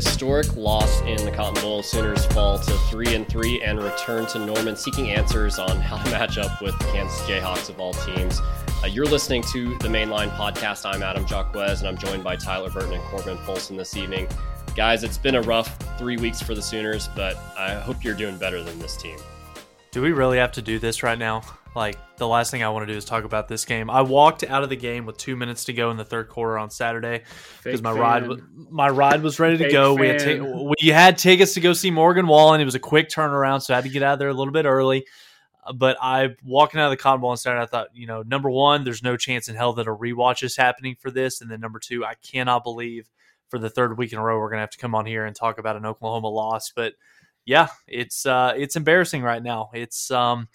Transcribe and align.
historic 0.00 0.56
loss 0.56 1.02
in 1.02 1.22
the 1.26 1.30
Cotton 1.30 1.62
Bowl, 1.62 1.82
Sooners 1.82 2.24
fall 2.26 2.58
to 2.58 2.72
three 2.90 3.14
and 3.14 3.28
three 3.28 3.60
and 3.62 3.82
return 3.82 4.24
to 4.26 4.38
Norman, 4.38 4.74
seeking 4.74 5.10
answers 5.10 5.58
on 5.58 5.76
how 5.78 6.02
to 6.02 6.10
match 6.10 6.38
up 6.38 6.62
with 6.62 6.78
the 6.78 6.86
Kansas 6.86 7.20
Jayhawks 7.22 7.68
of 7.68 7.78
all 7.78 7.92
teams. 7.92 8.40
Uh, 8.82 8.86
you're 8.86 9.04
listening 9.04 9.42
to 9.52 9.76
the 9.78 9.88
Mainline 9.88 10.30
Podcast. 10.36 10.90
I'm 10.90 11.02
Adam 11.02 11.26
Jacques, 11.26 11.54
and 11.54 11.86
I'm 11.86 11.98
joined 11.98 12.24
by 12.24 12.36
Tyler 12.36 12.70
Burton 12.70 12.94
and 12.94 13.02
Corbin 13.04 13.36
Polson 13.38 13.76
this 13.76 13.94
evening. 13.94 14.26
Guys, 14.74 15.04
it's 15.04 15.18
been 15.18 15.34
a 15.34 15.42
rough 15.42 15.76
three 15.98 16.16
weeks 16.16 16.40
for 16.40 16.54
the 16.54 16.62
Sooners, 16.62 17.08
but 17.14 17.36
I 17.58 17.74
hope 17.74 18.02
you're 18.02 18.14
doing 18.14 18.38
better 18.38 18.62
than 18.62 18.78
this 18.78 18.96
team. 18.96 19.18
Do 19.90 20.00
we 20.00 20.12
really 20.12 20.38
have 20.38 20.52
to 20.52 20.62
do 20.62 20.78
this 20.78 21.02
right 21.02 21.18
now? 21.18 21.42
Like 21.74 21.98
the 22.16 22.26
last 22.26 22.50
thing 22.50 22.64
I 22.64 22.68
want 22.68 22.86
to 22.86 22.92
do 22.92 22.96
is 22.96 23.04
talk 23.04 23.24
about 23.24 23.46
this 23.46 23.64
game. 23.64 23.90
I 23.90 24.02
walked 24.02 24.42
out 24.42 24.64
of 24.64 24.70
the 24.70 24.76
game 24.76 25.06
with 25.06 25.16
two 25.16 25.36
minutes 25.36 25.64
to 25.64 25.72
go 25.72 25.90
in 25.90 25.96
the 25.96 26.04
third 26.04 26.28
quarter 26.28 26.58
on 26.58 26.68
Saturday 26.68 27.22
because 27.62 27.80
my 27.80 27.92
fan. 27.92 28.00
ride 28.00 28.42
my 28.70 28.88
ride 28.88 29.22
was 29.22 29.38
ready 29.38 29.56
to 29.58 29.64
Fake 29.64 29.72
go. 29.72 29.94
We 29.94 30.08
had 30.08 30.42
we 30.42 30.88
had 30.88 31.16
tickets 31.16 31.54
to 31.54 31.60
go 31.60 31.72
see 31.72 31.92
Morgan 31.92 32.26
Wallen. 32.26 32.60
It 32.60 32.64
was 32.64 32.74
a 32.74 32.80
quick 32.80 33.08
turnaround, 33.08 33.62
so 33.62 33.72
I 33.72 33.76
had 33.76 33.84
to 33.84 33.90
get 33.90 34.02
out 34.02 34.14
of 34.14 34.18
there 34.18 34.28
a 34.28 34.34
little 34.34 34.52
bit 34.52 34.64
early. 34.64 35.06
But 35.72 35.96
I 36.02 36.34
walking 36.42 36.80
out 36.80 36.86
of 36.86 36.90
the 36.90 36.96
Cotton 36.96 37.20
Bowl 37.20 37.30
on 37.30 37.36
Saturday, 37.36 37.62
I 37.62 37.66
thought, 37.66 37.88
you 37.94 38.06
know, 38.06 38.22
number 38.22 38.50
one, 38.50 38.82
there's 38.82 39.02
no 39.02 39.16
chance 39.16 39.48
in 39.48 39.54
hell 39.54 39.74
that 39.74 39.86
a 39.86 39.94
rewatch 39.94 40.42
is 40.42 40.56
happening 40.56 40.96
for 40.98 41.12
this, 41.12 41.40
and 41.40 41.48
then 41.48 41.60
number 41.60 41.78
two, 41.78 42.04
I 42.04 42.14
cannot 42.14 42.64
believe 42.64 43.08
for 43.48 43.58
the 43.60 43.70
third 43.70 43.96
week 43.96 44.12
in 44.12 44.18
a 44.18 44.22
row 44.22 44.38
we're 44.40 44.50
gonna 44.50 44.62
have 44.62 44.70
to 44.70 44.78
come 44.78 44.96
on 44.96 45.06
here 45.06 45.24
and 45.24 45.36
talk 45.36 45.58
about 45.58 45.76
an 45.76 45.86
Oklahoma 45.86 46.28
loss. 46.28 46.72
But 46.74 46.94
yeah, 47.44 47.68
it's 47.86 48.26
uh, 48.26 48.54
it's 48.56 48.74
embarrassing 48.74 49.22
right 49.22 49.42
now. 49.42 49.70
It's 49.72 50.10
um 50.10 50.48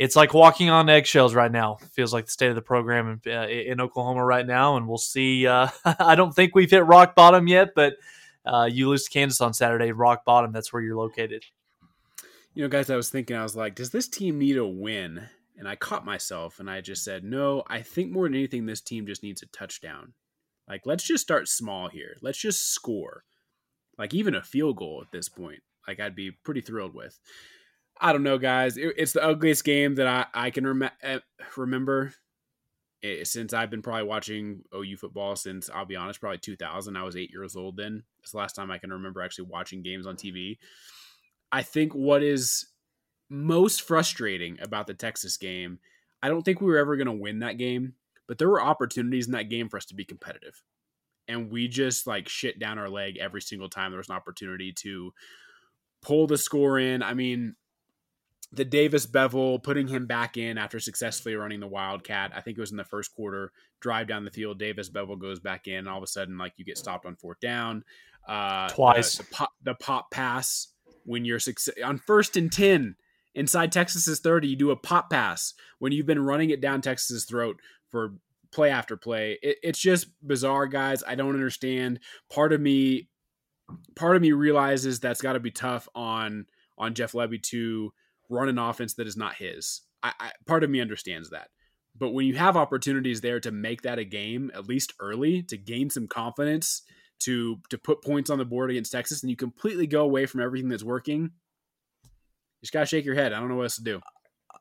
it's 0.00 0.16
like 0.16 0.32
walking 0.32 0.70
on 0.70 0.88
eggshells 0.88 1.34
right 1.34 1.52
now. 1.52 1.76
Feels 1.92 2.10
like 2.10 2.24
the 2.24 2.30
state 2.30 2.48
of 2.48 2.54
the 2.54 2.62
program 2.62 3.20
in, 3.22 3.32
uh, 3.32 3.46
in 3.46 3.82
Oklahoma 3.82 4.24
right 4.24 4.46
now, 4.46 4.78
and 4.78 4.88
we'll 4.88 4.96
see. 4.96 5.46
Uh, 5.46 5.68
I 5.84 6.14
don't 6.14 6.34
think 6.34 6.54
we've 6.54 6.70
hit 6.70 6.86
rock 6.86 7.14
bottom 7.14 7.46
yet, 7.46 7.72
but 7.76 7.96
uh, 8.46 8.66
you 8.72 8.88
lose 8.88 9.04
to 9.04 9.10
Kansas 9.10 9.42
on 9.42 9.52
Saturday, 9.52 9.92
rock 9.92 10.24
bottom. 10.24 10.52
That's 10.52 10.72
where 10.72 10.80
you're 10.80 10.96
located. 10.96 11.44
You 12.54 12.62
know, 12.62 12.70
guys, 12.70 12.88
I 12.88 12.96
was 12.96 13.10
thinking, 13.10 13.36
I 13.36 13.42
was 13.42 13.54
like, 13.54 13.74
does 13.74 13.90
this 13.90 14.08
team 14.08 14.38
need 14.38 14.56
a 14.56 14.66
win? 14.66 15.28
And 15.58 15.68
I 15.68 15.76
caught 15.76 16.06
myself, 16.06 16.60
and 16.60 16.70
I 16.70 16.80
just 16.80 17.04
said, 17.04 17.22
no. 17.22 17.62
I 17.66 17.82
think 17.82 18.10
more 18.10 18.24
than 18.24 18.34
anything, 18.34 18.64
this 18.64 18.80
team 18.80 19.06
just 19.06 19.22
needs 19.22 19.42
a 19.42 19.46
touchdown. 19.48 20.14
Like, 20.66 20.86
let's 20.86 21.04
just 21.04 21.22
start 21.22 21.46
small 21.46 21.90
here. 21.90 22.16
Let's 22.22 22.38
just 22.38 22.72
score. 22.72 23.24
Like, 23.98 24.14
even 24.14 24.34
a 24.34 24.42
field 24.42 24.78
goal 24.78 25.02
at 25.04 25.12
this 25.12 25.28
point. 25.28 25.60
Like, 25.86 26.00
I'd 26.00 26.16
be 26.16 26.30
pretty 26.30 26.62
thrilled 26.62 26.94
with. 26.94 27.18
I 28.00 28.12
don't 28.12 28.22
know, 28.22 28.38
guys. 28.38 28.76
It, 28.76 28.94
it's 28.96 29.12
the 29.12 29.24
ugliest 29.24 29.64
game 29.64 29.96
that 29.96 30.06
I 30.06 30.26
I 30.32 30.50
can 30.50 30.66
rem- 30.66 30.90
eh, 31.02 31.18
remember 31.56 32.14
it, 33.02 33.26
since 33.28 33.52
I've 33.52 33.70
been 33.70 33.82
probably 33.82 34.04
watching 34.04 34.62
OU 34.74 34.96
football 34.96 35.36
since 35.36 35.70
I'll 35.72 35.86
be 35.86 35.96
honest, 35.96 36.20
probably 36.20 36.38
2000. 36.38 36.96
I 36.96 37.02
was 37.02 37.16
eight 37.16 37.30
years 37.30 37.56
old 37.56 37.76
then. 37.76 38.04
It's 38.22 38.32
the 38.32 38.38
last 38.38 38.54
time 38.54 38.70
I 38.70 38.78
can 38.78 38.92
remember 38.92 39.22
actually 39.22 39.46
watching 39.46 39.82
games 39.82 40.06
on 40.06 40.16
TV. 40.16 40.58
I 41.52 41.62
think 41.62 41.94
what 41.94 42.22
is 42.22 42.66
most 43.28 43.82
frustrating 43.82 44.58
about 44.60 44.86
the 44.86 44.94
Texas 44.94 45.36
game, 45.36 45.78
I 46.22 46.28
don't 46.28 46.42
think 46.42 46.60
we 46.60 46.66
were 46.66 46.78
ever 46.78 46.96
going 46.96 47.06
to 47.06 47.12
win 47.12 47.40
that 47.40 47.58
game, 47.58 47.94
but 48.26 48.38
there 48.38 48.48
were 48.48 48.62
opportunities 48.62 49.26
in 49.26 49.32
that 49.32 49.48
game 49.48 49.68
for 49.68 49.76
us 49.76 49.86
to 49.86 49.94
be 49.94 50.04
competitive. 50.04 50.62
And 51.28 51.50
we 51.50 51.68
just 51.68 52.06
like 52.06 52.28
shit 52.28 52.58
down 52.58 52.78
our 52.78 52.88
leg 52.88 53.16
every 53.18 53.40
single 53.40 53.68
time 53.68 53.92
there 53.92 53.98
was 53.98 54.08
an 54.08 54.16
opportunity 54.16 54.72
to 54.72 55.12
pull 56.02 56.26
the 56.26 56.38
score 56.38 56.78
in. 56.78 57.02
I 57.02 57.14
mean, 57.14 57.54
the 58.52 58.64
Davis 58.64 59.06
Beville 59.06 59.60
putting 59.60 59.86
him 59.86 60.06
back 60.06 60.36
in 60.36 60.58
after 60.58 60.80
successfully 60.80 61.36
running 61.36 61.60
the 61.60 61.68
Wildcat. 61.68 62.32
I 62.34 62.40
think 62.40 62.58
it 62.58 62.60
was 62.60 62.72
in 62.72 62.76
the 62.76 62.84
first 62.84 63.14
quarter. 63.14 63.52
Drive 63.80 64.08
down 64.08 64.24
the 64.24 64.30
field, 64.30 64.58
Davis 64.58 64.88
Beville 64.88 65.16
goes 65.16 65.40
back 65.40 65.68
in. 65.68 65.86
All 65.86 65.98
of 65.98 66.02
a 66.02 66.08
sudden, 66.08 66.36
like 66.36 66.54
you 66.56 66.64
get 66.64 66.78
stopped 66.78 67.06
on 67.06 67.16
fourth 67.16 67.40
down. 67.40 67.84
Uh, 68.28 68.68
Twice. 68.68 69.16
The, 69.16 69.22
the, 69.22 69.28
pop, 69.30 69.50
the 69.62 69.74
pop 69.74 70.10
pass 70.10 70.68
when 71.04 71.24
you're 71.24 71.38
success- 71.38 71.76
on 71.84 71.98
first 71.98 72.36
and 72.36 72.50
ten 72.50 72.96
inside 73.34 73.72
Texas's 73.72 74.20
thirty. 74.20 74.48
You 74.48 74.56
do 74.56 74.70
a 74.70 74.76
pop 74.76 75.10
pass 75.10 75.54
when 75.78 75.92
you've 75.92 76.06
been 76.06 76.22
running 76.24 76.50
it 76.50 76.60
down 76.60 76.80
Texas's 76.80 77.24
throat 77.24 77.56
for 77.88 78.14
play 78.52 78.70
after 78.70 78.96
play. 78.96 79.38
It, 79.42 79.58
it's 79.62 79.78
just 79.78 80.08
bizarre, 80.26 80.66
guys. 80.66 81.04
I 81.06 81.14
don't 81.14 81.34
understand. 81.34 82.00
Part 82.30 82.52
of 82.52 82.60
me, 82.60 83.08
part 83.94 84.16
of 84.16 84.22
me 84.22 84.32
realizes 84.32 84.98
that's 84.98 85.22
got 85.22 85.34
to 85.34 85.40
be 85.40 85.52
tough 85.52 85.88
on 85.94 86.46
on 86.76 86.94
Jeff 86.94 87.12
Lebby 87.12 87.42
to 87.44 87.92
run 88.30 88.48
an 88.48 88.58
offense 88.58 88.94
that 88.94 89.06
is 89.06 89.16
not 89.16 89.34
his. 89.36 89.82
I, 90.02 90.12
I, 90.18 90.30
part 90.46 90.64
of 90.64 90.70
me 90.70 90.80
understands 90.80 91.30
that. 91.30 91.48
But 91.98 92.10
when 92.10 92.26
you 92.26 92.36
have 92.36 92.56
opportunities 92.56 93.20
there 93.20 93.40
to 93.40 93.50
make 93.50 93.82
that 93.82 93.98
a 93.98 94.04
game, 94.04 94.50
at 94.54 94.68
least 94.68 94.94
early, 95.00 95.42
to 95.44 95.58
gain 95.58 95.90
some 95.90 96.06
confidence, 96.06 96.82
to 97.20 97.58
to 97.68 97.76
put 97.76 98.02
points 98.02 98.30
on 98.30 98.38
the 98.38 98.44
board 98.44 98.70
against 98.70 98.92
Texas, 98.92 99.22
and 99.22 99.28
you 99.28 99.36
completely 99.36 99.86
go 99.86 100.02
away 100.02 100.24
from 100.24 100.40
everything 100.40 100.70
that's 100.70 100.84
working, 100.84 101.22
you 102.02 102.62
just 102.62 102.72
gotta 102.72 102.86
shake 102.86 103.04
your 103.04 103.16
head. 103.16 103.32
I 103.32 103.40
don't 103.40 103.48
know 103.48 103.56
what 103.56 103.64
else 103.64 103.76
to 103.76 103.82
do. 103.82 104.00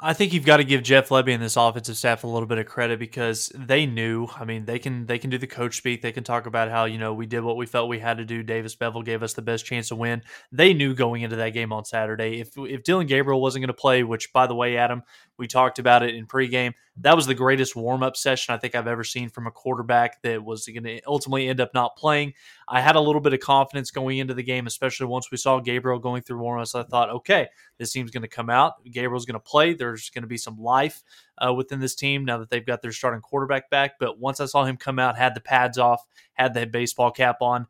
I 0.02 0.14
think 0.14 0.32
you've 0.32 0.46
got 0.46 0.58
to 0.58 0.64
give 0.64 0.82
Jeff 0.82 1.10
Lebby 1.10 1.34
and 1.34 1.44
this 1.44 1.58
offensive 1.58 1.98
staff 1.98 2.24
a 2.24 2.28
little 2.28 2.48
bit 2.48 2.58
of 2.58 2.66
credit 2.66 3.00
because 3.00 3.52
they 3.54 3.86
knew. 3.86 4.28
I 4.34 4.46
mean, 4.46 4.64
they 4.64 4.80
can 4.80 5.06
they 5.08 5.20
can 5.20 5.30
do 5.30 5.38
the 5.38 5.46
coach 5.46 5.76
speak. 5.76 6.02
They 6.02 6.14
can 6.14 6.24
talk 6.24 6.46
about 6.46 6.70
how 6.70 6.86
you 6.86 6.98
know 6.98 7.14
we 7.14 7.26
did 7.26 7.42
what 7.42 7.58
we 7.58 7.66
felt 7.66 7.90
we 7.90 8.00
had 8.00 8.18
to 8.18 8.24
do. 8.24 8.42
Davis 8.42 8.76
Beville 8.76 9.02
gave 9.02 9.24
us 9.24 9.34
the 9.34 9.42
best 9.42 9.66
chance 9.66 9.90
to 9.90 9.98
win. 9.98 10.22
They 10.54 10.74
knew 10.74 10.94
going 10.94 11.24
into 11.24 11.36
that 11.36 11.50
game 11.50 11.74
on 11.74 11.84
Saturday. 11.84 12.40
If 12.40 12.58
if 12.58 12.84
Dillon 12.84 13.08
Gabriel 13.08 13.42
wasn't 13.42 13.64
going 13.64 13.68
to 13.68 13.74
play, 13.74 14.04
which 14.04 14.32
by 14.32 14.48
the 14.48 14.56
way, 14.56 14.78
Adam, 14.78 15.04
we 15.39 15.47
talked 15.47 15.79
about 15.79 16.03
it 16.03 16.13
in 16.13 16.27
pregame. 16.27 16.73
That 16.97 17.16
was 17.16 17.25
the 17.25 17.33
greatest 17.33 17.75
warm 17.75 18.03
up 18.03 18.17
session 18.17 18.53
I 18.53 18.57
think 18.57 18.75
I've 18.75 18.88
ever 18.88 19.03
seen 19.03 19.29
from 19.29 19.47
a 19.47 19.51
quarterback 19.51 20.22
that 20.22 20.44
was 20.44 20.67
going 20.67 20.83
to 20.83 21.01
ultimately 21.07 21.47
end 21.47 21.61
up 21.61 21.73
not 21.73 21.95
playing. 21.95 22.33
I 22.67 22.81
had 22.81 22.97
a 22.97 23.00
little 23.00 23.22
bit 23.22 23.33
of 23.33 23.39
confidence 23.39 23.89
going 23.89 24.17
into 24.17 24.33
the 24.33 24.44
game, 24.44 24.67
especially 24.67 25.07
once 25.07 25.31
we 25.31 25.38
saw 25.38 25.59
Gabriel 25.59 25.97
going 25.97 26.22
through 26.22 26.39
warm 26.39 26.59
ups. 26.59 26.75
I 26.75 26.83
thought, 26.83 27.09
okay, 27.09 27.47
this 27.77 27.91
team's 27.91 28.11
going 28.11 28.23
to 28.23 28.27
come 28.27 28.50
out. 28.50 28.83
Gabriel's 28.83 29.25
going 29.25 29.39
to 29.39 29.39
play. 29.39 29.73
There's 29.73 30.09
going 30.09 30.23
to 30.23 30.27
be 30.27 30.38
some 30.38 30.57
life 30.57 31.01
uh, 31.38 31.53
within 31.53 31.79
this 31.79 31.95
team 31.95 32.25
now 32.25 32.38
that 32.39 32.50
they've 32.50 32.66
got 32.66 32.81
their 32.81 32.91
starting 32.91 33.21
quarterback 33.21 33.69
back. 33.69 33.94
But 34.00 34.19
once 34.19 34.41
I 34.41 34.45
saw 34.45 34.66
him 34.66 34.75
come 34.75 35.00
out, 35.00 35.17
had 35.17 35.35
the 35.35 35.41
pads 35.41 35.77
off, 35.77 36.06
had 36.33 36.53
the 36.53 36.67
baseball 36.67 37.11
cap 37.11 37.38
on, 37.41 37.66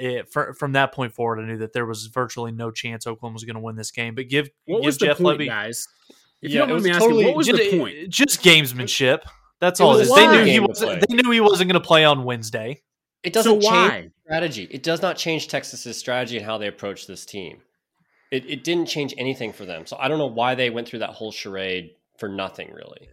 it, 0.00 0.32
from 0.32 0.72
that 0.72 0.92
point 0.92 1.12
forward, 1.12 1.40
I 1.40 1.46
knew 1.46 1.58
that 1.58 1.72
there 1.72 1.86
was 1.86 2.06
virtually 2.06 2.52
no 2.52 2.70
chance 2.70 3.06
Oklahoma 3.06 3.34
was 3.34 3.44
going 3.44 3.54
to 3.54 3.60
win 3.60 3.76
this 3.76 3.90
game. 3.90 4.14
But 4.14 4.28
give 4.28 4.48
what 4.64 4.80
give 4.80 4.86
was 4.86 4.96
Jeff 4.96 5.18
the 5.18 5.24
point, 5.24 5.40
Lebby, 5.40 5.46
guys? 5.46 5.86
If 6.42 6.50
yeah, 6.50 6.60
you 6.62 6.66
don't 6.66 6.70
mind 6.70 6.84
me 6.84 6.90
asking, 6.90 7.08
totally, 7.08 7.24
what 7.26 7.36
was 7.36 7.46
just, 7.46 7.70
the 7.70 7.78
point? 7.78 8.08
Just 8.08 8.42
gamesmanship. 8.42 9.20
That's 9.60 9.80
all 9.80 9.96
it 9.96 10.02
is. 10.02 10.14
They 10.14 10.26
knew 10.26 10.44
he 10.44 10.60
was. 10.60 10.80
They 10.80 11.14
knew 11.14 11.30
he 11.30 11.40
wasn't 11.40 11.70
going 11.70 11.80
to 11.80 11.86
play 11.86 12.04
on 12.04 12.24
Wednesday. 12.24 12.82
It 13.22 13.32
doesn't 13.34 13.62
so 13.62 13.70
change 13.70 14.12
strategy. 14.24 14.68
It 14.70 14.82
does 14.82 15.02
not 15.02 15.16
change 15.16 15.48
Texas's 15.48 15.98
strategy 15.98 16.38
and 16.38 16.46
how 16.46 16.56
they 16.56 16.66
approach 16.66 17.06
this 17.06 17.26
team. 17.26 17.60
It, 18.30 18.48
it 18.48 18.64
didn't 18.64 18.86
change 18.86 19.12
anything 19.18 19.52
for 19.52 19.66
them. 19.66 19.86
So 19.86 19.96
I 19.98 20.08
don't 20.08 20.18
know 20.18 20.26
why 20.26 20.54
they 20.54 20.70
went 20.70 20.88
through 20.88 21.00
that 21.00 21.10
whole 21.10 21.32
charade 21.32 21.90
for 22.16 22.28
nothing, 22.28 22.72
really. 22.72 23.08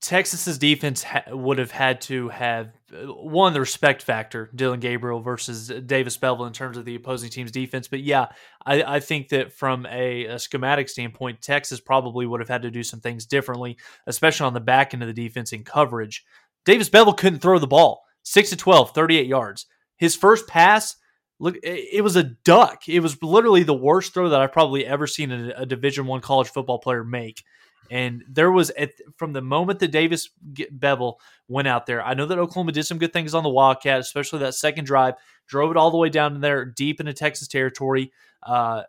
Texas's 0.00 0.58
defense 0.58 1.04
ha- 1.04 1.22
would 1.30 1.58
have 1.58 1.70
had 1.70 2.00
to 2.02 2.28
have 2.28 2.72
one 3.04 3.52
the 3.52 3.60
respect 3.60 4.02
factor, 4.02 4.50
Dillon 4.54 4.80
Gabriel 4.80 5.20
versus 5.20 5.68
Davis 5.68 6.16
Beville 6.16 6.46
in 6.46 6.52
terms 6.52 6.76
of 6.76 6.84
the 6.84 6.94
opposing 6.94 7.30
team's 7.30 7.50
defense. 7.50 7.88
But 7.88 8.00
yeah, 8.00 8.28
I, 8.64 8.82
I 8.82 9.00
think 9.00 9.28
that 9.30 9.52
from 9.52 9.86
a, 9.86 10.26
a, 10.26 10.38
schematic 10.38 10.88
standpoint, 10.88 11.42
Texas 11.42 11.80
probably 11.80 12.26
would 12.26 12.40
have 12.40 12.48
had 12.48 12.62
to 12.62 12.70
do 12.70 12.82
some 12.82 13.00
things 13.00 13.26
differently, 13.26 13.76
especially 14.06 14.46
on 14.46 14.54
the 14.54 14.60
back 14.60 14.94
end 14.94 15.02
of 15.02 15.06
the 15.06 15.12
defense 15.12 15.52
in 15.52 15.64
coverage. 15.64 16.24
Davis 16.64 16.88
Beville 16.88 17.14
couldn't 17.14 17.40
throw 17.40 17.58
the 17.58 17.66
ball. 17.66 18.02
6 18.24 18.50
to 18.50 18.56
12, 18.56 18.90
38 18.90 19.26
yards. 19.26 19.66
His 19.96 20.16
first 20.16 20.48
pass, 20.48 20.96
look, 21.38 21.56
it 21.62 22.02
was 22.02 22.16
a 22.16 22.24
duck. 22.24 22.88
It 22.88 23.00
was 23.00 23.22
literally 23.22 23.62
the 23.62 23.74
worst 23.74 24.12
throw 24.12 24.28
that 24.30 24.40
I've 24.40 24.52
probably 24.52 24.84
ever 24.84 25.06
seen 25.06 25.30
a, 25.30 25.52
a 25.58 25.66
Division 25.66 26.06
One 26.06 26.20
college 26.20 26.48
football 26.48 26.78
player 26.78 27.04
make. 27.04 27.44
And 27.90 28.24
there 28.28 28.50
was 28.50 28.70
at, 28.70 28.92
from 29.16 29.32
the 29.32 29.42
moment 29.42 29.78
that 29.80 29.92
Davis 29.92 30.30
Beville 30.70 31.18
went 31.48 31.68
out 31.68 31.86
there. 31.86 32.04
I 32.04 32.14
know 32.14 32.26
that 32.26 32.38
Oklahoma 32.38 32.72
did 32.72 32.84
some 32.84 32.98
good 32.98 33.12
things 33.12 33.34
on 33.34 33.42
the 33.42 33.48
Wildcat, 33.48 34.00
especially 34.00 34.40
that 34.40 34.54
second 34.54 34.84
drive. 34.84 35.14
Drove 35.46 35.70
it 35.70 35.76
all 35.76 35.90
the 35.90 35.96
way 35.96 36.08
down 36.08 36.40
there, 36.40 36.64
deep 36.64 37.00
into 37.00 37.12
Texas 37.12 37.48
territory. 37.48 38.12
Uh, 38.42 38.82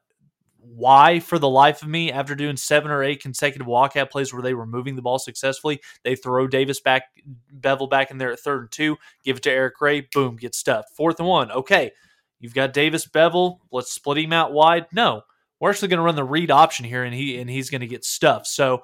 why, 0.59 1.19
for 1.19 1.39
the 1.39 1.49
life 1.49 1.81
of 1.81 1.88
me, 1.88 2.11
after 2.11 2.35
doing 2.35 2.57
seven 2.57 2.91
or 2.91 3.03
eight 3.03 3.21
consecutive 3.21 3.67
walkout 3.67 4.09
plays 4.09 4.33
where 4.33 4.41
they 4.41 4.53
were 4.53 4.65
moving 4.65 4.95
the 4.95 5.01
ball 5.01 5.19
successfully, 5.19 5.79
they 6.03 6.15
throw 6.15 6.47
Davis 6.47 6.81
back, 6.81 7.03
Beville 7.51 7.88
back 7.88 8.11
in 8.11 8.17
there 8.17 8.31
at 8.31 8.39
third 8.39 8.61
and 8.61 8.71
two, 8.71 8.97
give 9.23 9.38
it 9.38 9.44
to 9.44 9.51
Eric 9.51 9.75
Gray, 9.77 10.07
boom, 10.13 10.35
get 10.35 10.55
stuffed. 10.55 10.95
Fourth 10.95 11.19
and 11.19 11.27
one, 11.27 11.51
okay, 11.51 11.91
you've 12.39 12.53
got 12.53 12.73
Davis 12.73 13.05
Beville. 13.05 13.61
let's 13.71 13.91
split 13.91 14.17
him 14.17 14.33
out 14.33 14.51
wide. 14.51 14.88
No, 14.91 15.21
we're 15.59 15.71
actually 15.71 15.88
going 15.89 15.98
to 15.98 16.04
run 16.04 16.15
the 16.15 16.24
read 16.24 16.51
option 16.51 16.86
here, 16.86 17.04
and 17.04 17.13
he 17.13 17.39
and 17.39 17.50
he's 17.50 17.69
going 17.69 17.81
to 17.81 17.88
get 17.88 18.06
stuffed. 18.06 18.48
So 18.48 18.83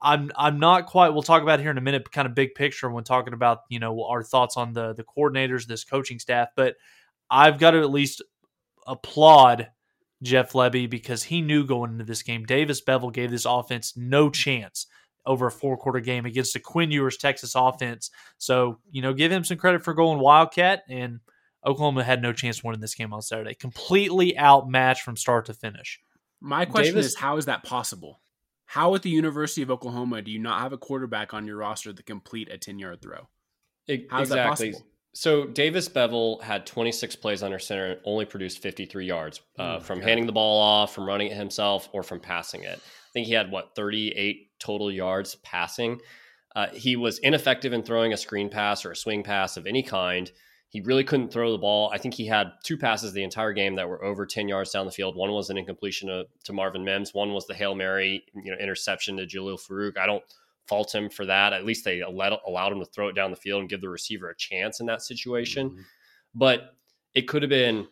I'm 0.00 0.30
I'm 0.36 0.58
not 0.58 0.86
quite. 0.86 1.10
We'll 1.10 1.22
talk 1.22 1.42
about 1.42 1.60
here 1.60 1.70
in 1.70 1.78
a 1.78 1.82
minute, 1.82 2.10
kind 2.12 2.26
of 2.26 2.34
big 2.34 2.54
picture 2.54 2.90
when 2.90 3.04
talking 3.04 3.34
about 3.34 3.60
you 3.68 3.78
know 3.78 4.04
our 4.04 4.22
thoughts 4.22 4.56
on 4.56 4.72
the 4.72 4.94
the 4.94 5.04
coordinators, 5.04 5.66
this 5.66 5.84
coaching 5.84 6.18
staff. 6.18 6.48
But 6.54 6.76
I've 7.30 7.58
got 7.58 7.72
to 7.72 7.80
at 7.80 7.90
least 7.90 8.22
applaud 8.86 9.68
Jeff 10.22 10.52
Lebby 10.52 10.88
because 10.88 11.22
he 11.22 11.40
knew 11.40 11.66
going 11.66 11.92
into 11.92 12.04
this 12.04 12.22
game, 12.22 12.44
Davis 12.44 12.80
Beville 12.80 13.10
gave 13.10 13.30
this 13.30 13.46
offense 13.46 13.96
no 13.96 14.30
chance 14.30 14.86
over 15.26 15.46
a 15.46 15.50
four 15.50 15.76
quarter 15.76 16.00
game 16.00 16.26
against 16.26 16.52
the 16.52 16.60
Quinn 16.60 16.90
Ewers 16.90 17.16
Texas 17.16 17.54
offense. 17.56 18.10
So 18.38 18.78
you 18.90 19.02
know, 19.02 19.14
give 19.14 19.32
him 19.32 19.42
some 19.42 19.56
credit 19.56 19.82
for 19.82 19.94
going 19.94 20.18
Wildcat 20.18 20.82
and 20.88 21.20
Oklahoma 21.66 22.04
had 22.04 22.22
no 22.22 22.32
chance 22.32 22.62
winning 22.62 22.80
this 22.80 22.94
game 22.94 23.12
on 23.12 23.22
Saturday. 23.22 23.54
Completely 23.54 24.38
outmatched 24.38 25.02
from 25.02 25.16
start 25.16 25.46
to 25.46 25.54
finish. 25.54 26.00
My 26.40 26.64
question 26.64 26.94
Davis, 26.94 27.12
is, 27.12 27.16
how 27.16 27.36
is 27.36 27.46
that 27.46 27.62
possible? 27.62 28.20
How 28.66 28.94
at 28.94 29.02
the 29.02 29.10
University 29.10 29.62
of 29.62 29.70
Oklahoma 29.70 30.22
do 30.22 30.30
you 30.30 30.38
not 30.38 30.60
have 30.60 30.72
a 30.72 30.78
quarterback 30.78 31.32
on 31.32 31.46
your 31.46 31.56
roster 31.56 31.92
to 31.92 32.02
complete 32.02 32.50
a 32.50 32.58
10 32.58 32.78
yard 32.78 33.00
throw? 33.00 33.28
How 34.10 34.22
is 34.22 34.30
exactly. 34.30 34.36
that 34.36 34.48
possible? 34.48 34.86
So 35.14 35.46
Davis 35.46 35.88
Beville 35.88 36.40
had 36.40 36.66
26 36.66 37.14
plays 37.16 37.44
under 37.44 37.60
center 37.60 37.92
and 37.92 38.00
only 38.04 38.24
produced 38.24 38.58
53 38.58 39.06
yards 39.06 39.40
uh, 39.58 39.76
oh 39.76 39.80
from 39.80 40.00
God. 40.00 40.08
handing 40.08 40.26
the 40.26 40.32
ball 40.32 40.60
off, 40.60 40.92
from 40.92 41.06
running 41.06 41.28
it 41.28 41.36
himself, 41.36 41.88
or 41.92 42.02
from 42.02 42.18
passing 42.18 42.64
it. 42.64 42.78
I 42.78 43.10
think 43.12 43.28
he 43.28 43.32
had 43.32 43.50
what 43.50 43.76
38 43.76 44.50
total 44.58 44.90
yards 44.90 45.36
passing. 45.36 46.00
Uh, 46.56 46.66
he 46.72 46.96
was 46.96 47.18
ineffective 47.20 47.72
in 47.72 47.84
throwing 47.84 48.12
a 48.12 48.16
screen 48.16 48.48
pass 48.48 48.84
or 48.84 48.90
a 48.90 48.96
swing 48.96 49.22
pass 49.22 49.56
of 49.56 49.66
any 49.66 49.84
kind. 49.84 50.32
He 50.74 50.80
really 50.80 51.04
couldn't 51.04 51.32
throw 51.32 51.52
the 51.52 51.58
ball. 51.58 51.88
I 51.94 51.98
think 51.98 52.14
he 52.14 52.26
had 52.26 52.50
two 52.64 52.76
passes 52.76 53.12
the 53.12 53.22
entire 53.22 53.52
game 53.52 53.76
that 53.76 53.88
were 53.88 54.04
over 54.04 54.26
10 54.26 54.48
yards 54.48 54.72
down 54.72 54.86
the 54.86 54.90
field. 54.90 55.14
One 55.14 55.30
was 55.30 55.48
an 55.48 55.56
incompletion 55.56 56.08
to, 56.08 56.26
to 56.42 56.52
Marvin 56.52 56.84
Mims. 56.84 57.14
One 57.14 57.32
was 57.32 57.46
the 57.46 57.54
Hail 57.54 57.76
Mary, 57.76 58.24
you 58.34 58.50
know, 58.50 58.58
interception 58.58 59.16
to 59.18 59.24
Jalil 59.24 59.56
Farooq. 59.56 59.96
I 59.96 60.06
don't 60.06 60.24
fault 60.66 60.92
him 60.92 61.08
for 61.10 61.26
that. 61.26 61.52
At 61.52 61.64
least 61.64 61.84
they 61.84 62.00
allowed, 62.00 62.40
allowed 62.44 62.72
him 62.72 62.80
to 62.80 62.86
throw 62.86 63.06
it 63.06 63.12
down 63.12 63.30
the 63.30 63.36
field 63.36 63.60
and 63.60 63.70
give 63.70 63.82
the 63.82 63.88
receiver 63.88 64.30
a 64.30 64.34
chance 64.34 64.80
in 64.80 64.86
that 64.86 65.00
situation. 65.00 65.70
Mm-hmm. 65.70 65.80
But 66.34 66.74
it 67.14 67.28
could 67.28 67.42
have 67.42 67.50
been 67.50 67.86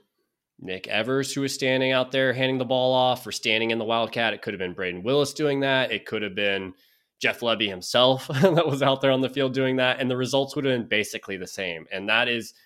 Nick 0.59 0.89
Evers 0.89 1.33
who 1.33 1.43
was 1.43 1.55
standing 1.55 1.93
out 1.93 2.11
there 2.11 2.33
handing 2.33 2.59
the 2.59 2.65
ball 2.65 2.93
off 2.93 3.25
or 3.25 3.31
standing 3.31 3.71
in 3.71 3.79
the 3.79 3.85
Wildcat. 3.85 4.35
It 4.35 4.43
could 4.43 4.55
have 4.55 4.59
been 4.59 4.75
Brayden 4.75 5.05
Willis 5.05 5.35
doing 5.35 5.61
that. 5.61 5.93
It 5.93 6.05
could 6.05 6.23
have 6.23 6.35
been 6.35 6.75
Jeff 7.21 7.43
Lebby 7.43 7.69
himself 7.69 8.27
that 8.43 8.67
was 8.67 8.83
out 8.83 9.01
there 9.01 9.13
on 9.13 9.21
the 9.21 9.31
field 9.31 9.55
doing 9.55 9.77
that. 9.77 10.01
And 10.01 10.11
the 10.11 10.17
results 10.17 10.57
would 10.57 10.65
have 10.65 10.77
been 10.77 10.89
basically 10.89 11.37
the 11.37 11.47
same. 11.47 11.87
And 11.93 12.09
that 12.09 12.27
is– 12.27 12.55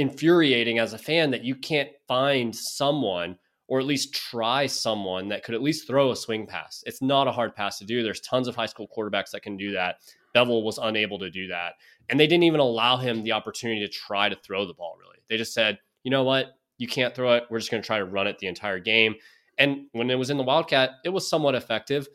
infuriating 0.00 0.78
as 0.78 0.92
a 0.92 0.98
fan 0.98 1.30
that 1.30 1.44
you 1.44 1.54
can't 1.54 1.90
find 2.08 2.54
someone 2.54 3.38
or 3.68 3.78
at 3.78 3.86
least 3.86 4.12
try 4.12 4.66
someone 4.66 5.28
that 5.28 5.44
could 5.44 5.54
at 5.54 5.62
least 5.62 5.86
throw 5.86 6.10
a 6.10 6.16
swing 6.16 6.44
pass. 6.44 6.82
It's 6.86 7.00
not 7.00 7.28
a 7.28 7.32
hard 7.32 7.54
pass 7.54 7.78
to 7.78 7.84
do. 7.84 8.02
There's 8.02 8.20
tons 8.20 8.48
of 8.48 8.56
high 8.56 8.66
school 8.66 8.88
quarterbacks 8.96 9.30
that 9.30 9.42
can 9.42 9.56
do 9.56 9.72
that. 9.72 9.96
Beville 10.34 10.64
was 10.64 10.78
unable 10.78 11.20
to 11.20 11.30
do 11.30 11.46
that. 11.46 11.74
And 12.08 12.18
they 12.18 12.26
didn't 12.26 12.42
even 12.42 12.58
allow 12.58 12.96
him 12.96 13.22
the 13.22 13.30
opportunity 13.30 13.80
to 13.86 13.92
try 13.92 14.28
to 14.28 14.34
throw 14.34 14.66
the 14.66 14.74
ball, 14.74 14.96
really. 14.98 15.18
They 15.28 15.36
just 15.36 15.54
said, 15.54 15.78
you 16.02 16.10
know 16.10 16.24
what? 16.24 16.56
You 16.78 16.88
can't 16.88 17.14
throw 17.14 17.34
it. 17.34 17.44
We're 17.48 17.60
just 17.60 17.70
going 17.70 17.82
to 17.82 17.86
try 17.86 17.98
to 17.98 18.04
run 18.04 18.26
it 18.26 18.40
the 18.40 18.48
entire 18.48 18.80
game. 18.80 19.14
And 19.56 19.86
when 19.92 20.10
it 20.10 20.18
was 20.18 20.30
in 20.30 20.36
the 20.36 20.42
Wildcat, 20.42 20.90
it 21.04 21.10
was 21.10 21.30
somewhat 21.30 21.54
effective. 21.54 22.08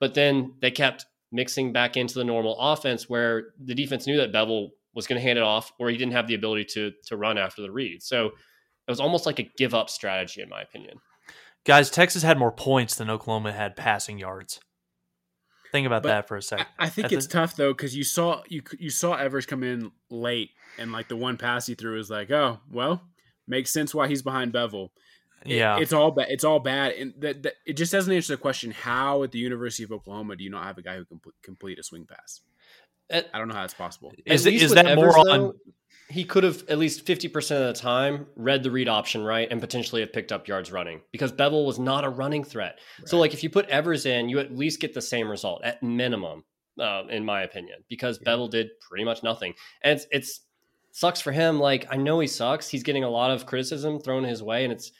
But 0.00 0.14
then 0.14 0.54
they 0.60 0.70
kept 0.70 1.04
mixing 1.30 1.72
back 1.72 1.98
into 1.98 2.14
the 2.14 2.24
normal 2.24 2.58
offense 2.58 3.08
where 3.08 3.48
the 3.62 3.74
defense 3.74 4.06
knew 4.06 4.16
that 4.16 4.32
Beville 4.32 4.70
was 4.94 5.06
going 5.06 5.20
to 5.20 5.22
hand 5.22 5.38
it 5.38 5.42
off, 5.42 5.72
or 5.78 5.88
he 5.88 5.96
didn't 5.96 6.12
have 6.12 6.26
the 6.26 6.34
ability 6.34 6.64
to 6.74 6.92
to 7.06 7.16
run 7.16 7.38
after 7.38 7.62
the 7.62 7.70
read. 7.70 8.02
So 8.02 8.26
it 8.26 8.90
was 8.90 9.00
almost 9.00 9.26
like 9.26 9.38
a 9.38 9.50
give 9.56 9.74
up 9.74 9.90
strategy, 9.90 10.42
in 10.42 10.48
my 10.48 10.62
opinion. 10.62 10.98
Guys, 11.64 11.90
Texas 11.90 12.22
had 12.22 12.38
more 12.38 12.50
points 12.50 12.96
than 12.96 13.08
Oklahoma 13.08 13.52
had 13.52 13.76
passing 13.76 14.18
yards. 14.18 14.60
Think 15.70 15.86
about 15.86 16.02
but 16.02 16.08
that 16.08 16.28
for 16.28 16.36
a 16.36 16.42
second. 16.42 16.66
I, 16.78 16.86
I 16.86 16.88
think 16.90 17.06
At 17.06 17.12
it's 17.12 17.26
the, 17.26 17.32
tough 17.32 17.56
though 17.56 17.72
because 17.72 17.96
you 17.96 18.04
saw 18.04 18.42
you 18.48 18.62
you 18.78 18.90
saw 18.90 19.14
Evers 19.14 19.46
come 19.46 19.62
in 19.62 19.90
late, 20.10 20.50
and 20.78 20.92
like 20.92 21.08
the 21.08 21.16
one 21.16 21.38
pass 21.38 21.66
he 21.66 21.74
threw 21.74 21.96
was 21.96 22.10
like, 22.10 22.30
oh 22.30 22.60
well, 22.70 23.02
makes 23.46 23.72
sense 23.72 23.94
why 23.94 24.08
he's 24.08 24.22
behind 24.22 24.52
Beville. 24.52 24.92
Yeah, 25.46 25.78
it's 25.78 25.92
all 25.92 26.10
bad. 26.10 26.26
It's 26.28 26.44
all 26.44 26.60
bad, 26.60 26.92
and 26.92 27.14
that, 27.18 27.42
that, 27.42 27.54
it 27.66 27.72
just 27.72 27.90
doesn't 27.90 28.12
answer 28.12 28.34
the 28.34 28.40
question: 28.40 28.70
How 28.70 29.22
at 29.22 29.32
the 29.32 29.38
University 29.38 29.82
of 29.82 29.92
Oklahoma 29.92 30.36
do 30.36 30.44
you 30.44 30.50
not 30.50 30.64
have 30.64 30.78
a 30.78 30.82
guy 30.82 30.96
who 30.96 31.04
can 31.04 31.20
complete 31.42 31.78
a 31.78 31.82
swing 31.82 32.06
pass? 32.06 32.42
At, 33.12 33.28
I 33.32 33.38
don't 33.38 33.48
know 33.48 33.54
how 33.54 33.60
that's 33.60 33.74
possible. 33.74 34.12
Is, 34.26 34.46
is 34.46 34.72
that 34.72 34.86
Evers, 34.86 35.14
more 35.14 35.30
on? 35.30 35.52
he 36.12 36.24
could 36.24 36.44
have 36.44 36.64
at 36.68 36.78
least 36.78 37.06
50% 37.06 37.34
of 37.52 37.74
the 37.74 37.80
time 37.80 38.26
read 38.36 38.62
the 38.62 38.70
read 38.70 38.88
option 38.88 39.22
right 39.22 39.48
and 39.50 39.60
potentially 39.60 40.02
have 40.02 40.12
picked 40.12 40.30
up 40.30 40.46
yards 40.46 40.70
running 40.70 41.00
because 41.10 41.32
Beville 41.32 41.64
was 41.64 41.78
not 41.78 42.04
a 42.04 42.08
running 42.08 42.44
threat. 42.44 42.78
Right. 42.98 43.08
So, 43.08 43.18
like, 43.18 43.32
if 43.32 43.42
you 43.42 43.48
put 43.48 43.66
Evers 43.68 44.04
in, 44.04 44.28
you 44.28 44.38
at 44.38 44.54
least 44.54 44.80
get 44.80 44.92
the 44.92 45.00
same 45.00 45.30
result 45.30 45.62
at 45.64 45.82
minimum, 45.82 46.44
uh, 46.78 47.04
in 47.08 47.24
my 47.24 47.42
opinion, 47.42 47.78
because 47.88 48.18
yeah. 48.18 48.24
Beville 48.26 48.48
did 48.48 48.68
pretty 48.80 49.04
much 49.04 49.22
nothing. 49.22 49.54
And 49.82 49.98
it's, 49.98 50.06
it's 50.10 50.40
sucks 50.92 51.20
for 51.20 51.32
him. 51.32 51.58
Like, 51.58 51.86
I 51.90 51.96
know 51.96 52.20
he 52.20 52.26
sucks. 52.26 52.68
He's 52.68 52.82
getting 52.82 53.04
a 53.04 53.10
lot 53.10 53.30
of 53.30 53.46
criticism 53.46 53.98
thrown 53.98 54.24
his 54.24 54.42
way, 54.42 54.64
and 54.64 54.72
it's 54.72 54.92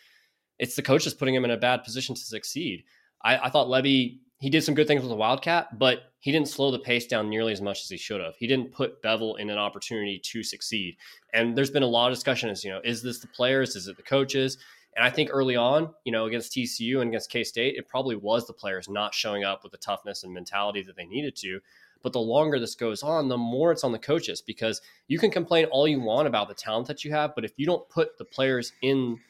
it's 0.59 0.77
the 0.77 0.83
coaches 0.83 1.13
putting 1.13 1.35
him 1.35 1.45
in 1.45 1.51
a 1.51 1.57
bad 1.57 1.85
position 1.85 2.15
to 2.15 2.21
succeed. 2.21 2.85
I, 3.23 3.37
I 3.37 3.51
thought 3.51 3.67
Lebby 3.67 4.19
he 4.43 4.51
did 4.51 4.65
some 4.65 4.75
good 4.75 4.89
things 4.89 5.03
with 5.03 5.09
the 5.09 5.15
Wildcat, 5.15 5.79
but 5.79 6.11
he 6.19 6.33
didn't 6.33 6.49
slow 6.49 6.73
the 6.73 6.79
pace 6.81 7.07
down 7.07 7.31
nearly 7.31 7.53
as 7.53 7.61
much 7.61 7.83
as 7.83 7.89
he 7.89 7.97
should 7.97 8.21
have. 8.21 8.35
He 8.35 8.49
didn't 8.49 8.73
put 8.73 9.01
Beville 9.01 9.37
in 9.37 9.51
an 9.51 9.57
opportunity 9.57 10.19
to 10.19 10.43
succeed. 10.43 10.97
And 11.33 11.57
there's 11.57 11.71
been 11.71 11.85
a 11.85 11.87
lot 11.87 12.11
of 12.11 12.17
discussion 12.17 12.51
as, 12.51 12.65
you 12.65 12.71
know, 12.73 12.81
is 12.83 13.05
this 13.05 13.21
the 13.21 13.29
players? 13.29 13.77
Is 13.77 13.87
it 13.87 13.97
the 13.97 14.03
coaches? 14.03 14.59
And 14.97 15.05
I 15.05 15.11
think 15.11 15.31
early 15.33 15.55
on, 15.55 15.95
you 16.05 16.11
know, 16.11 16.25
against 16.27 16.51
TCU 16.51 17.01
and 17.01 17.11
against 17.11 17.31
K 17.31 17.45
State, 17.45 17.77
it 17.77 17.87
probably 17.87 18.17
was 18.17 18.49
the 18.49 18.53
players 18.53 18.89
not 18.89 19.15
showing 19.15 19.45
up 19.45 19.63
with 19.63 19.71
the 19.71 19.79
toughness 19.79 20.25
and 20.25 20.35
mentality 20.35 20.83
that 20.83 20.97
they 20.97 21.07
needed 21.07 21.37
to. 21.37 21.61
But 22.03 22.13
the 22.13 22.19
longer 22.19 22.59
this 22.59 22.75
goes 22.75 23.05
on, 23.05 23.29
the 23.29 23.39
more 23.39 23.71
it's 23.71 23.85
on 23.85 23.93
the 23.93 23.99
coaches 24.01 24.43
because 24.43 24.81
you 25.07 25.21
can 25.21 25.31
complain 25.31 25.67
all 25.67 25.87
you 25.87 26.01
want 26.01 26.27
about 26.27 26.49
the 26.49 26.55
talent 26.55 26.89
that 26.89 27.05
you 27.05 27.13
have, 27.13 27.37
but 27.37 27.45
if 27.45 27.53
you 27.59 27.67
don't 27.67 27.89
put 27.89 28.19
the 28.19 28.25
players 28.25 28.73
in 28.83 29.21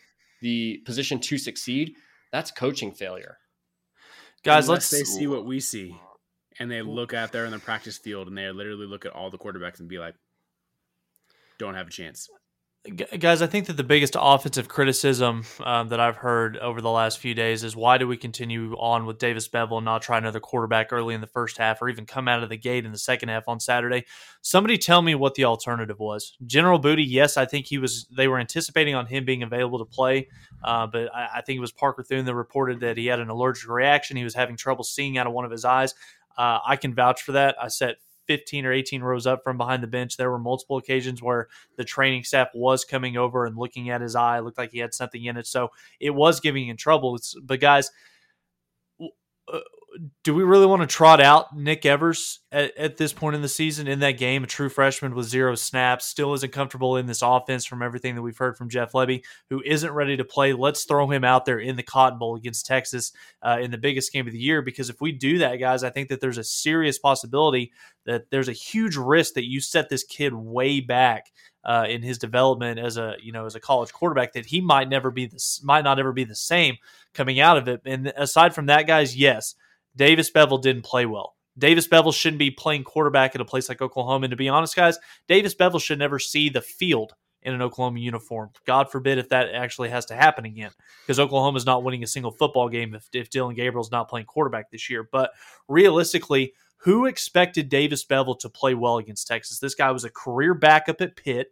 the 0.40 0.78
position 0.86 1.20
to 1.20 1.36
succeed, 1.36 1.96
that's 2.30 2.50
coaching 2.50 2.92
failure. 2.92 3.36
Guys, 4.44 4.68
Unless 4.68 4.68
let's 4.68 4.90
they 4.90 5.04
see 5.04 5.26
what 5.26 5.44
we 5.44 5.60
see, 5.60 5.96
and 6.58 6.70
they 6.70 6.82
look 6.82 7.14
out 7.14 7.30
there 7.32 7.44
in 7.44 7.52
the 7.52 7.58
practice 7.58 7.96
field, 7.96 8.26
and 8.28 8.36
they 8.36 8.50
literally 8.50 8.86
look 8.86 9.06
at 9.06 9.12
all 9.12 9.30
the 9.30 9.38
quarterbacks 9.38 9.78
and 9.78 9.88
be 9.88 9.98
like, 9.98 10.14
"Don't 11.58 11.74
have 11.74 11.86
a 11.86 11.90
chance." 11.90 12.28
Guys, 12.96 13.42
I 13.42 13.46
think 13.46 13.66
that 13.66 13.76
the 13.76 13.84
biggest 13.84 14.16
offensive 14.18 14.66
criticism 14.66 15.44
um, 15.60 15.86
that 15.90 16.00
I've 16.00 16.16
heard 16.16 16.56
over 16.56 16.80
the 16.80 16.90
last 16.90 17.20
few 17.20 17.32
days 17.32 17.62
is 17.62 17.76
why 17.76 17.96
do 17.96 18.08
we 18.08 18.16
continue 18.16 18.74
on 18.74 19.06
with 19.06 19.18
Davis 19.18 19.46
Beville 19.46 19.78
and 19.78 19.84
not 19.84 20.02
try 20.02 20.18
another 20.18 20.40
quarterback 20.40 20.92
early 20.92 21.14
in 21.14 21.20
the 21.20 21.28
first 21.28 21.58
half 21.58 21.80
or 21.80 21.88
even 21.88 22.06
come 22.06 22.26
out 22.26 22.42
of 22.42 22.48
the 22.48 22.56
gate 22.56 22.84
in 22.84 22.90
the 22.90 22.98
second 22.98 23.28
half 23.28 23.44
on 23.46 23.60
Saturday? 23.60 24.04
Somebody 24.40 24.78
tell 24.78 25.00
me 25.00 25.14
what 25.14 25.36
the 25.36 25.44
alternative 25.44 26.00
was. 26.00 26.36
General 26.44 26.80
Booty, 26.80 27.04
yes, 27.04 27.36
I 27.36 27.44
think 27.44 27.66
he 27.66 27.78
was. 27.78 28.08
They 28.16 28.26
were 28.26 28.40
anticipating 28.40 28.96
on 28.96 29.06
him 29.06 29.24
being 29.24 29.44
available 29.44 29.78
to 29.78 29.84
play, 29.84 30.28
uh, 30.64 30.88
but 30.88 31.14
I, 31.14 31.28
I, 31.36 31.42
think 31.42 31.58
it 31.58 31.60
was 31.60 31.70
Parker 31.70 32.02
Thune 32.02 32.24
that 32.24 32.34
reported 32.34 32.80
that 32.80 32.96
he 32.96 33.06
had 33.06 33.20
an 33.20 33.28
allergic 33.28 33.70
reaction. 33.70 34.16
He 34.16 34.24
was 34.24 34.34
having 34.34 34.56
trouble 34.56 34.82
seeing 34.82 35.18
out 35.18 35.28
of 35.28 35.32
one 35.32 35.44
of 35.44 35.52
his 35.52 35.64
eyes. 35.64 35.94
Uh, 36.36 36.58
I 36.66 36.74
can 36.74 36.94
vouch 36.94 37.22
for 37.22 37.30
that. 37.32 37.54
I 37.62 37.68
sat 37.68 37.98
15 38.26 38.66
or 38.66 38.72
18 38.72 39.02
rows 39.02 39.26
up 39.26 39.42
from 39.42 39.58
behind 39.58 39.82
the 39.82 39.88
bench. 39.88 40.16
There 40.16 40.30
were 40.30 40.38
multiple 40.38 40.76
occasions 40.76 41.22
where 41.22 41.48
the 41.76 41.84
training 41.84 42.24
staff 42.24 42.48
was 42.54 42.84
coming 42.84 43.16
over 43.16 43.44
and 43.46 43.56
looking 43.56 43.90
at 43.90 44.00
his 44.00 44.14
eye. 44.16 44.38
It 44.38 44.42
looked 44.42 44.58
like 44.58 44.70
he 44.70 44.78
had 44.78 44.94
something 44.94 45.24
in 45.24 45.36
it. 45.36 45.46
So 45.46 45.70
it 46.00 46.10
was 46.10 46.40
giving 46.40 46.68
him 46.68 46.76
trouble. 46.76 47.18
But 47.42 47.60
guys, 47.60 47.90
uh, 49.52 49.60
do 50.22 50.34
we 50.34 50.42
really 50.42 50.66
want 50.66 50.82
to 50.82 50.86
trot 50.86 51.20
out 51.20 51.56
Nick 51.56 51.84
Evers 51.84 52.40
at, 52.50 52.76
at, 52.76 52.96
this 52.96 53.12
point 53.12 53.36
in 53.36 53.42
the 53.42 53.48
season 53.48 53.86
in 53.86 54.00
that 54.00 54.12
game? 54.12 54.44
A 54.44 54.46
true 54.46 54.68
freshman 54.68 55.14
with 55.14 55.26
zero 55.26 55.54
snaps, 55.54 56.06
still 56.06 56.32
isn't 56.34 56.52
comfortable 56.52 56.96
in 56.96 57.06
this 57.06 57.22
offense 57.22 57.64
from 57.64 57.82
everything 57.82 58.14
that 58.14 58.22
we've 58.22 58.36
heard 58.36 58.56
from 58.56 58.68
Jeff 58.68 58.92
Lebby, 58.92 59.22
who 59.50 59.62
isn't 59.64 59.92
ready 59.92 60.16
to 60.16 60.24
play. 60.24 60.52
Let's 60.52 60.84
throw 60.84 61.10
him 61.10 61.24
out 61.24 61.44
there 61.44 61.58
in 61.58 61.76
the 61.76 61.82
Cotton 61.82 62.18
Bowl 62.18 62.36
against 62.36 62.66
Texas 62.66 63.12
uh, 63.42 63.58
in 63.60 63.70
the 63.70 63.78
biggest 63.78 64.12
game 64.12 64.26
of 64.26 64.32
the 64.32 64.38
year. 64.38 64.62
Because 64.62 64.90
if 64.90 65.00
we 65.00 65.12
do 65.12 65.38
that, 65.38 65.56
guys, 65.56 65.84
I 65.84 65.90
think 65.90 66.08
that 66.08 66.20
there's 66.20 66.38
a 66.38 66.44
serious 66.44 66.98
possibility 66.98 67.72
that 68.06 68.30
there's 68.30 68.48
a 68.48 68.52
huge 68.52 68.96
risk 68.96 69.34
that 69.34 69.48
you 69.48 69.60
set 69.60 69.88
this 69.88 70.04
kid 70.04 70.34
way 70.34 70.80
back 70.80 71.32
uh, 71.64 71.86
in 71.88 72.02
his 72.02 72.18
development 72.18 72.80
as 72.80 72.96
a 72.96 73.14
you 73.22 73.30
know 73.30 73.46
as 73.46 73.54
a 73.54 73.60
college 73.60 73.92
quarterback 73.92 74.32
that 74.32 74.46
he 74.46 74.60
might 74.60 74.88
never 74.88 75.12
be 75.12 75.26
this 75.26 75.60
might 75.62 75.84
not 75.84 76.00
ever 76.00 76.12
be 76.12 76.24
the 76.24 76.34
same 76.34 76.76
coming 77.14 77.40
out 77.40 77.56
of 77.56 77.68
it. 77.68 77.82
And 77.84 78.12
aside 78.16 78.54
from 78.54 78.66
that, 78.66 78.86
guys, 78.86 79.16
yes, 79.16 79.54
Davis 79.96 80.30
Beville 80.30 80.58
didn't 80.58 80.82
play 80.82 81.06
well. 81.06 81.34
Davis 81.58 81.86
Beville 81.86 82.12
shouldn't 82.12 82.38
be 82.38 82.50
playing 82.50 82.84
quarterback 82.84 83.34
at 83.34 83.40
a 83.40 83.44
place 83.44 83.68
like 83.68 83.82
Oklahoma. 83.82 84.24
And 84.24 84.30
to 84.30 84.36
be 84.36 84.48
honest, 84.48 84.74
guys, 84.74 84.98
Davis 85.28 85.54
Beville 85.54 85.80
should 85.80 85.98
never 85.98 86.18
see 86.18 86.48
the 86.48 86.62
field 86.62 87.12
in 87.42 87.54
an 87.54 87.62
Oklahoma 87.62 87.98
uniform. 87.98 88.50
God 88.66 88.90
forbid 88.90 89.18
if 89.18 89.28
that 89.30 89.52
actually 89.52 89.90
has 89.90 90.06
to 90.06 90.14
happen 90.14 90.44
again, 90.44 90.70
because 91.02 91.18
Oklahoma 91.18 91.56
is 91.56 91.66
not 91.66 91.82
winning 91.82 92.02
a 92.02 92.06
single 92.06 92.30
football 92.30 92.68
game 92.68 92.94
if, 92.94 93.08
if 93.12 93.30
Dillon 93.30 93.54
Gabriel's 93.54 93.90
not 93.90 94.08
playing 94.08 94.26
quarterback 94.26 94.70
this 94.70 94.88
year. 94.88 95.08
But 95.10 95.32
realistically, 95.68 96.54
who 96.78 97.06
expected 97.06 97.68
Davis 97.68 98.04
Beville 98.04 98.36
to 98.36 98.48
play 98.48 98.74
well 98.74 98.98
against 98.98 99.26
Texas? 99.26 99.58
This 99.58 99.74
guy 99.74 99.90
was 99.90 100.04
a 100.04 100.10
career 100.10 100.54
backup 100.54 101.00
at 101.00 101.16
Pitt. 101.16 101.48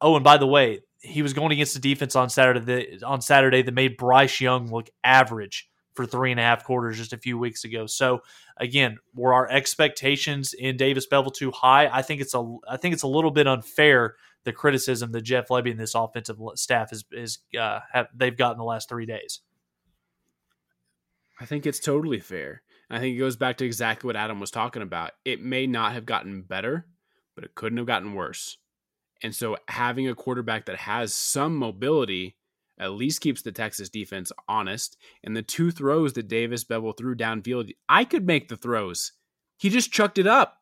Oh, 0.00 0.16
and 0.16 0.24
by 0.24 0.36
the 0.36 0.46
way, 0.46 0.80
he 1.00 1.22
was 1.22 1.32
going 1.32 1.52
against 1.52 1.74
the 1.74 1.80
defense 1.80 2.16
on 2.16 2.30
Saturday 2.30 2.98
on 3.02 3.20
Saturday 3.20 3.62
that 3.62 3.74
made 3.74 3.96
Bryce 3.96 4.40
Young 4.40 4.70
look 4.70 4.88
average 5.04 5.68
for 5.94 6.06
three 6.06 6.30
and 6.30 6.40
a 6.40 6.42
half 6.42 6.64
quarters 6.64 6.96
just 6.96 7.12
a 7.12 7.18
few 7.18 7.38
weeks 7.38 7.64
ago. 7.64 7.86
So 7.86 8.22
again, 8.56 8.98
were 9.14 9.34
our 9.34 9.48
expectations 9.50 10.54
in 10.54 10.76
Davis 10.76 11.06
Beville 11.06 11.30
too 11.30 11.50
high? 11.50 11.88
I 11.88 12.02
think 12.02 12.20
it's 12.20 12.34
a 12.34 12.56
I 12.68 12.76
think 12.76 12.94
it's 12.94 13.02
a 13.02 13.08
little 13.08 13.30
bit 13.30 13.46
unfair 13.46 14.16
the 14.44 14.52
criticism 14.52 15.12
that 15.12 15.22
Jeff 15.22 15.48
Lebby 15.48 15.70
and 15.70 15.80
this 15.80 15.94
offensive 15.94 16.38
staff 16.54 16.92
is 16.92 17.04
is 17.12 17.38
uh, 17.58 17.80
have 17.92 18.08
they've 18.14 18.36
gotten 18.36 18.58
the 18.58 18.64
last 18.64 18.88
three 18.88 19.06
days. 19.06 19.40
I 21.40 21.44
think 21.44 21.66
it's 21.66 21.80
totally 21.80 22.20
fair. 22.20 22.62
I 22.90 22.98
think 22.98 23.16
it 23.16 23.18
goes 23.18 23.36
back 23.36 23.56
to 23.58 23.64
exactly 23.64 24.06
what 24.06 24.16
Adam 24.16 24.38
was 24.38 24.50
talking 24.50 24.82
about. 24.82 25.12
It 25.24 25.42
may 25.42 25.66
not 25.66 25.92
have 25.92 26.04
gotten 26.04 26.42
better, 26.42 26.86
but 27.34 27.44
it 27.44 27.54
couldn't 27.54 27.78
have 27.78 27.86
gotten 27.86 28.14
worse. 28.14 28.58
And 29.22 29.34
so 29.34 29.56
having 29.68 30.08
a 30.08 30.14
quarterback 30.14 30.66
that 30.66 30.76
has 30.76 31.14
some 31.14 31.56
mobility 31.56 32.36
at 32.78 32.92
least 32.92 33.20
keeps 33.20 33.42
the 33.42 33.52
Texas 33.52 33.88
defense 33.88 34.32
honest. 34.48 34.96
And 35.22 35.36
the 35.36 35.42
two 35.42 35.70
throws 35.70 36.14
that 36.14 36.28
Davis 36.28 36.64
Beville 36.64 36.92
threw 36.92 37.14
downfield, 37.14 37.72
I 37.88 38.04
could 38.04 38.26
make 38.26 38.48
the 38.48 38.56
throws. 38.56 39.12
He 39.58 39.68
just 39.68 39.92
chucked 39.92 40.18
it 40.18 40.26
up. 40.26 40.58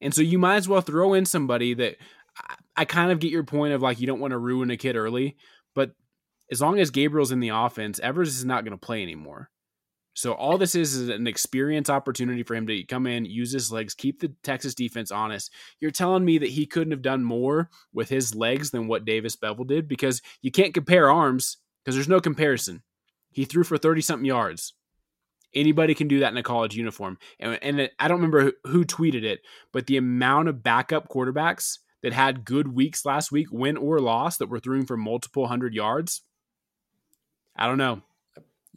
And 0.00 0.14
so 0.14 0.22
you 0.22 0.38
might 0.38 0.56
as 0.56 0.68
well 0.68 0.80
throw 0.80 1.14
in 1.14 1.24
somebody 1.24 1.74
that 1.74 1.96
I 2.76 2.84
kind 2.84 3.10
of 3.10 3.20
get 3.20 3.30
your 3.30 3.44
point 3.44 3.74
of 3.74 3.82
like 3.82 4.00
you 4.00 4.06
don't 4.06 4.20
want 4.20 4.32
to 4.32 4.38
ruin 4.38 4.70
a 4.70 4.76
kid 4.76 4.96
early, 4.96 5.36
but 5.74 5.92
as 6.50 6.60
long 6.60 6.78
as 6.78 6.90
Gabriel's 6.90 7.32
in 7.32 7.40
the 7.40 7.50
offense, 7.50 7.98
Evers 8.00 8.36
is 8.36 8.44
not 8.44 8.64
going 8.64 8.76
to 8.78 8.86
play 8.86 9.02
anymore. 9.02 9.50
So 10.14 10.32
all 10.32 10.58
this 10.58 10.76
is 10.76 10.94
is 10.94 11.08
an 11.08 11.26
experience 11.26 11.90
opportunity 11.90 12.44
for 12.44 12.54
him 12.54 12.68
to 12.68 12.84
come 12.84 13.06
in, 13.06 13.24
use 13.24 13.52
his 13.52 13.72
legs, 13.72 13.94
keep 13.94 14.20
the 14.20 14.32
Texas 14.44 14.74
defense 14.74 15.10
honest. 15.10 15.52
You're 15.80 15.90
telling 15.90 16.24
me 16.24 16.38
that 16.38 16.50
he 16.50 16.66
couldn't 16.66 16.92
have 16.92 17.02
done 17.02 17.24
more 17.24 17.68
with 17.92 18.08
his 18.08 18.34
legs 18.34 18.70
than 18.70 18.86
what 18.86 19.04
Davis 19.04 19.34
Beville 19.34 19.64
did 19.64 19.88
because 19.88 20.22
you 20.40 20.52
can't 20.52 20.72
compare 20.72 21.10
arms 21.10 21.58
because 21.84 21.96
there's 21.96 22.08
no 22.08 22.20
comparison. 22.20 22.82
He 23.32 23.44
threw 23.44 23.64
for 23.64 23.76
30 23.76 24.00
something 24.02 24.24
yards. 24.24 24.74
Anybody 25.52 25.94
can 25.94 26.08
do 26.08 26.20
that 26.20 26.32
in 26.32 26.38
a 26.38 26.42
college 26.42 26.76
uniform. 26.76 27.18
And, 27.40 27.58
and 27.62 27.90
I 27.98 28.06
don't 28.06 28.18
remember 28.18 28.42
who, 28.42 28.52
who 28.64 28.84
tweeted 28.84 29.24
it, 29.24 29.40
but 29.72 29.86
the 29.86 29.96
amount 29.96 30.48
of 30.48 30.62
backup 30.62 31.08
quarterbacks 31.08 31.78
that 32.02 32.12
had 32.12 32.44
good 32.44 32.68
weeks 32.68 33.04
last 33.04 33.32
week, 33.32 33.48
win 33.50 33.76
or 33.76 33.98
loss, 33.98 34.36
that 34.36 34.48
were 34.48 34.60
throwing 34.60 34.86
for 34.86 34.96
multiple 34.96 35.48
hundred 35.48 35.74
yards. 35.74 36.22
I 37.56 37.66
don't 37.66 37.78
know. 37.78 38.02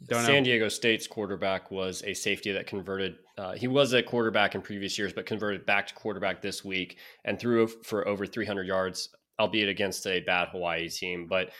Don't 0.06 0.24
San 0.24 0.36
know. 0.36 0.44
Diego 0.44 0.68
State's 0.68 1.06
quarterback 1.06 1.70
was 1.70 2.02
a 2.04 2.14
safety 2.14 2.52
that 2.52 2.66
converted. 2.66 3.16
Uh, 3.36 3.52
he 3.52 3.66
was 3.66 3.92
a 3.92 4.02
quarterback 4.02 4.54
in 4.54 4.62
previous 4.62 4.98
years, 4.98 5.12
but 5.12 5.26
converted 5.26 5.66
back 5.66 5.88
to 5.88 5.94
quarterback 5.94 6.40
this 6.40 6.64
week 6.64 6.98
and 7.24 7.38
threw 7.38 7.66
for 7.66 8.06
over 8.06 8.24
300 8.24 8.66
yards, 8.66 9.08
albeit 9.40 9.68
against 9.68 10.06
a 10.06 10.20
bad 10.20 10.48
Hawaii 10.48 10.88
team. 10.88 11.26
But 11.26 11.50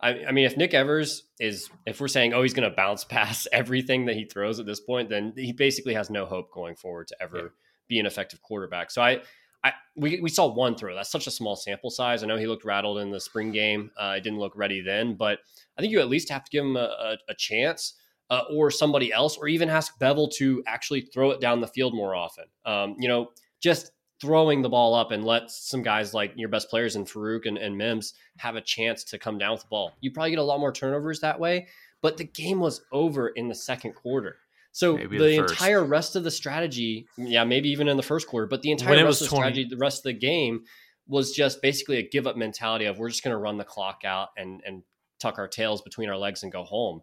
I, 0.00 0.26
I 0.26 0.32
mean, 0.32 0.44
if 0.44 0.56
Nick 0.56 0.74
Evers 0.74 1.24
is, 1.40 1.70
if 1.86 2.00
we're 2.00 2.08
saying, 2.08 2.34
oh, 2.34 2.42
he's 2.42 2.54
going 2.54 2.68
to 2.68 2.74
bounce 2.76 3.04
past 3.08 3.48
everything 3.52 4.06
that 4.06 4.16
he 4.16 4.24
throws 4.24 4.60
at 4.60 4.66
this 4.66 4.80
point, 4.80 5.08
then 5.08 5.32
he 5.36 5.52
basically 5.52 5.94
has 5.94 6.10
no 6.10 6.26
hope 6.26 6.52
going 6.52 6.76
forward 6.76 7.08
to 7.08 7.16
ever 7.20 7.36
yeah. 7.36 7.48
be 7.88 7.98
an 7.98 8.06
effective 8.06 8.42
quarterback. 8.42 8.90
So 8.90 9.02
I, 9.02 9.22
I, 9.64 9.72
we, 9.96 10.20
we 10.20 10.28
saw 10.28 10.46
one 10.46 10.76
throw. 10.76 10.94
That's 10.94 11.10
such 11.10 11.26
a 11.26 11.30
small 11.30 11.56
sample 11.56 11.90
size. 11.90 12.22
I 12.22 12.26
know 12.26 12.36
he 12.36 12.46
looked 12.46 12.64
rattled 12.64 12.98
in 12.98 13.10
the 13.10 13.20
spring 13.20 13.52
game. 13.52 13.90
Uh, 13.98 14.14
didn't 14.14 14.38
look 14.38 14.56
ready 14.56 14.80
then, 14.80 15.14
but 15.14 15.40
I 15.76 15.80
think 15.80 15.92
you 15.92 16.00
at 16.00 16.08
least 16.08 16.28
have 16.30 16.44
to 16.44 16.50
give 16.50 16.64
him 16.64 16.76
a, 16.76 16.80
a, 16.80 17.16
a 17.30 17.34
chance 17.34 17.94
uh, 18.30 18.42
or 18.50 18.70
somebody 18.70 19.12
else, 19.12 19.36
or 19.36 19.48
even 19.48 19.68
ask 19.68 19.98
Beville 19.98 20.28
to 20.28 20.62
actually 20.66 21.02
throw 21.02 21.30
it 21.30 21.40
down 21.40 21.60
the 21.60 21.68
field 21.68 21.94
more 21.94 22.14
often. 22.14 22.44
Um, 22.64 22.96
you 22.98 23.08
know, 23.08 23.30
just 23.60 23.92
throwing 24.20 24.62
the 24.62 24.68
ball 24.68 24.94
up 24.94 25.10
and 25.10 25.24
let 25.24 25.50
some 25.50 25.82
guys 25.82 26.14
like 26.14 26.32
your 26.36 26.48
best 26.48 26.70
players 26.70 26.96
in 26.96 27.04
Farooq 27.04 27.46
and, 27.46 27.58
and 27.58 27.76
Mims 27.76 28.14
have 28.38 28.56
a 28.56 28.60
chance 28.60 29.04
to 29.04 29.18
come 29.18 29.38
down 29.38 29.52
with 29.52 29.62
the 29.62 29.68
ball. 29.68 29.92
You 30.00 30.10
probably 30.10 30.30
get 30.30 30.38
a 30.38 30.44
lot 30.44 30.60
more 30.60 30.72
turnovers 30.72 31.20
that 31.20 31.38
way, 31.38 31.66
but 32.00 32.16
the 32.16 32.24
game 32.24 32.60
was 32.60 32.82
over 32.92 33.28
in 33.28 33.48
the 33.48 33.54
second 33.54 33.94
quarter. 33.94 34.38
So 34.76 34.94
maybe 34.94 35.16
the, 35.16 35.24
the 35.24 35.36
entire 35.36 35.82
rest 35.82 36.16
of 36.16 36.22
the 36.22 36.30
strategy, 36.30 37.08
yeah, 37.16 37.44
maybe 37.44 37.70
even 37.70 37.88
in 37.88 37.96
the 37.96 38.02
first 38.02 38.26
quarter, 38.26 38.46
but 38.46 38.60
the 38.60 38.70
entire 38.70 39.06
rest 39.06 39.22
of 39.22 39.30
the 39.30 39.36
20. 39.36 39.40
strategy, 39.40 39.68
the 39.70 39.78
rest 39.78 40.00
of 40.00 40.02
the 40.02 40.12
game 40.12 40.64
was 41.08 41.32
just 41.32 41.62
basically 41.62 41.96
a 41.96 42.02
give 42.02 42.26
up 42.26 42.36
mentality 42.36 42.84
of 42.84 42.98
we're 42.98 43.08
just 43.08 43.24
going 43.24 43.32
to 43.32 43.38
run 43.38 43.56
the 43.56 43.64
clock 43.64 44.02
out 44.04 44.28
and 44.36 44.60
and 44.66 44.82
tuck 45.18 45.38
our 45.38 45.48
tails 45.48 45.80
between 45.80 46.10
our 46.10 46.18
legs 46.18 46.42
and 46.42 46.52
go 46.52 46.62
home. 46.62 47.00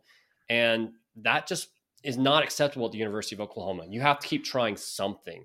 And 0.49 0.91
that 1.23 1.47
just 1.47 1.69
is 2.03 2.15
not 2.15 2.43
acceptable 2.43 2.85
at 2.85 2.91
the 2.91 2.99
University 2.99 3.35
of 3.35 3.41
Oklahoma. 3.41 3.87
You 3.89 4.01
have 4.01 4.19
to 4.19 4.27
keep 4.27 4.43
trying 4.43 4.77
something. 4.77 5.43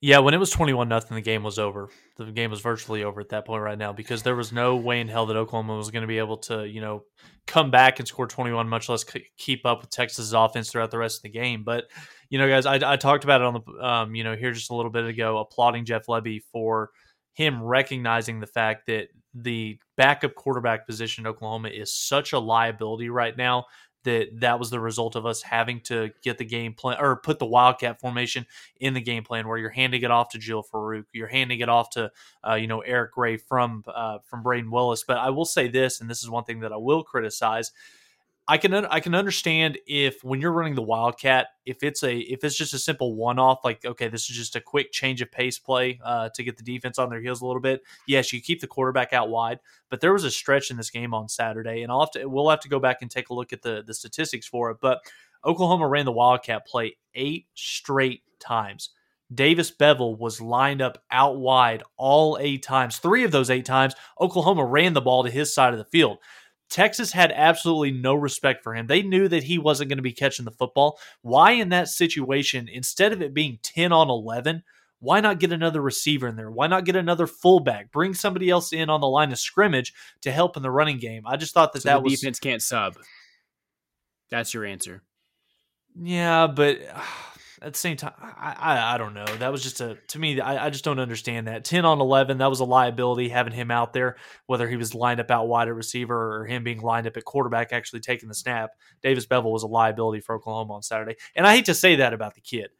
Yeah, 0.00 0.20
when 0.20 0.34
it 0.34 0.38
was 0.38 0.50
21 0.50 0.88
nothing, 0.88 1.16
the 1.16 1.20
game 1.20 1.42
was 1.42 1.58
over. 1.58 1.90
The 2.24 2.32
game 2.32 2.50
was 2.50 2.60
virtually 2.60 3.04
over 3.04 3.20
at 3.20 3.30
that 3.30 3.46
point 3.46 3.62
right 3.62 3.78
now 3.78 3.92
because 3.92 4.22
there 4.22 4.36
was 4.36 4.52
no 4.52 4.76
way 4.76 5.00
in 5.00 5.08
hell 5.08 5.26
that 5.26 5.36
Oklahoma 5.36 5.76
was 5.76 5.90
going 5.90 6.02
to 6.02 6.08
be 6.08 6.18
able 6.18 6.36
to, 6.38 6.66
you 6.66 6.80
know, 6.80 7.04
come 7.46 7.70
back 7.70 7.98
and 7.98 8.06
score 8.06 8.26
21, 8.26 8.68
much 8.68 8.88
less 8.88 9.04
keep 9.38 9.64
up 9.64 9.80
with 9.80 9.90
Texas's 9.90 10.32
offense 10.32 10.70
throughout 10.70 10.90
the 10.90 10.98
rest 10.98 11.18
of 11.18 11.22
the 11.22 11.30
game. 11.30 11.64
But, 11.64 11.84
you 12.28 12.38
know, 12.38 12.48
guys, 12.48 12.66
I, 12.66 12.92
I 12.92 12.96
talked 12.96 13.24
about 13.24 13.40
it 13.40 13.46
on 13.46 13.54
the, 13.54 13.86
um, 13.86 14.14
you 14.14 14.24
know, 14.24 14.36
here 14.36 14.52
just 14.52 14.70
a 14.70 14.74
little 14.74 14.90
bit 14.90 15.06
ago, 15.06 15.38
applauding 15.38 15.84
Jeff 15.84 16.06
Lebby 16.06 16.40
for 16.52 16.90
him 17.34 17.62
recognizing 17.62 18.40
the 18.40 18.46
fact 18.46 18.86
that 18.86 19.08
the 19.34 19.78
backup 19.96 20.34
quarterback 20.34 20.86
position 20.86 21.24
in 21.24 21.30
Oklahoma 21.30 21.68
is 21.68 21.94
such 21.94 22.32
a 22.32 22.38
liability 22.38 23.08
right 23.08 23.36
now 23.36 23.64
that 24.04 24.28
that 24.40 24.58
was 24.58 24.70
the 24.70 24.80
result 24.80 25.16
of 25.16 25.26
us 25.26 25.42
having 25.42 25.80
to 25.80 26.10
get 26.22 26.38
the 26.38 26.44
game 26.44 26.72
plan 26.74 26.96
or 27.00 27.16
put 27.16 27.38
the 27.38 27.46
wildcat 27.46 28.00
formation 28.00 28.46
in 28.78 28.94
the 28.94 29.00
game 29.00 29.24
plan 29.24 29.46
where 29.46 29.58
you're 29.58 29.70
handing 29.70 30.02
it 30.02 30.10
off 30.10 30.30
to 30.30 30.38
Jill 30.38 30.62
Farooq, 30.62 31.04
you're 31.12 31.26
handing 31.26 31.60
it 31.60 31.68
off 31.68 31.90
to 31.90 32.10
uh, 32.46 32.54
you 32.54 32.66
know 32.66 32.80
Eric 32.80 33.12
Gray 33.12 33.36
from 33.36 33.84
uh, 33.86 34.18
from 34.24 34.42
Brayden 34.42 34.70
Willis. 34.70 35.04
But 35.06 35.18
I 35.18 35.30
will 35.30 35.44
say 35.44 35.68
this, 35.68 36.00
and 36.00 36.08
this 36.08 36.22
is 36.22 36.30
one 36.30 36.44
thing 36.44 36.60
that 36.60 36.72
I 36.72 36.76
will 36.76 37.02
criticize. 37.02 37.72
I 38.50 38.58
can 38.58 38.74
I 38.74 38.98
can 38.98 39.14
understand 39.14 39.78
if 39.86 40.24
when 40.24 40.40
you're 40.40 40.50
running 40.50 40.74
the 40.74 40.82
Wildcat, 40.82 41.46
if 41.64 41.84
it's 41.84 42.02
a 42.02 42.16
if 42.18 42.42
it's 42.42 42.56
just 42.56 42.74
a 42.74 42.80
simple 42.80 43.14
one 43.14 43.38
off, 43.38 43.60
like 43.62 43.84
okay, 43.84 44.08
this 44.08 44.28
is 44.28 44.36
just 44.36 44.56
a 44.56 44.60
quick 44.60 44.90
change 44.90 45.22
of 45.22 45.30
pace 45.30 45.56
play 45.60 46.00
uh, 46.04 46.30
to 46.34 46.42
get 46.42 46.56
the 46.56 46.64
defense 46.64 46.98
on 46.98 47.10
their 47.10 47.20
heels 47.20 47.42
a 47.42 47.46
little 47.46 47.62
bit. 47.62 47.80
Yes, 48.08 48.32
you 48.32 48.40
keep 48.42 48.60
the 48.60 48.66
quarterback 48.66 49.12
out 49.12 49.28
wide, 49.30 49.60
but 49.88 50.00
there 50.00 50.12
was 50.12 50.24
a 50.24 50.32
stretch 50.32 50.72
in 50.72 50.76
this 50.76 50.90
game 50.90 51.14
on 51.14 51.28
Saturday, 51.28 51.82
and 51.82 51.92
I'll 51.92 52.00
have 52.00 52.10
to 52.10 52.26
we'll 52.26 52.50
have 52.50 52.58
to 52.62 52.68
go 52.68 52.80
back 52.80 53.02
and 53.02 53.10
take 53.10 53.30
a 53.30 53.34
look 53.34 53.52
at 53.52 53.62
the 53.62 53.84
the 53.86 53.94
statistics 53.94 54.48
for 54.48 54.72
it. 54.72 54.78
But 54.82 54.98
Oklahoma 55.44 55.86
ran 55.86 56.04
the 56.04 56.10
Wildcat 56.10 56.66
play 56.66 56.96
eight 57.14 57.46
straight 57.54 58.22
times. 58.40 58.90
Davis 59.32 59.70
Beville 59.70 60.16
was 60.16 60.40
lined 60.40 60.82
up 60.82 60.98
out 61.12 61.38
wide 61.38 61.84
all 61.96 62.36
eight 62.40 62.64
times. 62.64 62.96
Three 62.96 63.22
of 63.22 63.30
those 63.30 63.48
eight 63.48 63.64
times, 63.64 63.94
Oklahoma 64.20 64.64
ran 64.64 64.92
the 64.94 65.00
ball 65.00 65.22
to 65.22 65.30
his 65.30 65.54
side 65.54 65.72
of 65.72 65.78
the 65.78 65.84
field. 65.84 66.18
Texas 66.70 67.12
had 67.12 67.32
absolutely 67.32 67.90
no 67.90 68.14
respect 68.14 68.62
for 68.62 68.74
him. 68.74 68.86
They 68.86 69.02
knew 69.02 69.28
that 69.28 69.42
he 69.42 69.58
wasn't 69.58 69.90
going 69.90 69.98
to 69.98 70.02
be 70.02 70.12
catching 70.12 70.44
the 70.44 70.50
football. 70.50 70.98
Why, 71.22 71.52
in 71.52 71.70
that 71.70 71.88
situation, 71.88 72.68
instead 72.68 73.12
of 73.12 73.20
it 73.20 73.34
being 73.34 73.58
10 73.62 73.92
on 73.92 74.08
11, 74.08 74.62
why 75.00 75.20
not 75.20 75.40
get 75.40 75.52
another 75.52 75.80
receiver 75.80 76.28
in 76.28 76.36
there? 76.36 76.50
Why 76.50 76.66
not 76.66 76.84
get 76.84 76.94
another 76.94 77.26
fullback? 77.26 77.90
Bring 77.90 78.14
somebody 78.14 78.50
else 78.50 78.72
in 78.72 78.88
on 78.88 79.00
the 79.00 79.08
line 79.08 79.32
of 79.32 79.38
scrimmage 79.38 79.92
to 80.22 80.30
help 80.30 80.56
in 80.56 80.62
the 80.62 80.70
running 80.70 80.98
game. 80.98 81.26
I 81.26 81.36
just 81.36 81.54
thought 81.54 81.72
that 81.72 81.82
so 81.82 81.88
that 81.88 82.02
was 82.02 82.20
defense 82.20 82.38
can't 82.38 82.62
sub. 82.62 82.96
That's 84.30 84.54
your 84.54 84.64
answer. 84.64 85.02
Yeah, 85.98 86.46
but 86.46 86.78
at 87.62 87.72
the 87.74 87.78
same 87.78 87.96
time, 87.96 88.14
I, 88.18 88.56
I, 88.58 88.94
I 88.94 88.98
don't 88.98 89.14
know. 89.14 89.26
That 89.26 89.52
was 89.52 89.62
just 89.62 89.80
a 89.80 89.98
to 90.08 90.18
me. 90.18 90.40
I, 90.40 90.66
I 90.66 90.70
just 90.70 90.84
don't 90.84 90.98
understand 90.98 91.46
that 91.46 91.64
ten 91.64 91.84
on 91.84 92.00
eleven. 92.00 92.38
That 92.38 92.50
was 92.50 92.60
a 92.60 92.64
liability 92.64 93.28
having 93.28 93.52
him 93.52 93.70
out 93.70 93.92
there, 93.92 94.16
whether 94.46 94.68
he 94.68 94.76
was 94.76 94.94
lined 94.94 95.20
up 95.20 95.30
out 95.30 95.48
wide 95.48 95.68
at 95.68 95.74
receiver 95.74 96.40
or 96.40 96.46
him 96.46 96.64
being 96.64 96.80
lined 96.80 97.06
up 97.06 97.16
at 97.16 97.24
quarterback, 97.24 97.72
actually 97.72 98.00
taking 98.00 98.28
the 98.28 98.34
snap. 98.34 98.70
Davis 99.02 99.26
Beville 99.26 99.52
was 99.52 99.62
a 99.62 99.68
liability 99.68 100.20
for 100.20 100.34
Oklahoma 100.34 100.74
on 100.74 100.82
Saturday, 100.82 101.16
and 101.34 101.46
I 101.46 101.54
hate 101.54 101.66
to 101.66 101.74
say 101.74 101.96
that 101.96 102.12
about 102.12 102.34
the 102.34 102.40
kid. 102.40 102.70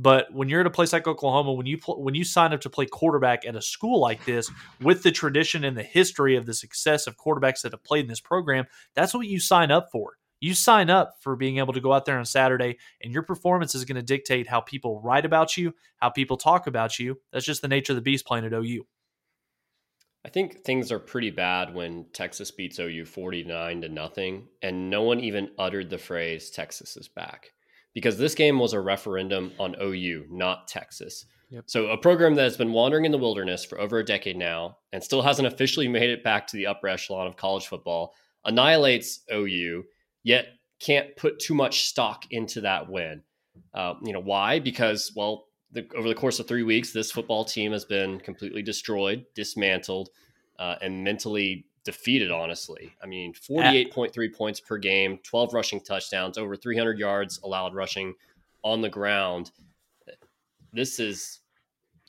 But 0.00 0.32
when 0.32 0.48
you're 0.48 0.60
at 0.60 0.66
a 0.66 0.70
place 0.70 0.92
like 0.92 1.08
Oklahoma, 1.08 1.52
when 1.54 1.66
you 1.66 1.76
pl- 1.76 2.00
when 2.00 2.14
you 2.14 2.22
sign 2.22 2.52
up 2.52 2.60
to 2.60 2.70
play 2.70 2.86
quarterback 2.86 3.44
at 3.44 3.56
a 3.56 3.62
school 3.62 4.00
like 4.00 4.24
this, 4.24 4.48
with 4.80 5.02
the 5.02 5.10
tradition 5.10 5.64
and 5.64 5.76
the 5.76 5.82
history 5.82 6.36
of 6.36 6.46
the 6.46 6.54
success 6.54 7.08
of 7.08 7.16
quarterbacks 7.16 7.62
that 7.62 7.72
have 7.72 7.82
played 7.82 8.04
in 8.04 8.08
this 8.08 8.20
program, 8.20 8.66
that's 8.94 9.12
what 9.12 9.26
you 9.26 9.40
sign 9.40 9.72
up 9.72 9.88
for. 9.90 10.12
You 10.40 10.54
sign 10.54 10.90
up 10.90 11.16
for 11.20 11.36
being 11.36 11.58
able 11.58 11.72
to 11.72 11.80
go 11.80 11.92
out 11.92 12.04
there 12.04 12.18
on 12.18 12.24
Saturday, 12.24 12.78
and 13.02 13.12
your 13.12 13.22
performance 13.22 13.74
is 13.74 13.84
going 13.84 13.96
to 13.96 14.02
dictate 14.02 14.46
how 14.46 14.60
people 14.60 15.00
write 15.00 15.24
about 15.24 15.56
you, 15.56 15.74
how 15.96 16.10
people 16.10 16.36
talk 16.36 16.66
about 16.66 16.98
you. 16.98 17.18
That's 17.32 17.46
just 17.46 17.62
the 17.62 17.68
nature 17.68 17.92
of 17.92 17.96
the 17.96 18.02
beast 18.02 18.26
playing 18.26 18.44
at 18.44 18.52
OU. 18.52 18.86
I 20.24 20.30
think 20.30 20.64
things 20.64 20.92
are 20.92 20.98
pretty 20.98 21.30
bad 21.30 21.74
when 21.74 22.06
Texas 22.12 22.50
beats 22.50 22.78
OU 22.78 23.06
49 23.06 23.82
to 23.82 23.88
nothing, 23.88 24.48
and 24.62 24.90
no 24.90 25.02
one 25.02 25.20
even 25.20 25.50
uttered 25.58 25.90
the 25.90 25.98
phrase 25.98 26.50
Texas 26.50 26.96
is 26.96 27.08
back 27.08 27.52
because 27.94 28.18
this 28.18 28.34
game 28.34 28.58
was 28.58 28.72
a 28.72 28.80
referendum 28.80 29.52
on 29.58 29.74
OU, 29.80 30.26
not 30.30 30.68
Texas. 30.68 31.24
Yep. 31.50 31.64
So, 31.66 31.86
a 31.86 31.96
program 31.96 32.34
that 32.34 32.42
has 32.42 32.56
been 32.56 32.72
wandering 32.72 33.06
in 33.06 33.12
the 33.12 33.18
wilderness 33.18 33.64
for 33.64 33.80
over 33.80 33.98
a 33.98 34.04
decade 34.04 34.36
now 34.36 34.78
and 34.92 35.02
still 35.02 35.22
hasn't 35.22 35.48
officially 35.48 35.88
made 35.88 36.10
it 36.10 36.22
back 36.22 36.46
to 36.48 36.56
the 36.56 36.66
upper 36.66 36.88
echelon 36.88 37.26
of 37.26 37.36
college 37.36 37.66
football 37.66 38.14
annihilates 38.44 39.20
OU 39.32 39.84
yet 40.22 40.48
can't 40.80 41.16
put 41.16 41.38
too 41.38 41.54
much 41.54 41.86
stock 41.86 42.24
into 42.30 42.60
that 42.60 42.88
win. 42.88 43.22
Uh, 43.74 43.94
you 44.04 44.12
know 44.12 44.20
why? 44.20 44.60
Because 44.60 45.12
well, 45.16 45.46
the, 45.72 45.86
over 45.96 46.08
the 46.08 46.14
course 46.14 46.38
of 46.38 46.46
three 46.46 46.62
weeks, 46.62 46.92
this 46.92 47.10
football 47.10 47.44
team 47.44 47.72
has 47.72 47.84
been 47.84 48.20
completely 48.20 48.62
destroyed, 48.62 49.26
dismantled, 49.34 50.10
uh, 50.58 50.76
and 50.80 51.04
mentally 51.04 51.66
defeated. 51.84 52.30
Honestly, 52.30 52.94
I 53.02 53.06
mean, 53.06 53.34
forty-eight 53.34 53.92
point 53.92 54.12
three 54.12 54.30
points 54.30 54.60
per 54.60 54.78
game, 54.78 55.18
twelve 55.22 55.52
rushing 55.52 55.80
touchdowns, 55.80 56.38
over 56.38 56.56
three 56.56 56.76
hundred 56.76 56.98
yards 56.98 57.40
allowed 57.42 57.74
rushing 57.74 58.14
on 58.62 58.80
the 58.80 58.88
ground. 58.88 59.50
This 60.72 61.00
is 61.00 61.40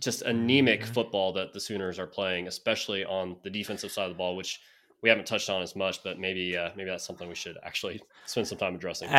just 0.01 0.21
anemic 0.21 0.81
mm-hmm. 0.81 0.93
football 0.93 1.33
that 1.33 1.53
the 1.53 1.59
Sooners 1.59 1.99
are 1.99 2.07
playing, 2.07 2.47
especially 2.47 3.03
on 3.05 3.37
the 3.43 3.49
defensive 3.49 3.91
side 3.91 4.03
of 4.03 4.09
the 4.11 4.17
ball, 4.17 4.35
which 4.35 4.59
we 5.01 5.09
haven't 5.09 5.27
touched 5.27 5.49
on 5.49 5.61
as 5.61 5.75
much, 5.75 6.03
but 6.03 6.19
maybe 6.19 6.57
uh, 6.57 6.69
maybe 6.75 6.89
that's 6.89 7.05
something 7.05 7.27
we 7.27 7.35
should 7.35 7.57
actually 7.63 8.01
spend 8.25 8.47
some 8.47 8.57
time 8.57 8.75
addressing. 8.75 9.09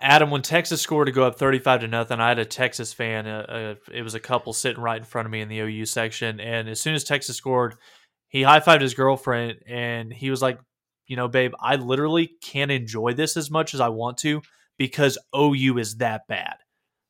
Adam, 0.00 0.30
when 0.30 0.42
Texas 0.42 0.80
scored 0.80 1.06
to 1.06 1.12
go 1.12 1.24
up 1.24 1.38
thirty-five 1.38 1.80
to 1.80 1.88
nothing, 1.88 2.20
I 2.20 2.28
had 2.28 2.38
a 2.38 2.44
Texas 2.44 2.92
fan. 2.92 3.26
Uh, 3.26 3.46
uh, 3.48 3.92
it 3.92 4.02
was 4.02 4.14
a 4.14 4.20
couple 4.20 4.52
sitting 4.52 4.82
right 4.82 4.98
in 4.98 5.04
front 5.04 5.26
of 5.26 5.32
me 5.32 5.40
in 5.40 5.48
the 5.48 5.58
OU 5.58 5.86
section, 5.86 6.40
and 6.40 6.68
as 6.68 6.80
soon 6.80 6.94
as 6.94 7.04
Texas 7.04 7.36
scored, 7.36 7.74
he 8.28 8.42
high 8.42 8.60
fived 8.60 8.82
his 8.82 8.94
girlfriend, 8.94 9.58
and 9.66 10.12
he 10.12 10.30
was 10.30 10.40
like, 10.40 10.60
"You 11.06 11.16
know, 11.16 11.26
babe, 11.26 11.52
I 11.60 11.76
literally 11.76 12.30
can't 12.42 12.70
enjoy 12.70 13.14
this 13.14 13.36
as 13.36 13.50
much 13.50 13.74
as 13.74 13.80
I 13.80 13.88
want 13.88 14.18
to 14.18 14.42
because 14.78 15.18
OU 15.36 15.78
is 15.78 15.96
that 15.96 16.28
bad." 16.28 16.54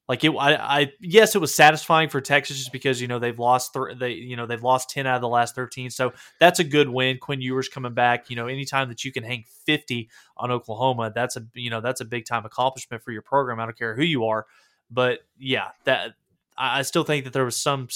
Like 0.08 0.24
it, 0.24 0.30
I, 0.30 0.54
I, 0.54 0.92
yes, 1.00 1.34
it 1.34 1.38
was 1.38 1.54
satisfying 1.54 2.08
for 2.08 2.22
Texas 2.22 2.56
just 2.56 2.72
because 2.72 2.98
you 2.98 3.08
know 3.08 3.18
they've 3.18 3.38
lost, 3.38 3.74
th- 3.74 3.98
they, 3.98 4.12
you 4.12 4.36
know, 4.36 4.46
they've 4.46 4.62
lost 4.62 4.88
ten 4.88 5.06
out 5.06 5.16
of 5.16 5.20
the 5.20 5.28
last 5.28 5.54
thirteen, 5.54 5.90
so 5.90 6.14
that's 6.40 6.60
a 6.60 6.64
good 6.64 6.88
win. 6.88 7.18
Quinn 7.18 7.42
Ewers 7.42 7.68
coming 7.68 7.92
back, 7.92 8.30
you 8.30 8.36
know, 8.36 8.46
anytime 8.46 8.88
that 8.88 9.04
you 9.04 9.12
can 9.12 9.22
hang 9.22 9.44
fifty 9.66 10.08
on 10.38 10.50
Oklahoma, 10.50 11.12
that's 11.14 11.36
a, 11.36 11.44
you 11.52 11.68
know, 11.68 11.82
that's 11.82 12.00
a 12.00 12.06
big 12.06 12.24
time 12.24 12.46
accomplishment 12.46 13.02
for 13.02 13.12
your 13.12 13.20
program. 13.20 13.60
I 13.60 13.66
don't 13.66 13.76
care 13.76 13.94
who 13.94 14.02
you 14.02 14.24
are, 14.24 14.46
but 14.90 15.18
yeah, 15.38 15.68
that 15.84 16.12
I, 16.56 16.78
I 16.78 16.82
still 16.82 17.04
think 17.04 17.24
that 17.24 17.34
there 17.34 17.44
was 17.44 17.58
some, 17.58 17.88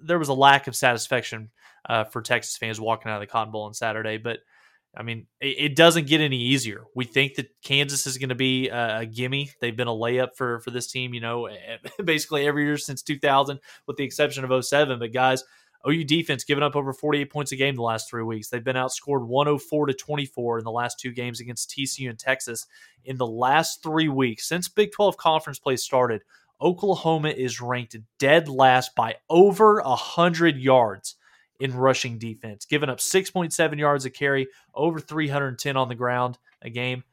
there 0.00 0.18
was 0.18 0.28
a 0.28 0.34
lack 0.34 0.66
of 0.66 0.74
satisfaction 0.74 1.50
uh, 1.88 2.02
for 2.02 2.20
Texas 2.20 2.56
fans 2.56 2.80
walking 2.80 3.12
out 3.12 3.16
of 3.16 3.20
the 3.20 3.28
Cotton 3.28 3.52
Bowl 3.52 3.62
on 3.62 3.74
Saturday, 3.74 4.18
but 4.18 4.40
I 4.94 5.02
mean, 5.02 5.26
it, 5.40 5.56
it, 5.58 5.76
doesn't 5.76 6.06
get 6.06 6.20
any 6.20 6.36
easier. 6.36 6.84
We 6.94 7.06
think 7.06 7.36
that 7.36 7.48
Kansas 7.64 8.06
is 8.06 8.18
going 8.18 8.28
to 8.28 8.34
be 8.34 8.68
a, 8.68 9.00
a, 9.00 9.06
gimme. 9.06 9.50
They've 9.60 9.76
been 9.76 9.88
a 9.88 9.92
layup 9.92 10.36
for 10.36 10.60
for 10.60 10.70
this 10.70 10.86
team, 10.86 11.14
you 11.14 11.20
know, 11.20 11.48
basically 12.04 12.46
every 12.46 12.64
year 12.64 12.76
since 12.76 13.02
2000, 13.02 13.58
with 13.86 13.96
the 13.96 14.04
exception 14.04 14.44
of 14.44 14.64
07. 14.64 14.98
But 14.98 15.12
guys, 15.12 15.44
OU 15.88 16.04
defense 16.04 16.44
giving 16.44 16.62
up 16.62 16.76
over 16.76 16.92
48 16.92 17.30
points 17.30 17.52
a 17.52 17.56
game 17.56 17.74
the 17.74 17.82
last 17.82 18.08
three 18.08 18.22
weeks. 18.22 18.48
They've 18.48 18.62
been 18.62 18.76
outscored 18.76 19.26
104 19.26 19.86
to 19.86 19.94
24 19.94 20.58
in 20.58 20.64
the 20.64 20.70
last 20.70 21.00
two 21.00 21.10
games 21.10 21.40
against 21.40 21.70
TCU 21.70 22.10
and 22.10 22.18
Texas. 22.18 22.66
In 23.04 23.16
the 23.16 23.26
last 23.26 23.82
three 23.82 24.08
weeks, 24.08 24.46
since 24.46 24.68
Big 24.68 24.92
12 24.92 25.16
conference 25.16 25.58
play 25.58 25.76
started, 25.76 26.22
Oklahoma 26.60 27.30
is 27.30 27.60
ranked 27.60 27.96
dead 28.18 28.48
last 28.48 28.94
by 28.94 29.16
over 29.28 29.80
100 29.82 30.56
yards 30.56 31.16
in 31.62 31.72
rushing 31.72 32.18
defense, 32.18 32.64
giving 32.64 32.88
up 32.88 32.98
6.7 32.98 33.78
yards 33.78 34.04
a 34.04 34.10
carry, 34.10 34.48
over 34.74 34.98
310 34.98 35.76
on 35.76 35.88
the 35.88 35.94
ground 35.94 36.36
a 36.60 36.68
game. 36.68 37.04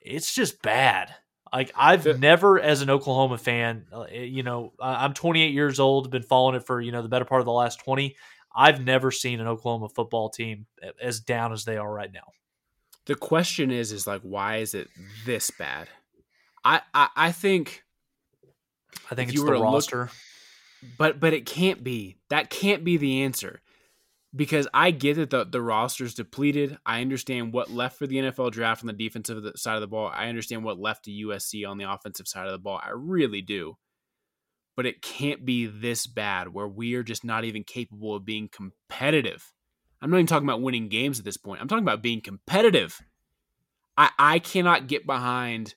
It's 0.00 0.32
just 0.32 0.62
bad. 0.62 1.12
Like 1.52 1.72
I've 1.74 2.06
yeah. 2.06 2.12
never, 2.12 2.60
as 2.60 2.82
an 2.82 2.90
Oklahoma 2.90 3.36
fan, 3.36 3.86
uh, 3.92 4.06
you 4.12 4.44
know, 4.44 4.74
I'm 4.80 5.12
28 5.12 5.52
years 5.52 5.80
old, 5.80 6.08
been 6.08 6.22
following 6.22 6.54
it 6.54 6.66
for 6.66 6.80
you 6.80 6.92
know 6.92 7.02
the 7.02 7.08
better 7.08 7.24
part 7.24 7.40
of 7.40 7.46
the 7.46 7.52
last 7.52 7.80
20. 7.80 8.14
I've 8.54 8.84
never 8.84 9.10
seen 9.10 9.40
an 9.40 9.48
Oklahoma 9.48 9.88
football 9.88 10.30
team 10.30 10.66
as 11.02 11.18
down 11.18 11.52
as 11.52 11.64
they 11.64 11.78
are 11.78 11.92
right 11.92 12.12
now. 12.12 12.30
The 13.06 13.16
question 13.16 13.72
is, 13.72 13.90
is 13.90 14.06
like, 14.06 14.20
why 14.22 14.58
is 14.58 14.74
it 14.74 14.88
this 15.26 15.50
bad? 15.50 15.88
I 16.64 16.82
I, 16.94 17.08
I 17.16 17.32
think, 17.32 17.82
I 19.10 19.16
think 19.16 19.30
it's 19.30 19.42
the 19.42 19.52
roster. 19.52 19.98
Look, 20.02 20.10
but 20.96 21.20
but 21.20 21.32
it 21.32 21.46
can't 21.46 21.82
be. 21.82 22.16
That 22.30 22.50
can't 22.50 22.84
be 22.84 22.96
the 22.96 23.22
answer. 23.22 23.60
Because 24.36 24.68
I 24.74 24.90
get 24.90 25.16
that 25.16 25.30
the, 25.30 25.44
the 25.44 25.62
roster's 25.62 26.14
depleted. 26.14 26.76
I 26.84 27.00
understand 27.00 27.54
what 27.54 27.70
left 27.70 27.98
for 27.98 28.06
the 28.06 28.16
NFL 28.16 28.52
draft 28.52 28.82
on 28.82 28.86
the 28.86 28.92
defensive 28.92 29.42
side 29.56 29.76
of 29.76 29.80
the 29.80 29.86
ball. 29.86 30.12
I 30.12 30.28
understand 30.28 30.64
what 30.64 30.78
left 30.78 31.06
to 31.06 31.10
USC 31.10 31.66
on 31.66 31.78
the 31.78 31.90
offensive 31.90 32.28
side 32.28 32.46
of 32.46 32.52
the 32.52 32.58
ball. 32.58 32.78
I 32.82 32.90
really 32.92 33.40
do. 33.40 33.78
But 34.76 34.84
it 34.84 35.00
can't 35.00 35.46
be 35.46 35.66
this 35.66 36.06
bad 36.06 36.52
where 36.52 36.68
we 36.68 36.94
are 36.94 37.02
just 37.02 37.24
not 37.24 37.44
even 37.44 37.64
capable 37.64 38.14
of 38.14 38.26
being 38.26 38.48
competitive. 38.48 39.52
I'm 40.00 40.10
not 40.10 40.18
even 40.18 40.26
talking 40.26 40.46
about 40.46 40.60
winning 40.60 40.88
games 40.88 41.18
at 41.18 41.24
this 41.24 41.38
point. 41.38 41.60
I'm 41.60 41.66
talking 41.66 41.84
about 41.84 42.02
being 42.02 42.20
competitive. 42.20 43.00
I, 43.96 44.10
I 44.18 44.38
cannot 44.38 44.88
get 44.88 45.06
behind 45.06 45.74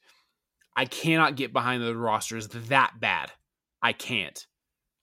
I 0.75 0.85
cannot 0.85 1.35
get 1.35 1.53
behind 1.53 1.83
the 1.83 1.95
rosters 1.95 2.47
that 2.47 2.93
bad. 2.99 3.31
I 3.81 3.93
can't. 3.93 4.45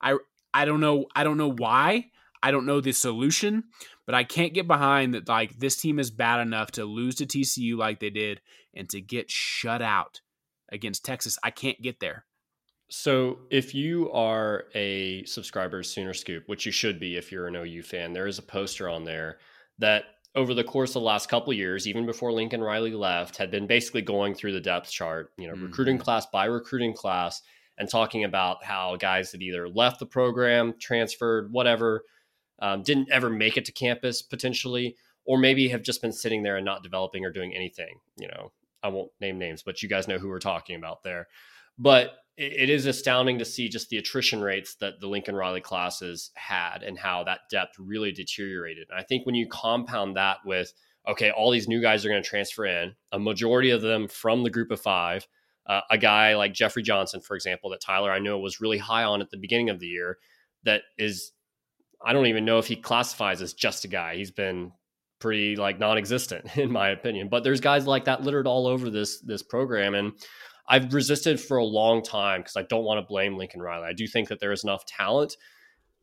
I 0.01 0.19
I 0.53 0.65
don't 0.65 0.81
know 0.81 1.07
I 1.15 1.25
don't 1.25 1.39
know 1.39 1.53
why. 1.53 2.11
I 2.43 2.51
don't 2.51 2.67
know 2.67 2.81
the 2.81 2.93
solution, 2.93 3.65
but 4.07 4.15
I 4.15 4.25
can't 4.25 4.55
get 4.55 4.69
behind 4.69 5.15
that 5.15 5.29
like 5.29 5.59
this 5.59 5.77
team 5.77 5.99
is 5.99 6.11
bad 6.11 6.41
enough 6.41 6.71
to 6.73 6.85
lose 6.85 7.17
to 7.17 7.27
TCU 7.27 7.77
like 7.77 8.01
they 8.01 8.11
did 8.11 8.41
and 8.75 8.89
to 8.91 9.01
get 9.01 9.31
shut 9.31 9.83
out 9.83 10.21
against 10.71 11.05
Texas. 11.05 11.39
I 11.43 11.51
can't 11.51 11.81
get 11.83 12.01
there. 12.01 12.25
So, 12.91 13.41
if 13.51 13.75
you 13.75 14.11
are 14.13 14.65
a 14.75 15.23
subscriber 15.25 15.83
Sooner 15.83 16.15
Scoop, 16.15 16.45
which 16.47 16.65
you 16.65 16.73
should 16.73 16.99
be 16.99 17.17
if 17.17 17.31
you're 17.31 17.47
an 17.47 17.57
OU 17.57 17.83
fan, 17.83 18.15
there 18.15 18.27
is 18.27 18.39
a 18.39 18.43
poster 18.43 18.89
on 18.89 19.05
there 19.05 19.39
that 19.79 20.05
over 20.35 20.55
the 20.55 20.65
course 20.65 20.91
of 20.91 20.95
the 20.95 21.01
last 21.01 21.29
couple 21.29 21.53
years, 21.53 21.87
even 21.87 22.07
before 22.07 22.33
Lincoln 22.33 22.63
Riley 22.63 22.93
left, 22.93 23.37
had 23.37 23.51
been 23.51 23.67
basically 23.67 24.01
going 24.01 24.35
through 24.35 24.53
the 24.53 24.61
depth 24.61 24.91
chart, 24.91 25.33
you 25.37 25.49
know, 25.49 25.55
mm-hmm. 25.55 25.67
recruiting 25.67 25.99
class 25.99 26.27
by 26.27 26.47
recruiting 26.47 26.95
class 26.95 27.43
and 27.79 27.89
talking 27.89 28.25
about 28.25 28.65
how 28.65 28.97
guys 28.97 29.31
that 29.33 29.43
either 29.43 29.69
left 29.69 30.01
the 30.01 30.07
program, 30.07 30.75
transferred, 30.81 31.53
whatever, 31.53 32.03
um, 32.61 32.83
didn't 32.83 33.11
ever 33.11 33.31
make 33.31 33.57
it 33.57 33.65
to 33.65 33.73
campus 33.73 34.21
potentially, 34.21 34.97
or 35.25 35.39
maybe 35.39 35.69
have 35.69 35.83
just 35.83 36.03
been 36.03 36.13
sitting 36.13 36.43
there 36.43 36.57
and 36.57 36.65
not 36.65 36.83
developing 36.83 37.25
or 37.25 37.31
doing 37.31 37.55
anything. 37.55 38.01
You 38.19 38.29
know, 38.29 38.53
I 38.83 38.89
won't 38.89 39.13
name 39.21 39.39
names, 39.39 39.63
but 39.63 39.83
you 39.83 39.89
guys 39.89 40.09
know 40.09 40.19
who 40.19 40.29
we're 40.29 40.39
talking 40.41 40.77
about 40.77 41.03
there. 41.05 41.29
But 41.79 42.15
it, 42.37 42.53
it 42.53 42.71
is 42.71 42.87
astounding 42.87 43.39
to 43.39 43.45
see 43.45 43.69
just 43.69 43.91
the 43.91 43.99
attrition 43.99 44.41
rates 44.41 44.75
that 44.77 45.01
the 45.01 45.07
Lincoln 45.07 45.37
Riley 45.37 45.61
classes 45.61 46.31
had 46.35 46.83
and 46.83 46.99
how 46.99 47.25
that 47.25 47.41
depth 47.51 47.77
really 47.79 48.11
deteriorated. 48.11 48.89
And 48.91 48.99
I 48.99 49.05
think 49.05 49.25
when 49.25 49.37
you 49.37 49.47
compound 49.49 50.17
that 50.17 50.39
with, 50.45 50.73
okay, 51.07 51.31
all 51.31 51.51
these 51.51 51.69
new 51.69 51.81
guys 51.81 52.05
are 52.05 52.09
going 52.09 52.23
to 52.23 52.29
transfer 52.29 52.67
in, 52.67 52.95
a 53.13 53.19
majority 53.19 53.71
of 53.71 53.83
them 53.83 54.09
from 54.09 54.43
the 54.43 54.51
group 54.51 54.71
of 54.71 54.81
five, 54.81 55.27
uh, 55.69 55.81
a 55.91 55.99
guy 55.99 56.35
like 56.35 56.55
Jeffrey 56.55 56.83
Johnson, 56.83 57.21
for 57.21 57.35
example, 57.35 57.71
that 57.71 57.81
Tyler 57.81 58.11
I 58.11 58.19
know 58.19 58.39
was 58.39 58.61
really 58.61 58.79
high 58.79 59.05
on 59.05 59.21
at 59.21 59.31
the 59.31 59.37
beginning 59.37 59.71
of 59.71 59.81
the 59.81 59.87
year, 59.87 60.19
that 60.65 60.83
is, 60.97 61.33
I 62.05 62.13
don't 62.13 62.27
even 62.27 62.45
know 62.45 62.59
if 62.59 62.67
he 62.67 62.77
classifies 62.77 63.43
as 63.43 63.53
just 63.53 63.85
a 63.85 63.89
guy. 63.89 64.17
He's 64.17 64.31
been 64.31 64.73
pretty 65.19 65.57
like 65.57 65.79
non-existent 65.79 66.57
in 66.57 66.71
my 66.71 66.91
opinion. 66.91 67.29
But 67.29 67.45
there's 67.45 67.61
guys 67.61 67.87
like 67.87 68.05
that 68.05 68.23
littered 68.23 68.47
all 68.47 68.67
over 68.67 68.91
this 68.91 69.21
this 69.21 69.43
program, 69.43 69.95
and 69.95 70.13
I've 70.69 70.93
resisted 70.93 71.41
for 71.41 71.57
a 71.57 71.65
long 71.65 72.03
time 72.03 72.41
because 72.41 72.57
I 72.57 72.63
don't 72.63 72.85
want 72.85 72.99
to 72.99 73.07
blame 73.07 73.37
Lincoln 73.37 73.63
Riley. 73.63 73.87
I 73.89 73.93
do 73.93 74.07
think 74.07 74.29
that 74.29 74.41
there 74.41 74.53
is 74.53 74.65
enough 74.65 74.85
talent 74.87 75.37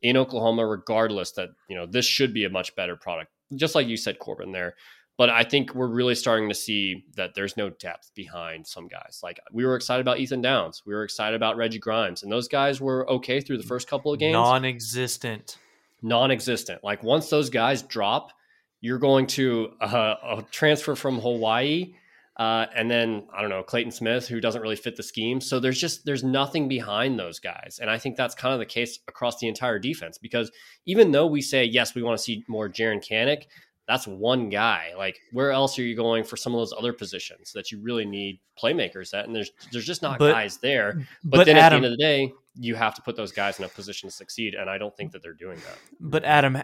in 0.02 0.16
Oklahoma, 0.16 0.66
regardless 0.66 1.32
that 1.32 1.50
you 1.68 1.76
know 1.76 1.86
this 1.86 2.04
should 2.04 2.34
be 2.34 2.44
a 2.44 2.50
much 2.50 2.74
better 2.76 2.96
product. 2.96 3.30
Just 3.54 3.74
like 3.74 3.86
you 3.86 3.96
said, 3.96 4.18
Corbin, 4.18 4.52
there 4.52 4.74
but 5.16 5.30
I 5.30 5.44
think 5.44 5.74
we're 5.74 5.86
really 5.88 6.14
starting 6.14 6.48
to 6.48 6.54
see 6.54 7.04
that 7.16 7.34
there's 7.34 7.56
no 7.56 7.70
depth 7.70 8.12
behind 8.14 8.66
some 8.66 8.86
guys. 8.86 9.20
Like 9.22 9.40
we 9.52 9.64
were 9.64 9.76
excited 9.76 10.00
about 10.00 10.18
Ethan 10.18 10.42
Downs, 10.42 10.82
we 10.84 10.94
were 10.94 11.04
excited 11.04 11.34
about 11.34 11.56
Reggie 11.56 11.78
Grimes, 11.78 12.22
and 12.22 12.30
those 12.30 12.48
guys 12.48 12.80
were 12.80 13.08
okay 13.10 13.40
through 13.40 13.58
the 13.58 13.64
first 13.64 13.88
couple 13.88 14.12
of 14.12 14.18
games. 14.18 14.34
Non-existent. 14.34 15.58
Non-existent. 16.02 16.84
Like 16.84 17.02
once 17.02 17.30
those 17.30 17.50
guys 17.50 17.82
drop, 17.82 18.32
you're 18.80 18.98
going 18.98 19.26
to 19.26 19.70
uh, 19.80 20.14
a 20.38 20.42
transfer 20.50 20.94
from 20.94 21.18
Hawaii, 21.18 21.94
uh, 22.36 22.66
and 22.74 22.90
then 22.90 23.26
I 23.34 23.40
don't 23.40 23.48
know 23.48 23.62
Clayton 23.62 23.92
Smith, 23.92 24.28
who 24.28 24.40
doesn't 24.40 24.60
really 24.60 24.76
fit 24.76 24.96
the 24.96 25.02
scheme. 25.02 25.40
So 25.40 25.58
there's 25.58 25.80
just 25.80 26.04
there's 26.04 26.22
nothing 26.22 26.68
behind 26.68 27.18
those 27.18 27.38
guys, 27.38 27.78
and 27.80 27.90
I 27.90 27.98
think 27.98 28.16
that's 28.16 28.34
kind 28.34 28.52
of 28.52 28.58
the 28.58 28.66
case 28.66 28.98
across 29.08 29.38
the 29.38 29.48
entire 29.48 29.78
defense. 29.78 30.18
Because 30.18 30.50
even 30.84 31.12
though 31.12 31.26
we 31.26 31.40
say 31.40 31.64
yes, 31.64 31.94
we 31.94 32.02
want 32.02 32.18
to 32.18 32.22
see 32.22 32.44
more 32.46 32.68
Jaren 32.68 33.02
Kanak, 33.02 33.44
that's 33.86 34.06
one 34.06 34.48
guy. 34.48 34.92
Like, 34.96 35.20
where 35.32 35.52
else 35.52 35.78
are 35.78 35.82
you 35.82 35.94
going 35.94 36.24
for 36.24 36.36
some 36.36 36.54
of 36.54 36.60
those 36.60 36.74
other 36.76 36.92
positions 36.92 37.52
that 37.52 37.70
you 37.70 37.80
really 37.80 38.04
need 38.04 38.40
playmakers 38.60 39.14
at? 39.14 39.26
And 39.26 39.34
there's 39.34 39.50
there's 39.70 39.86
just 39.86 40.02
not 40.02 40.18
but, 40.18 40.32
guys 40.32 40.56
there. 40.58 41.06
But, 41.22 41.38
but 41.38 41.46
then 41.46 41.56
Adam, 41.56 41.64
at 41.64 41.70
the 41.70 41.76
end 41.76 41.84
of 41.86 41.90
the 41.92 41.96
day, 41.96 42.32
you 42.58 42.74
have 42.74 42.94
to 42.94 43.02
put 43.02 43.16
those 43.16 43.32
guys 43.32 43.58
in 43.58 43.64
a 43.64 43.68
position 43.68 44.08
to 44.08 44.14
succeed, 44.14 44.54
and 44.54 44.68
I 44.68 44.78
don't 44.78 44.96
think 44.96 45.12
that 45.12 45.22
they're 45.22 45.32
doing 45.32 45.58
that. 45.58 45.78
But 46.00 46.24
Adam, 46.24 46.62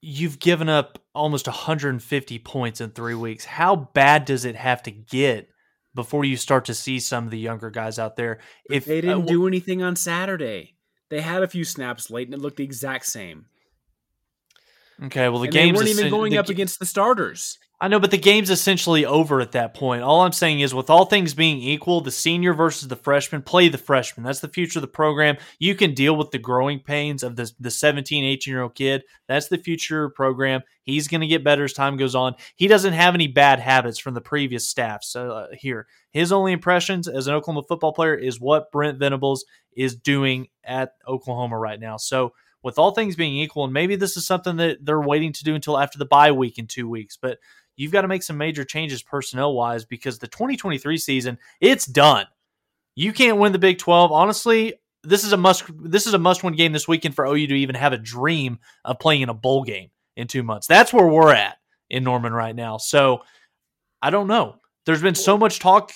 you've 0.00 0.38
given 0.38 0.68
up 0.68 1.00
almost 1.14 1.46
150 1.46 2.38
points 2.40 2.80
in 2.80 2.90
three 2.90 3.14
weeks. 3.14 3.44
How 3.44 3.74
bad 3.76 4.24
does 4.24 4.44
it 4.44 4.56
have 4.56 4.82
to 4.84 4.90
get? 4.90 5.48
Before 5.94 6.24
you 6.24 6.38
start 6.38 6.64
to 6.66 6.74
see 6.74 6.98
some 6.98 7.26
of 7.26 7.30
the 7.30 7.38
younger 7.38 7.68
guys 7.68 7.98
out 7.98 8.16
there, 8.16 8.38
if 8.70 8.86
they 8.86 9.02
didn't 9.02 9.24
uh, 9.24 9.26
do 9.26 9.46
anything 9.46 9.82
on 9.82 9.94
Saturday, 9.94 10.74
they 11.10 11.20
had 11.20 11.42
a 11.42 11.46
few 11.46 11.64
snaps 11.64 12.08
late 12.08 12.28
and 12.28 12.34
it 12.34 12.40
looked 12.40 12.56
the 12.56 12.64
exact 12.64 13.04
same. 13.04 13.44
Okay, 15.04 15.28
well 15.28 15.40
the 15.40 15.46
and 15.46 15.52
game's 15.52 15.76
weren't 15.76 15.88
even 15.88 16.10
going 16.10 16.32
the, 16.32 16.38
up 16.38 16.48
against 16.48 16.78
the 16.78 16.86
starters. 16.86 17.58
I 17.82 17.88
know, 17.88 17.98
but 17.98 18.12
the 18.12 18.18
game's 18.18 18.48
essentially 18.48 19.04
over 19.04 19.40
at 19.40 19.52
that 19.52 19.74
point. 19.74 20.04
All 20.04 20.20
I'm 20.20 20.30
saying 20.30 20.60
is, 20.60 20.72
with 20.72 20.88
all 20.88 21.04
things 21.04 21.34
being 21.34 21.58
equal, 21.58 22.00
the 22.00 22.12
senior 22.12 22.54
versus 22.54 22.86
the 22.86 22.94
freshman, 22.94 23.42
play 23.42 23.68
the 23.68 23.76
freshman. 23.76 24.22
That's 24.22 24.38
the 24.38 24.46
future 24.46 24.78
of 24.78 24.82
the 24.82 24.86
program. 24.86 25.36
You 25.58 25.74
can 25.74 25.92
deal 25.92 26.14
with 26.14 26.30
the 26.30 26.38
growing 26.38 26.78
pains 26.78 27.24
of 27.24 27.34
the, 27.34 27.50
the 27.58 27.72
17, 27.72 28.22
18 28.22 28.52
year 28.52 28.62
old 28.62 28.76
kid. 28.76 29.02
That's 29.26 29.48
the 29.48 29.58
future 29.58 30.10
program. 30.10 30.60
He's 30.84 31.08
going 31.08 31.22
to 31.22 31.26
get 31.26 31.42
better 31.42 31.64
as 31.64 31.72
time 31.72 31.96
goes 31.96 32.14
on. 32.14 32.36
He 32.54 32.68
doesn't 32.68 32.92
have 32.92 33.16
any 33.16 33.26
bad 33.26 33.58
habits 33.58 33.98
from 33.98 34.14
the 34.14 34.20
previous 34.20 34.68
staff. 34.68 35.02
So 35.02 35.32
uh, 35.32 35.46
here, 35.52 35.88
his 36.12 36.30
only 36.30 36.52
impressions 36.52 37.08
as 37.08 37.26
an 37.26 37.34
Oklahoma 37.34 37.64
football 37.66 37.92
player 37.92 38.14
is 38.14 38.40
what 38.40 38.70
Brent 38.70 39.00
Venables 39.00 39.44
is 39.76 39.96
doing 39.96 40.46
at 40.62 40.92
Oklahoma 41.08 41.58
right 41.58 41.80
now. 41.80 41.96
So 41.96 42.32
with 42.62 42.78
all 42.78 42.92
things 42.92 43.16
being 43.16 43.36
equal, 43.36 43.64
and 43.64 43.72
maybe 43.72 43.96
this 43.96 44.16
is 44.16 44.26
something 44.26 44.56
that 44.56 44.84
they're 44.84 45.00
waiting 45.00 45.32
to 45.32 45.44
do 45.44 45.54
until 45.54 45.78
after 45.78 45.98
the 45.98 46.06
bye 46.06 46.32
week 46.32 46.58
in 46.58 46.66
two 46.66 46.88
weeks, 46.88 47.18
but 47.20 47.38
you've 47.76 47.92
got 47.92 48.02
to 48.02 48.08
make 48.08 48.22
some 48.22 48.36
major 48.36 48.64
changes 48.64 49.02
personnel 49.02 49.54
wise 49.54 49.84
because 49.84 50.18
the 50.18 50.28
2023 50.28 50.96
season, 50.98 51.38
it's 51.60 51.86
done. 51.86 52.26
You 52.94 53.12
can't 53.12 53.38
win 53.38 53.52
the 53.52 53.58
Big 53.58 53.78
12. 53.78 54.12
Honestly, 54.12 54.74
this 55.02 55.24
is 55.24 55.32
a 55.32 55.36
must 55.36 55.64
this 55.82 56.06
is 56.06 56.14
a 56.14 56.18
must 56.18 56.44
win 56.44 56.54
game 56.54 56.72
this 56.72 56.86
weekend 56.86 57.14
for 57.14 57.26
OU 57.26 57.48
to 57.48 57.54
even 57.54 57.74
have 57.74 57.92
a 57.92 57.98
dream 57.98 58.58
of 58.84 58.98
playing 58.98 59.22
in 59.22 59.28
a 59.28 59.34
bowl 59.34 59.64
game 59.64 59.90
in 60.16 60.28
2 60.28 60.42
months. 60.42 60.66
That's 60.66 60.92
where 60.92 61.06
we're 61.06 61.32
at 61.32 61.56
in 61.90 62.04
Norman 62.04 62.32
right 62.32 62.54
now. 62.54 62.76
So, 62.76 63.22
I 64.00 64.10
don't 64.10 64.26
know. 64.26 64.56
There's 64.84 65.02
been 65.02 65.14
so 65.14 65.38
much 65.38 65.58
talk. 65.58 65.92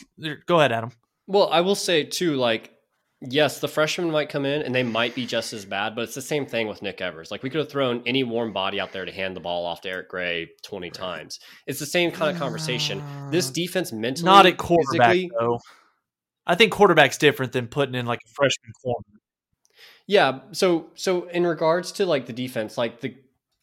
Go 0.46 0.58
ahead, 0.58 0.72
Adam. 0.72 0.92
Well, 1.26 1.48
I 1.50 1.60
will 1.60 1.74
say 1.74 2.04
too, 2.04 2.36
like, 2.36 2.72
yes, 3.20 3.60
the 3.60 3.68
freshmen 3.68 4.10
might 4.10 4.28
come 4.28 4.44
in 4.44 4.62
and 4.62 4.74
they 4.74 4.82
might 4.82 5.14
be 5.14 5.26
just 5.26 5.52
as 5.52 5.64
bad, 5.64 5.94
but 5.94 6.02
it's 6.02 6.14
the 6.14 6.22
same 6.22 6.46
thing 6.46 6.68
with 6.68 6.82
Nick 6.82 7.00
Evers. 7.00 7.30
Like, 7.30 7.42
we 7.42 7.50
could 7.50 7.60
have 7.60 7.70
thrown 7.70 8.02
any 8.06 8.24
warm 8.24 8.52
body 8.52 8.80
out 8.80 8.92
there 8.92 9.04
to 9.04 9.12
hand 9.12 9.36
the 9.36 9.40
ball 9.40 9.64
off 9.64 9.80
to 9.82 9.88
Eric 9.88 10.08
Gray 10.08 10.50
20 10.62 10.90
times. 10.90 11.40
It's 11.66 11.80
the 11.80 11.86
same 11.86 12.10
kind 12.10 12.30
of 12.30 12.38
conversation. 12.40 13.02
This 13.30 13.50
defense 13.50 13.92
mentally, 13.92 14.24
not 14.24 14.46
at 14.46 14.56
quarterback 14.56 15.16
though. 15.38 15.60
I 16.46 16.54
think 16.54 16.72
quarterback's 16.72 17.18
different 17.18 17.52
than 17.52 17.66
putting 17.66 17.94
in 17.94 18.06
like 18.06 18.20
a 18.24 18.28
freshman 18.34 18.72
corner. 18.82 19.20
Yeah. 20.06 20.40
So, 20.52 20.90
so 20.94 21.28
in 21.28 21.44
regards 21.46 21.92
to 21.92 22.06
like 22.06 22.26
the 22.26 22.32
defense, 22.32 22.78
like 22.78 23.00
the 23.00 23.16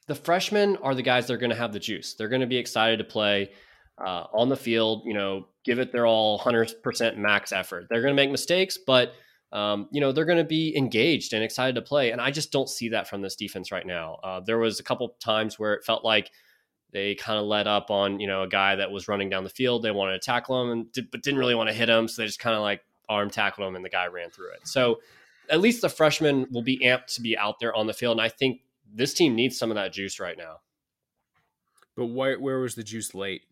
the 0.08 0.16
freshmen 0.16 0.76
are 0.78 0.94
the 0.94 1.02
guys 1.02 1.28
that 1.28 1.34
are 1.34 1.38
going 1.38 1.50
to 1.52 1.56
have 1.56 1.72
the 1.72 1.80
juice. 1.80 2.16
They're 2.16 2.28
going 2.28 2.42
to 2.42 2.48
be 2.48 2.58
excited 2.58 2.98
to 2.98 3.06
play 3.06 3.52
uh, 3.98 4.26
on 4.34 4.50
the 4.50 4.58
field. 4.58 5.04
You 5.06 5.14
know, 5.14 5.48
give 5.64 5.80
it 5.80 5.94
their 5.94 6.06
all, 6.06 6.38
hundred 6.38 6.74
percent 6.84 7.18
max 7.18 7.54
effort. 7.54 7.88
They're 7.90 8.02
going 8.02 8.12
to 8.12 8.22
make 8.22 8.32
mistakes, 8.32 8.78
but 8.78 9.14
um, 9.54 9.88
you 9.92 10.02
know 10.02 10.12
they're 10.12 10.26
going 10.26 10.40
to 10.40 10.44
be 10.44 10.76
engaged 10.76 11.32
and 11.32 11.44
excited 11.44 11.76
to 11.76 11.82
play. 11.82 12.12
And 12.12 12.20
I 12.20 12.32
just 12.32 12.52
don't 12.52 12.68
see 12.68 12.90
that 12.90 13.08
from 13.08 13.22
this 13.22 13.36
defense 13.36 13.72
right 13.72 13.86
now. 13.86 14.16
Uh, 14.24 14.40
there 14.42 14.58
was 14.58 14.80
a 14.80 14.84
couple 14.84 15.16
times 15.20 15.58
where 15.58 15.76
it 15.76 15.86
felt 15.86 16.04
like 16.04 16.32
they 16.92 17.16
kind 17.16 17.40
of 17.40 17.46
let 17.46 17.68
up 17.68 17.92
on 17.92 18.20
you 18.20 18.28
know 18.28 18.42
a 18.44 18.48
guy 18.48 18.76
that 18.76 18.92
was 18.92 19.08
running 19.08 19.30
down 19.30 19.44
the 19.44 19.50
field. 19.50 19.84
They 19.84 19.92
wanted 19.92 20.14
to 20.14 20.26
tackle 20.26 20.62
him, 20.62 20.72
and 20.72 20.92
did, 20.92 21.12
but 21.12 21.22
didn't 21.22 21.40
really 21.40 21.56
want 21.56 21.70
to 21.70 21.76
hit 21.76 21.88
him, 21.88 22.08
so 22.08 22.22
they 22.22 22.26
just 22.26 22.40
kind 22.40 22.56
of 22.56 22.62
like 22.64 22.82
arm 23.08 23.30
tackled 23.30 23.68
him, 23.68 23.76
and 23.76 23.86
the 23.86 23.90
guy 23.90 24.08
ran 24.08 24.32
through 24.32 24.54
it. 24.54 24.68
So 24.68 25.00
at 25.50 25.62
least 25.62 25.82
the 25.82 25.90
freshmen 25.90 26.48
will 26.52 26.64
be 26.64 26.80
amped 26.80 27.14
to 27.16 27.22
be 27.22 27.38
out 27.38 27.60
there 27.60 27.76
on 27.76 27.86
the 27.86 27.94
field, 27.94 28.18
and 28.18 28.26
I 28.26 28.30
think 28.30 28.62
this 28.92 29.14
team 29.14 29.36
needs 29.36 29.58
some 29.58 29.70
of 29.70 29.76
that 29.76 29.94
juice 29.94 30.20
right 30.20 30.38
now. 30.38 30.62
But 31.96 32.08
where 32.08 32.40
where 32.40 32.60
was 32.60 32.74
the 32.74 32.84
juice 32.84 33.14
late? 33.14 33.44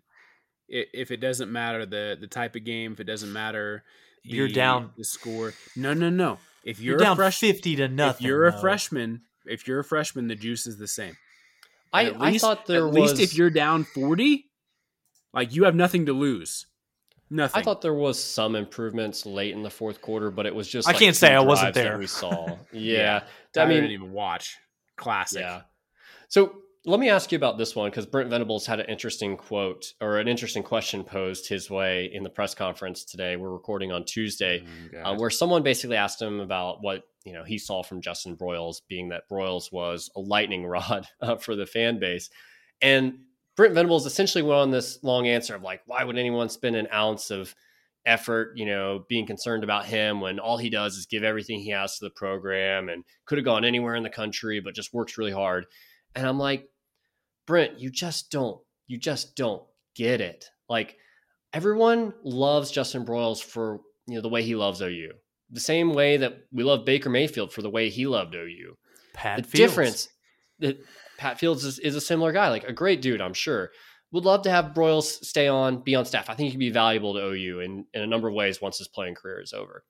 If 0.67 1.11
it 1.11 1.17
doesn't 1.17 1.51
matter 1.51 1.85
the 1.85 2.17
the 2.19 2.27
type 2.27 2.55
of 2.55 2.63
game, 2.63 2.93
if 2.93 2.99
it 2.99 3.03
doesn't 3.03 3.31
matter, 3.31 3.83
the, 4.23 4.31
you're 4.31 4.47
down 4.47 4.91
the 4.97 5.03
score. 5.03 5.53
No, 5.75 5.93
no, 5.93 6.09
no. 6.09 6.37
If 6.63 6.79
you're, 6.79 6.93
you're 6.93 6.99
down 6.99 7.15
fresh, 7.15 7.39
fifty 7.39 7.75
to 7.77 7.87
nothing, 7.87 8.25
if 8.25 8.29
you're 8.29 8.51
though. 8.51 8.57
a 8.57 8.61
freshman, 8.61 9.21
if 9.45 9.67
you're 9.67 9.79
a 9.79 9.83
freshman, 9.83 10.27
the 10.27 10.35
juice 10.35 10.67
is 10.67 10.77
the 10.77 10.87
same. 10.87 11.17
I, 11.93 12.09
least, 12.09 12.21
I 12.21 12.37
thought 12.37 12.65
there 12.67 12.87
at 12.87 12.93
was 12.93 13.11
least 13.11 13.21
if 13.21 13.37
you're 13.37 13.49
down 13.49 13.83
forty, 13.83 14.49
like 15.33 15.53
you 15.55 15.65
have 15.65 15.75
nothing 15.75 16.05
to 16.05 16.13
lose. 16.13 16.67
Nothing. 17.29 17.61
I 17.61 17.63
thought 17.63 17.81
there 17.81 17.93
was 17.93 18.21
some 18.21 18.55
improvements 18.57 19.25
late 19.25 19.53
in 19.53 19.63
the 19.63 19.69
fourth 19.69 20.01
quarter, 20.01 20.29
but 20.29 20.45
it 20.45 20.53
was 20.53 20.67
just 20.67 20.87
I 20.87 20.91
like 20.91 20.99
can't 20.99 21.15
say 21.15 21.33
I 21.33 21.39
wasn't 21.39 21.73
there. 21.73 21.97
We 21.97 22.07
saw, 22.07 22.57
Yeah. 22.73 23.21
yeah. 23.53 23.61
I 23.61 23.65
I 23.65 23.65
mean, 23.67 23.77
didn't 23.77 23.91
even 23.91 24.11
watch. 24.11 24.57
Classic. 24.97 25.39
Yeah. 25.39 25.61
So 26.27 26.60
let 26.85 26.99
me 26.99 27.09
ask 27.09 27.31
you 27.31 27.35
about 27.35 27.57
this 27.57 27.75
one 27.75 27.89
because 27.89 28.05
Brent 28.05 28.29
Venables 28.29 28.65
had 28.65 28.79
an 28.79 28.87
interesting 28.87 29.37
quote 29.37 29.93
or 30.01 30.17
an 30.17 30.27
interesting 30.27 30.63
question 30.63 31.03
posed 31.03 31.47
his 31.47 31.69
way 31.69 32.09
in 32.11 32.23
the 32.23 32.29
press 32.29 32.55
conference 32.55 33.05
today. 33.05 33.35
We're 33.35 33.51
recording 33.51 33.91
on 33.91 34.03
Tuesday, 34.03 34.65
Oh, 34.95 35.11
uh, 35.11 35.17
where 35.17 35.29
someone 35.29 35.61
basically 35.61 35.97
asked 35.97 36.21
him 36.21 36.39
about 36.39 36.81
what 36.81 37.03
you 37.23 37.33
know 37.33 37.43
he 37.43 37.59
saw 37.59 37.83
from 37.83 38.01
Justin 38.01 38.35
Broyles, 38.35 38.81
being 38.87 39.09
that 39.09 39.29
Broyles 39.29 39.71
was 39.71 40.09
a 40.15 40.19
lightning 40.19 40.65
rod 40.67 41.07
uh, 41.21 41.35
for 41.35 41.55
the 41.55 41.67
fan 41.67 41.99
base, 41.99 42.29
and 42.81 43.19
Brent 43.55 43.75
Venables 43.75 44.05
essentially 44.07 44.41
went 44.41 44.59
on 44.59 44.71
this 44.71 44.97
long 45.03 45.27
answer 45.27 45.53
of 45.55 45.61
like, 45.61 45.81
why 45.85 46.03
would 46.03 46.17
anyone 46.17 46.49
spend 46.49 46.75
an 46.75 46.87
ounce 46.91 47.29
of 47.29 47.53
effort, 48.07 48.53
you 48.55 48.65
know, 48.65 49.05
being 49.07 49.27
concerned 49.27 49.63
about 49.63 49.85
him 49.85 50.21
when 50.21 50.39
all 50.39 50.57
he 50.57 50.71
does 50.71 50.97
is 50.97 51.05
give 51.05 51.23
everything 51.23 51.59
he 51.59 51.69
has 51.69 51.99
to 51.99 52.05
the 52.05 52.09
program 52.09 52.89
and 52.89 53.03
could 53.25 53.37
have 53.37 53.45
gone 53.45 53.63
anywhere 53.63 53.93
in 53.93 54.01
the 54.01 54.09
country, 54.09 54.59
but 54.59 54.73
just 54.73 54.93
works 54.93 55.17
really 55.19 55.31
hard. 55.31 55.65
And 56.15 56.27
I'm 56.27 56.39
like, 56.39 56.69
Brent, 57.47 57.79
you 57.79 57.89
just 57.89 58.31
don't, 58.31 58.59
you 58.87 58.97
just 58.97 59.35
don't 59.35 59.63
get 59.95 60.21
it. 60.21 60.45
Like 60.69 60.97
everyone 61.53 62.13
loves 62.23 62.71
Justin 62.71 63.05
Broyles 63.05 63.43
for, 63.43 63.81
you 64.07 64.15
know, 64.15 64.21
the 64.21 64.29
way 64.29 64.43
he 64.43 64.55
loves 64.55 64.81
OU. 64.81 65.11
The 65.49 65.59
same 65.59 65.93
way 65.93 66.17
that 66.17 66.45
we 66.51 66.63
love 66.63 66.85
Baker 66.85 67.09
Mayfield 67.09 67.51
for 67.51 67.61
the 67.61 67.69
way 67.69 67.89
he 67.89 68.07
loved 68.07 68.35
OU. 68.35 68.75
Pat 69.13 69.43
the 69.43 69.43
Fields. 69.43 69.71
difference 69.71 70.09
that 70.59 70.79
Pat 71.17 71.39
Fields 71.39 71.65
is, 71.65 71.79
is 71.79 71.95
a 71.95 72.01
similar 72.01 72.31
guy, 72.31 72.49
like 72.49 72.63
a 72.63 72.73
great 72.73 73.01
dude, 73.01 73.21
I'm 73.21 73.33
sure. 73.33 73.71
Would 74.13 74.25
love 74.25 74.43
to 74.43 74.49
have 74.49 74.73
Broyles 74.73 75.23
stay 75.23 75.47
on, 75.47 75.83
be 75.83 75.95
on 75.95 76.05
staff. 76.05 76.29
I 76.29 76.35
think 76.35 76.47
he 76.47 76.51
could 76.51 76.59
be 76.59 76.69
valuable 76.69 77.13
to 77.13 77.19
OU 77.19 77.59
in, 77.61 77.85
in 77.93 78.01
a 78.01 78.07
number 78.07 78.27
of 78.27 78.33
ways 78.33 78.61
once 78.61 78.77
his 78.77 78.87
playing 78.87 79.15
career 79.15 79.41
is 79.41 79.53
over. 79.53 79.83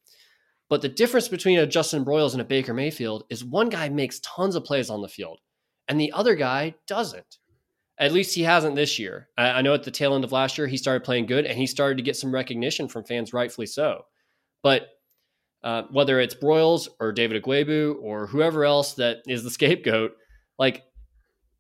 But 0.70 0.82
the 0.82 0.90
difference 0.90 1.28
between 1.28 1.60
a 1.60 1.68
Justin 1.68 2.06
Broyles 2.06 2.32
and 2.32 2.42
a 2.42 2.46
Baker 2.46 2.74
Mayfield 2.74 3.26
is 3.30 3.44
one 3.44 3.70
guy 3.70 3.90
makes 3.90 4.22
tons 4.22 4.56
of 4.56 4.64
plays 4.64 4.90
on 4.90 5.02
the 5.02 5.08
field, 5.10 5.40
and 5.88 6.00
the 6.00 6.12
other 6.12 6.36
guy 6.36 6.76
doesn't. 6.88 7.38
At 7.98 8.14
least 8.14 8.34
he 8.34 8.44
hasn't 8.44 8.76
this 8.76 8.98
year. 8.98 9.30
I, 9.38 9.50
I 9.50 9.62
know 9.62 9.74
at 9.74 9.84
the 9.84 9.92
tail 9.92 10.16
end 10.16 10.24
of 10.24 10.32
last 10.32 10.58
year 10.58 10.68
he 10.68 10.78
started 10.78 11.04
playing 11.04 11.28
good, 11.28 11.46
and 11.46 11.58
he 11.58 11.68
started 11.68 11.98
to 11.98 12.04
get 12.04 12.16
some 12.16 12.34
recognition 12.34 12.88
from 12.88 13.04
fans, 13.04 13.34
rightfully 13.34 13.68
so. 13.68 14.06
But 14.64 14.88
uh, 15.64 15.84
whether 15.92 16.20
it's 16.20 16.36
Broyles 16.36 16.88
or 17.00 17.12
David 17.12 17.42
Ugwoegbu 17.44 18.02
or 18.02 18.28
whoever 18.28 18.66
else 18.66 18.94
that 18.94 19.18
is 19.28 19.44
the 19.44 19.50
scapegoat, 19.52 20.14
like 20.58 20.84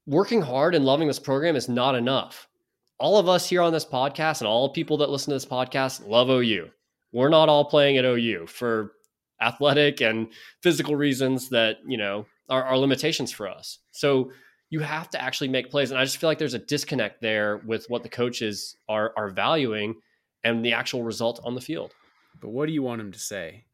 working 0.05 0.41
hard 0.41 0.75
and 0.75 0.85
loving 0.85 1.07
this 1.07 1.19
program 1.19 1.55
is 1.55 1.69
not 1.69 1.95
enough. 1.95 2.47
All 2.99 3.17
of 3.17 3.27
us 3.27 3.49
here 3.49 3.61
on 3.61 3.73
this 3.73 3.85
podcast 3.85 4.41
and 4.41 4.47
all 4.47 4.69
people 4.69 4.97
that 4.97 5.09
listen 5.09 5.31
to 5.31 5.35
this 5.35 5.45
podcast 5.45 6.07
love 6.07 6.29
OU. 6.29 6.69
We're 7.11 7.29
not 7.29 7.49
all 7.49 7.65
playing 7.65 7.97
at 7.97 8.05
OU 8.05 8.47
for 8.47 8.93
athletic 9.41 10.01
and 10.01 10.27
physical 10.61 10.95
reasons 10.95 11.49
that, 11.49 11.77
you 11.85 11.97
know, 11.97 12.25
are, 12.51 12.63
are 12.63 12.77
limitations 12.77 13.31
for 13.31 13.47
us. 13.49 13.79
So 13.91 14.31
you 14.69 14.79
have 14.81 15.09
to 15.09 15.21
actually 15.21 15.47
make 15.47 15.71
plays. 15.71 15.89
And 15.91 15.99
I 15.99 16.03
just 16.03 16.17
feel 16.17 16.29
like 16.29 16.37
there's 16.37 16.53
a 16.53 16.59
disconnect 16.59 17.21
there 17.21 17.57
with 17.65 17.89
what 17.89 18.03
the 18.03 18.09
coaches 18.09 18.75
are 18.87 19.11
are 19.17 19.29
valuing 19.29 19.95
and 20.43 20.63
the 20.63 20.73
actual 20.73 21.01
result 21.03 21.39
on 21.43 21.55
the 21.55 21.61
field. 21.61 21.93
But 22.39 22.49
what 22.49 22.67
do 22.67 22.73
you 22.73 22.83
want 22.83 23.01
him 23.01 23.11
to 23.11 23.19
say? 23.19 23.65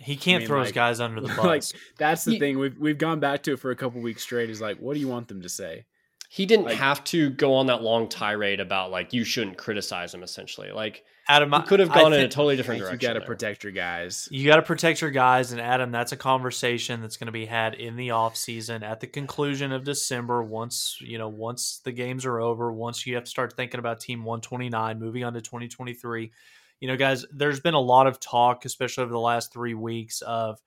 He 0.00 0.14
can't 0.16 0.42
mean, 0.42 0.48
throw 0.48 0.62
his 0.62 0.72
guys 0.72 1.00
under 1.00 1.20
the 1.20 1.28
bus. 1.36 1.38
like 1.44 1.62
that's 1.98 2.24
the 2.24 2.32
Ye- 2.34 2.38
thing. 2.38 2.58
We've 2.58 2.78
we've 2.78 2.98
gone 2.98 3.20
back 3.20 3.42
to 3.44 3.52
it 3.54 3.58
for 3.58 3.70
a 3.70 3.76
couple 3.76 4.00
weeks 4.00 4.22
straight. 4.22 4.50
Is 4.50 4.60
like, 4.60 4.78
what 4.78 4.94
do 4.94 5.00
you 5.00 5.08
want 5.08 5.28
them 5.28 5.42
to 5.42 5.48
say? 5.48 5.86
He 6.30 6.44
didn't 6.46 6.66
Like- 6.66 6.76
have 6.76 7.02
to 7.04 7.30
go 7.30 7.54
on 7.54 7.66
that 7.66 7.82
long 7.82 8.08
tirade 8.08 8.60
about 8.60 8.90
like 8.90 9.12
you 9.12 9.24
shouldn't 9.24 9.56
criticize 9.58 10.14
him 10.14 10.22
essentially. 10.22 10.70
Like 10.70 11.04
Adam, 11.30 11.52
he 11.52 11.60
could 11.62 11.80
have 11.80 11.90
I 11.90 12.02
gone 12.02 12.14
in 12.14 12.20
a 12.20 12.28
totally 12.28 12.56
different 12.56 12.80
direction. 12.80 12.98
you 13.00 13.06
got 13.06 13.20
to 13.20 13.26
protect 13.26 13.62
your 13.62 13.72
guys. 13.72 14.28
You 14.30 14.46
got 14.46 14.56
to 14.56 14.62
protect 14.62 15.02
your 15.02 15.10
guys, 15.10 15.52
and 15.52 15.60
Adam, 15.60 15.92
that's 15.92 16.12
a 16.12 16.16
conversation 16.16 17.02
that's 17.02 17.18
going 17.18 17.26
to 17.26 17.32
be 17.32 17.44
had 17.44 17.74
in 17.74 17.96
the 17.96 18.12
off 18.12 18.34
season 18.34 18.82
at 18.82 19.00
the 19.00 19.06
conclusion 19.06 19.70
of 19.70 19.84
December. 19.84 20.42
Once 20.42 20.96
you 21.02 21.18
know, 21.18 21.28
once 21.28 21.82
the 21.84 21.92
games 21.92 22.24
are 22.24 22.40
over, 22.40 22.72
once 22.72 23.06
you 23.06 23.14
have 23.14 23.24
to 23.24 23.30
start 23.30 23.54
thinking 23.54 23.78
about 23.78 24.00
Team 24.00 24.24
129, 24.24 24.98
moving 24.98 25.22
on 25.22 25.34
to 25.34 25.42
2023. 25.42 26.32
You 26.80 26.88
know, 26.88 26.96
guys, 26.96 27.26
there's 27.30 27.60
been 27.60 27.74
a 27.74 27.80
lot 27.80 28.06
of 28.06 28.18
talk, 28.20 28.64
especially 28.64 29.02
over 29.02 29.12
the 29.12 29.18
last 29.18 29.52
three 29.52 29.74
weeks, 29.74 30.22
of 30.22 30.58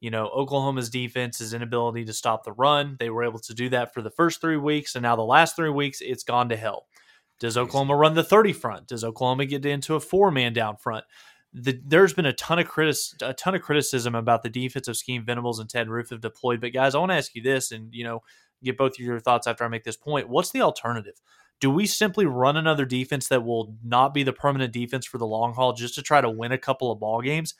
you 0.00 0.12
know 0.12 0.28
Oklahoma's 0.28 0.90
defense's 0.90 1.54
inability 1.54 2.04
to 2.04 2.12
stop 2.12 2.44
the 2.44 2.52
run. 2.52 2.94
They 3.00 3.10
were 3.10 3.24
able 3.24 3.40
to 3.40 3.54
do 3.54 3.68
that 3.70 3.92
for 3.92 4.00
the 4.00 4.10
first 4.10 4.40
three 4.40 4.58
weeks, 4.58 4.94
and 4.94 5.02
now 5.02 5.16
the 5.16 5.22
last 5.22 5.56
three 5.56 5.70
weeks, 5.70 6.00
it's 6.00 6.22
gone 6.22 6.50
to 6.50 6.56
hell. 6.56 6.86
Does 7.44 7.58
Oklahoma 7.58 7.94
run 7.94 8.14
the 8.14 8.24
30 8.24 8.54
front? 8.54 8.86
Does 8.86 9.04
Oklahoma 9.04 9.44
get 9.44 9.66
into 9.66 9.96
a 9.96 10.00
four 10.00 10.30
man 10.30 10.54
down 10.54 10.78
front? 10.78 11.04
The, 11.52 11.78
there's 11.84 12.14
been 12.14 12.24
a 12.24 12.32
ton 12.32 12.58
of 12.58 12.66
critis- 12.66 13.20
a 13.20 13.34
ton 13.34 13.54
of 13.54 13.60
criticism 13.60 14.14
about 14.14 14.42
the 14.42 14.48
defensive 14.48 14.96
scheme 14.96 15.26
Venables 15.26 15.58
and 15.58 15.68
Ted 15.68 15.90
Roof 15.90 16.08
have 16.08 16.22
deployed. 16.22 16.62
But 16.62 16.72
guys, 16.72 16.94
I 16.94 17.00
want 17.00 17.12
to 17.12 17.16
ask 17.16 17.34
you 17.34 17.42
this, 17.42 17.70
and 17.70 17.94
you 17.94 18.02
know, 18.02 18.22
get 18.62 18.78
both 18.78 18.92
of 18.92 19.00
your 19.00 19.20
thoughts 19.20 19.46
after 19.46 19.62
I 19.62 19.68
make 19.68 19.84
this 19.84 19.98
point. 19.98 20.30
What's 20.30 20.52
the 20.52 20.62
alternative? 20.62 21.20
Do 21.60 21.68
we 21.68 21.84
simply 21.84 22.24
run 22.24 22.56
another 22.56 22.86
defense 22.86 23.28
that 23.28 23.44
will 23.44 23.76
not 23.84 24.14
be 24.14 24.22
the 24.22 24.32
permanent 24.32 24.72
defense 24.72 25.04
for 25.04 25.18
the 25.18 25.26
long 25.26 25.52
haul 25.52 25.74
just 25.74 25.96
to 25.96 26.02
try 26.02 26.22
to 26.22 26.30
win 26.30 26.52
a 26.52 26.56
couple 26.56 26.90
of 26.90 26.98
ball 26.98 27.20
games? 27.20 27.52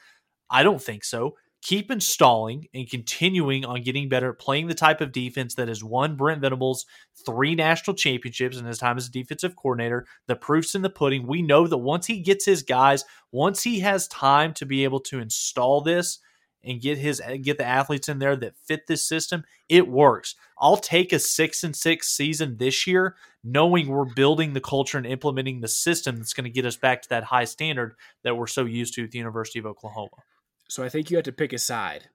I 0.49 0.63
don't 0.63 0.81
think 0.81 1.05
so. 1.05 1.37
Keep 1.65 1.91
installing 1.91 2.69
and 2.75 2.91
continuing 2.91 3.65
on 3.65 3.81
getting 3.81 4.11
better 4.11 4.29
at 4.33 4.39
playing 4.39 4.67
the 4.67 4.75
type 4.75 5.01
of 5.01 5.13
defense 5.13 5.55
that 5.55 5.69
has 5.69 5.83
won 5.83 6.15
Brent 6.15 6.43
Venables 6.43 6.85
three 7.25 7.55
national 7.55 7.97
championships 7.97 8.59
in 8.59 8.67
his 8.67 8.77
time 8.77 8.99
as 8.99 9.09
a 9.09 9.11
defensive 9.11 9.57
coordinator. 9.57 10.07
The 10.27 10.37
proof's 10.37 10.75
in 10.75 10.83
the 10.83 10.91
pudding. 10.91 11.27
We 11.27 11.41
know 11.41 11.67
that 11.67 11.79
once 11.79 12.07
he 12.07 12.21
gets 12.21 12.45
his 12.45 12.63
guys, 12.63 13.07
once 13.33 13.63
he 13.63 13.81
has 13.81 14.07
time 14.09 14.53
to 14.55 14.67
be 14.67 14.85
able 14.85 15.01
to 15.01 15.21
install 15.21 15.81
this 15.81 16.19
and 16.63 16.83
get 16.83 16.99
his 16.99 17.23
uh, 17.23 17.39
get 17.41 17.57
the 17.57 17.65
athletes 17.65 18.11
in 18.11 18.19
there 18.19 18.37
that 18.37 18.59
fit 18.59 18.87
this 18.87 19.03
system, 19.03 19.43
it 19.67 19.89
works. 19.89 20.35
I'll 20.59 20.77
take 20.77 21.15
a 21.15 21.19
six 21.19 21.65
and 21.65 21.75
six 21.75 22.11
season 22.11 22.59
this 22.59 22.87
year, 22.87 23.17
knowing 23.43 23.89
we're 23.89 24.05
building 24.05 24.53
the 24.53 24.61
culture 24.61 24.99
and 24.99 25.07
implementing 25.07 25.63
the 25.63 25.69
system 25.69 26.17
that's 26.17 26.35
going 26.35 26.45
to 26.45 26.51
get 26.51 26.67
us 26.67 26.77
back 26.77 27.01
to 27.01 27.09
that 27.09 27.25
high 27.25 27.47
standard 27.47 27.95
that 28.23 28.37
we're 28.37 28.49
so 28.49 28.67
used 28.67 28.93
to 28.97 29.05
at 29.05 29.13
the 29.13 29.19
University 29.19 29.59
of 29.59 29.65
Oklahoma. 29.65 30.25
So 30.69 30.83
I 30.83 30.89
think 30.89 31.11
you 31.11 31.17
have 31.17 31.25
to 31.25 31.33
pick 31.33 31.53
a 31.53 31.59
side. 31.59 32.09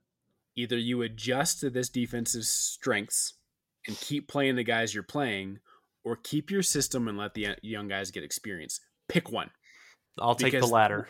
Either 0.55 0.77
you 0.77 1.01
adjust 1.01 1.59
to 1.61 1.69
this 1.69 1.89
defensive 1.89 2.43
strengths 2.43 3.33
and 3.87 3.97
keep 3.97 4.27
playing 4.27 4.55
the 4.55 4.63
guys 4.63 4.93
you're 4.93 5.03
playing, 5.03 5.59
or 6.03 6.15
keep 6.15 6.49
your 6.49 6.63
system 6.63 7.07
and 7.07 7.17
let 7.17 7.33
the 7.33 7.47
uh, 7.47 7.55
young 7.61 7.87
guys 7.87 8.11
get 8.11 8.23
experience. 8.23 8.79
Pick 9.07 9.31
one. 9.31 9.49
I'll 10.19 10.35
take 10.35 10.53
the 10.53 10.65
latter. 10.65 11.07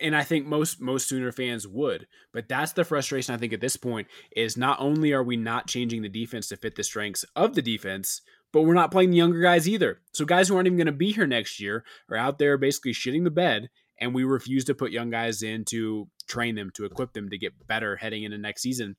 And 0.00 0.14
I 0.16 0.22
think 0.22 0.46
most 0.46 0.80
most 0.80 1.08
Sooner 1.08 1.32
fans 1.32 1.66
would, 1.66 2.06
but 2.32 2.48
that's 2.48 2.72
the 2.72 2.84
frustration 2.84 3.34
I 3.34 3.38
think 3.38 3.52
at 3.52 3.60
this 3.60 3.76
point 3.76 4.06
is 4.36 4.56
not 4.56 4.80
only 4.80 5.12
are 5.12 5.22
we 5.22 5.36
not 5.36 5.66
changing 5.66 6.02
the 6.02 6.08
defense 6.08 6.48
to 6.48 6.56
fit 6.56 6.76
the 6.76 6.84
strengths 6.84 7.24
of 7.34 7.54
the 7.54 7.62
defense, 7.62 8.22
but 8.52 8.62
we're 8.62 8.74
not 8.74 8.92
playing 8.92 9.10
the 9.10 9.16
younger 9.16 9.40
guys 9.40 9.68
either. 9.68 10.00
So 10.12 10.24
guys 10.24 10.48
who 10.48 10.54
aren't 10.54 10.68
even 10.68 10.76
going 10.76 10.86
to 10.86 10.92
be 10.92 11.10
here 11.10 11.26
next 11.26 11.58
year 11.58 11.84
are 12.08 12.16
out 12.16 12.38
there 12.38 12.56
basically 12.56 12.92
shitting 12.92 13.24
the 13.24 13.30
bed, 13.32 13.68
and 13.98 14.14
we 14.14 14.22
refuse 14.22 14.64
to 14.66 14.76
put 14.76 14.92
young 14.92 15.10
guys 15.10 15.42
in 15.42 15.64
to 15.66 16.08
train 16.26 16.54
them 16.54 16.70
to 16.74 16.84
equip 16.84 17.12
them 17.12 17.30
to 17.30 17.38
get 17.38 17.66
better 17.66 17.96
heading 17.96 18.22
into 18.22 18.38
next 18.38 18.62
season. 18.62 18.96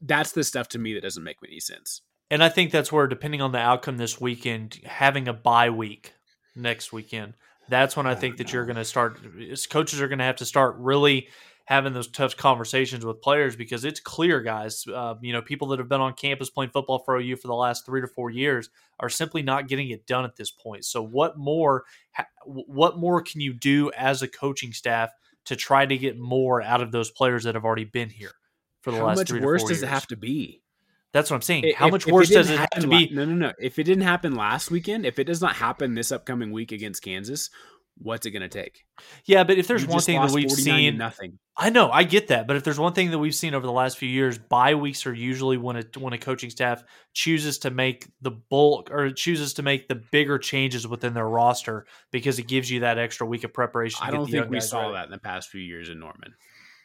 That's 0.00 0.32
the 0.32 0.44
stuff 0.44 0.68
to 0.68 0.78
me 0.78 0.94
that 0.94 1.02
doesn't 1.02 1.24
make 1.24 1.38
any 1.46 1.60
sense. 1.60 2.02
And 2.30 2.42
I 2.42 2.48
think 2.48 2.70
that's 2.70 2.90
where, 2.90 3.06
depending 3.06 3.40
on 3.40 3.52
the 3.52 3.58
outcome 3.58 3.98
this 3.98 4.20
weekend, 4.20 4.80
having 4.84 5.28
a 5.28 5.32
bye 5.32 5.70
week 5.70 6.12
next 6.54 6.92
weekend, 6.92 7.34
that's 7.68 7.96
when 7.96 8.06
I 8.06 8.14
think 8.14 8.38
that 8.38 8.52
you're 8.52 8.66
going 8.66 8.76
to 8.76 8.84
start. 8.84 9.18
Coaches 9.70 10.00
are 10.00 10.08
going 10.08 10.18
to 10.18 10.24
have 10.24 10.36
to 10.36 10.44
start 10.44 10.76
really 10.78 11.28
having 11.66 11.92
those 11.92 12.08
tough 12.08 12.36
conversations 12.36 13.04
with 13.04 13.20
players 13.20 13.56
because 13.56 13.84
it's 13.84 14.00
clear, 14.00 14.40
guys. 14.40 14.84
Uh, 14.86 15.14
you 15.20 15.32
know, 15.32 15.42
people 15.42 15.68
that 15.68 15.78
have 15.78 15.88
been 15.88 16.00
on 16.00 16.14
campus 16.14 16.48
playing 16.48 16.70
football 16.70 17.00
for 17.00 17.16
OU 17.16 17.36
for 17.36 17.48
the 17.48 17.54
last 17.54 17.84
three 17.84 18.00
to 18.00 18.06
four 18.06 18.30
years 18.30 18.70
are 18.98 19.08
simply 19.08 19.42
not 19.42 19.68
getting 19.68 19.90
it 19.90 20.06
done 20.06 20.24
at 20.24 20.36
this 20.36 20.50
point. 20.50 20.84
So, 20.84 21.02
what 21.02 21.36
more? 21.36 21.84
What 22.44 22.98
more 22.98 23.20
can 23.20 23.40
you 23.40 23.52
do 23.52 23.90
as 23.96 24.22
a 24.22 24.28
coaching 24.28 24.72
staff 24.72 25.10
to 25.46 25.56
try 25.56 25.86
to 25.86 25.96
get 25.96 26.18
more 26.18 26.62
out 26.62 26.80
of 26.80 26.92
those 26.92 27.10
players 27.10 27.44
that 27.44 27.54
have 27.54 27.64
already 27.64 27.84
been 27.84 28.10
here 28.10 28.32
for 28.82 28.90
the 28.90 28.98
How 28.98 29.06
last? 29.06 29.16
much 29.18 29.28
three 29.28 29.40
worse 29.40 29.62
does 29.62 29.70
years? 29.78 29.82
it 29.82 29.88
have 29.88 30.06
to 30.08 30.16
be? 30.16 30.62
That's 31.12 31.30
what 31.30 31.36
I'm 31.36 31.42
saying. 31.42 31.64
If- 31.64 31.76
How 31.76 31.88
much 31.88 32.06
if 32.06 32.12
worse 32.12 32.28
didn't 32.28 32.42
does 32.42 32.50
it 32.50 32.58
have 32.58 32.70
to 32.70 32.88
be? 32.88 33.08
No, 33.10 33.24
no, 33.24 33.34
no. 33.34 33.52
If 33.58 33.78
it 33.78 33.84
didn't 33.84 34.04
happen 34.04 34.34
last 34.34 34.70
weekend, 34.70 35.06
if 35.06 35.18
it 35.18 35.24
does 35.24 35.40
not 35.40 35.56
happen 35.56 35.94
this 35.94 36.12
upcoming 36.12 36.52
week 36.52 36.72
against 36.72 37.02
Kansas, 37.02 37.48
what's 37.98 38.26
it 38.26 38.30
going 38.30 38.42
to 38.42 38.48
take? 38.48 38.84
Yeah, 39.24 39.44
but 39.44 39.58
if 39.58 39.66
there's 39.66 39.82
You 39.82 39.88
one 39.88 40.00
thing 40.00 40.20
that 40.20 40.32
we've 40.32 40.50
seen, 40.50 40.96
nothing. 40.98 41.38
I 41.56 41.70
know, 41.70 41.90
I 41.90 42.04
get 42.04 42.28
that, 42.28 42.46
but 42.46 42.56
if 42.56 42.64
there's 42.64 42.78
one 42.78 42.92
thing 42.92 43.10
that 43.10 43.18
we've 43.18 43.34
seen 43.34 43.54
over 43.54 43.66
the 43.66 43.72
last 43.72 43.96
few 43.96 44.08
years, 44.08 44.36
bye 44.38 44.74
weeks 44.74 45.06
are 45.06 45.14
usually 45.14 45.56
when 45.56 45.76
a 45.76 45.84
when 45.98 46.12
a 46.12 46.18
coaching 46.18 46.50
staff 46.50 46.84
chooses 47.14 47.58
to 47.60 47.70
make 47.70 48.08
the 48.20 48.30
bulk 48.30 48.90
or 48.90 49.10
chooses 49.10 49.54
to 49.54 49.62
make 49.62 49.88
the 49.88 49.94
bigger 49.94 50.38
changes 50.38 50.86
within 50.86 51.14
their 51.14 51.28
roster 51.28 51.86
because 52.12 52.38
it 52.38 52.46
gives 52.46 52.70
you 52.70 52.80
that 52.80 52.98
extra 52.98 53.26
week 53.26 53.44
of 53.44 53.54
preparation. 53.54 54.00
to 54.00 54.04
I 54.06 54.10
don't 54.10 54.26
the 54.26 54.32
think 54.32 54.44
young 54.44 54.50
we 54.50 54.60
saw 54.60 54.82
ready. 54.82 54.94
that 54.94 55.04
in 55.06 55.10
the 55.12 55.18
past 55.18 55.48
few 55.48 55.62
years 55.62 55.88
in 55.88 55.98
Norman. 55.98 56.34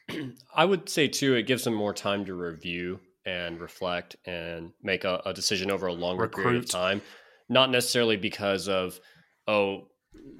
I 0.56 0.66
would 0.66 0.88
say 0.88 1.08
too, 1.08 1.36
it 1.36 1.48
gives 1.48 1.64
them 1.66 1.74
more 1.74 1.94
time 1.94 2.26
to 2.26 2.34
review 2.34 3.00
and 3.26 3.60
reflect 3.60 4.16
and 4.26 4.72
make 4.82 5.04
a, 5.04 5.22
a 5.26 5.34
decision 5.34 5.70
over 5.70 5.88
a 5.88 5.94
longer 5.94 6.28
period 6.28 6.64
of 6.64 6.70
time. 6.70 7.02
Not 7.50 7.70
necessarily 7.70 8.16
because 8.16 8.68
of, 8.70 9.00
oh, 9.48 9.88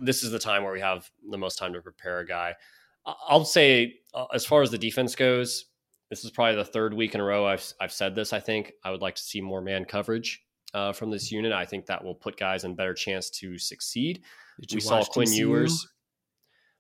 this 0.02 0.24
is 0.24 0.32
the 0.32 0.40
time 0.40 0.64
where 0.64 0.74
we 0.74 0.80
have 0.80 1.10
the 1.30 1.38
most 1.38 1.58
time 1.58 1.74
to 1.74 1.82
prepare 1.82 2.20
a 2.20 2.26
guy. 2.26 2.56
I'll 3.06 3.46
say, 3.46 3.96
uh, 4.14 4.26
as 4.34 4.46
far 4.46 4.62
as 4.62 4.72
the 4.72 4.78
defense 4.78 5.16
goes, 5.16 5.66
this 6.10 6.24
is 6.24 6.32
probably 6.32 6.56
the 6.56 6.66
third 6.66 6.94
week 6.94 7.16
in 7.16 7.22
a 7.22 7.24
row 7.24 7.46
I've, 7.46 7.74
I've 7.80 7.92
said 7.92 8.16
this. 8.16 8.34
I 8.34 8.40
think 8.40 8.74
I 8.84 8.92
would 8.92 9.02
like 9.02 9.16
to 9.16 9.22
see 9.22 9.42
more 9.42 9.62
man 9.62 9.86
coverage 9.86 10.44
uh, 10.74 10.94
from 10.94 11.10
this 11.10 11.32
unit. 11.32 11.52
I 11.52 11.66
think 11.66 11.86
that 11.86 12.04
will 12.04 12.16
put 12.16 12.38
guys 12.38 12.64
in 12.64 12.76
better 12.76 12.94
chance 12.94 13.30
to 13.32 13.58
succeed 13.58 14.22
Did 14.60 14.74
we 14.74 14.82
saw 14.82 15.04
Quinn 15.04 15.32
Ewers. 15.32 15.88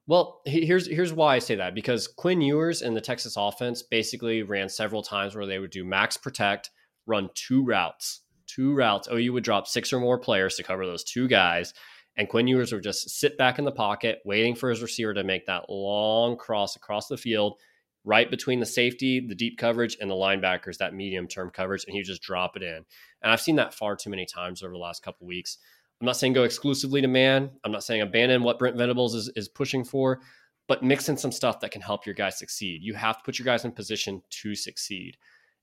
Well, 0.07 0.41
here's 0.45 0.87
here's 0.87 1.13
why 1.13 1.35
I 1.35 1.39
say 1.39 1.55
that 1.55 1.75
because 1.75 2.07
Quinn 2.07 2.41
Ewers 2.41 2.81
and 2.81 2.95
the 2.95 3.01
Texas 3.01 3.35
offense 3.37 3.81
basically 3.81 4.43
ran 4.43 4.67
several 4.67 5.03
times 5.03 5.35
where 5.35 5.45
they 5.45 5.59
would 5.59 5.71
do 5.71 5.85
max 5.85 6.17
protect, 6.17 6.71
run 7.05 7.29
two 7.33 7.63
routes, 7.63 8.21
two 8.47 8.73
routes. 8.73 9.07
OU 9.11 9.33
would 9.33 9.43
drop 9.43 9.67
six 9.67 9.93
or 9.93 9.99
more 9.99 10.17
players 10.17 10.55
to 10.55 10.63
cover 10.63 10.85
those 10.85 11.03
two 11.03 11.27
guys, 11.27 11.73
and 12.17 12.27
Quinn 12.27 12.47
Ewers 12.47 12.73
would 12.73 12.83
just 12.83 13.09
sit 13.09 13.37
back 13.37 13.57
in 13.59 13.65
the 13.65 13.71
pocket, 13.71 14.19
waiting 14.25 14.55
for 14.55 14.69
his 14.69 14.81
receiver 14.81 15.13
to 15.13 15.23
make 15.23 15.45
that 15.45 15.69
long 15.69 16.37
cross 16.37 16.75
across 16.75 17.07
the 17.07 17.17
field, 17.17 17.57
right 18.03 18.29
between 18.29 18.59
the 18.59 18.65
safety, 18.65 19.19
the 19.19 19.35
deep 19.35 19.57
coverage, 19.57 19.97
and 19.99 20.09
the 20.09 20.15
linebackers, 20.15 20.77
that 20.77 20.93
medium 20.93 21.27
term 21.27 21.49
coverage, 21.49 21.85
and 21.85 21.93
he 21.93 21.99
would 21.99 22.05
just 22.05 22.21
drop 22.21 22.57
it 22.57 22.63
in. 22.63 22.85
And 23.21 23.31
I've 23.31 23.41
seen 23.41 23.55
that 23.57 23.73
far 23.73 23.95
too 23.95 24.09
many 24.09 24.25
times 24.25 24.63
over 24.63 24.73
the 24.73 24.79
last 24.79 25.03
couple 25.03 25.27
weeks. 25.27 25.57
I'm 25.99 26.05
not 26.05 26.17
saying 26.17 26.33
go 26.33 26.43
exclusively 26.43 27.01
to 27.01 27.07
man. 27.07 27.51
I'm 27.63 27.71
not 27.71 27.83
saying 27.83 28.01
abandon 28.01 28.43
what 28.43 28.57
Brent 28.57 28.75
Venables 28.75 29.13
is, 29.13 29.29
is 29.35 29.47
pushing 29.47 29.83
for, 29.83 30.19
but 30.67 30.83
mix 30.83 31.09
in 31.09 31.17
some 31.17 31.31
stuff 31.31 31.59
that 31.59 31.71
can 31.71 31.81
help 31.81 32.05
your 32.05 32.15
guys 32.15 32.39
succeed. 32.39 32.81
You 32.81 32.95
have 32.95 33.17
to 33.17 33.23
put 33.23 33.37
your 33.37 33.45
guys 33.45 33.65
in 33.65 33.71
position 33.71 34.23
to 34.41 34.55
succeed. 34.55 35.17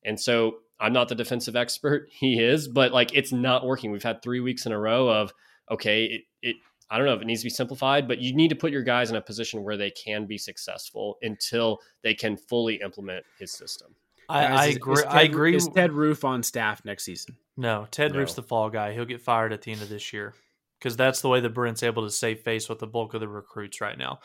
And 0.04 0.18
so 0.18 0.58
I'm 0.78 0.92
not 0.92 1.08
the 1.08 1.16
defensive 1.16 1.56
expert. 1.56 2.08
He 2.20 2.40
is, 2.40 2.68
but 2.68 2.92
like 2.92 3.14
it's 3.14 3.32
not 3.32 3.66
working. 3.66 3.90
We've 3.90 4.02
had 4.02 4.22
three 4.22 4.40
weeks 4.40 4.64
in 4.64 4.72
a 4.72 4.78
row 4.78 5.08
of, 5.08 5.32
okay, 5.70 6.04
it, 6.04 6.22
it 6.42 6.56
I 6.90 6.96
don't 6.96 7.06
know 7.06 7.14
if 7.14 7.20
it 7.20 7.26
needs 7.26 7.42
to 7.42 7.46
be 7.46 7.50
simplified, 7.50 8.08
but 8.08 8.18
you 8.18 8.34
need 8.34 8.48
to 8.48 8.56
put 8.56 8.72
your 8.72 8.82
guys 8.82 9.10
in 9.10 9.16
a 9.16 9.20
position 9.20 9.62
where 9.62 9.76
they 9.76 9.90
can 9.90 10.24
be 10.26 10.38
successful 10.38 11.18
until 11.22 11.78
they 12.02 12.14
can 12.14 12.36
fully 12.36 12.76
implement 12.82 13.24
his 13.38 13.52
system. 13.52 13.94
I, 14.30 14.42
Guys, 14.46 14.58
I 14.58 14.66
is- 14.66 14.76
agree. 14.76 14.92
Is 14.94 15.02
I 15.04 15.12
Ted- 15.22 15.30
agree. 15.30 15.56
Is 15.56 15.68
Ted 15.68 15.92
Roof 15.92 16.24
on 16.24 16.42
staff 16.42 16.84
next 16.84 17.04
season? 17.04 17.36
no, 17.56 17.86
Ted 17.90 18.12
No. 18.12 18.18
Roof's 18.20 18.34
the 18.34 18.42
fall 18.42 18.70
guy. 18.70 18.92
He'll 18.94 19.04
get 19.04 19.20
fired 19.20 19.52
at 19.52 19.62
the 19.62 19.72
end 19.72 19.82
of 19.82 19.88
this 19.88 20.12
year 20.12 20.34
because 20.78 20.96
that's 20.96 21.20
the 21.22 21.28
way 21.28 21.40
that 21.40 21.50
Brent's 21.54 21.82
able 21.82 22.04
to 22.04 22.10
save 22.10 22.40
face 22.40 22.68
with 22.68 22.78
the 22.78 22.86
bulk 22.86 23.12
of 23.14 23.20
the 23.20 23.28
recruits 23.28 23.80
right 23.80 23.96
now. 23.98 24.20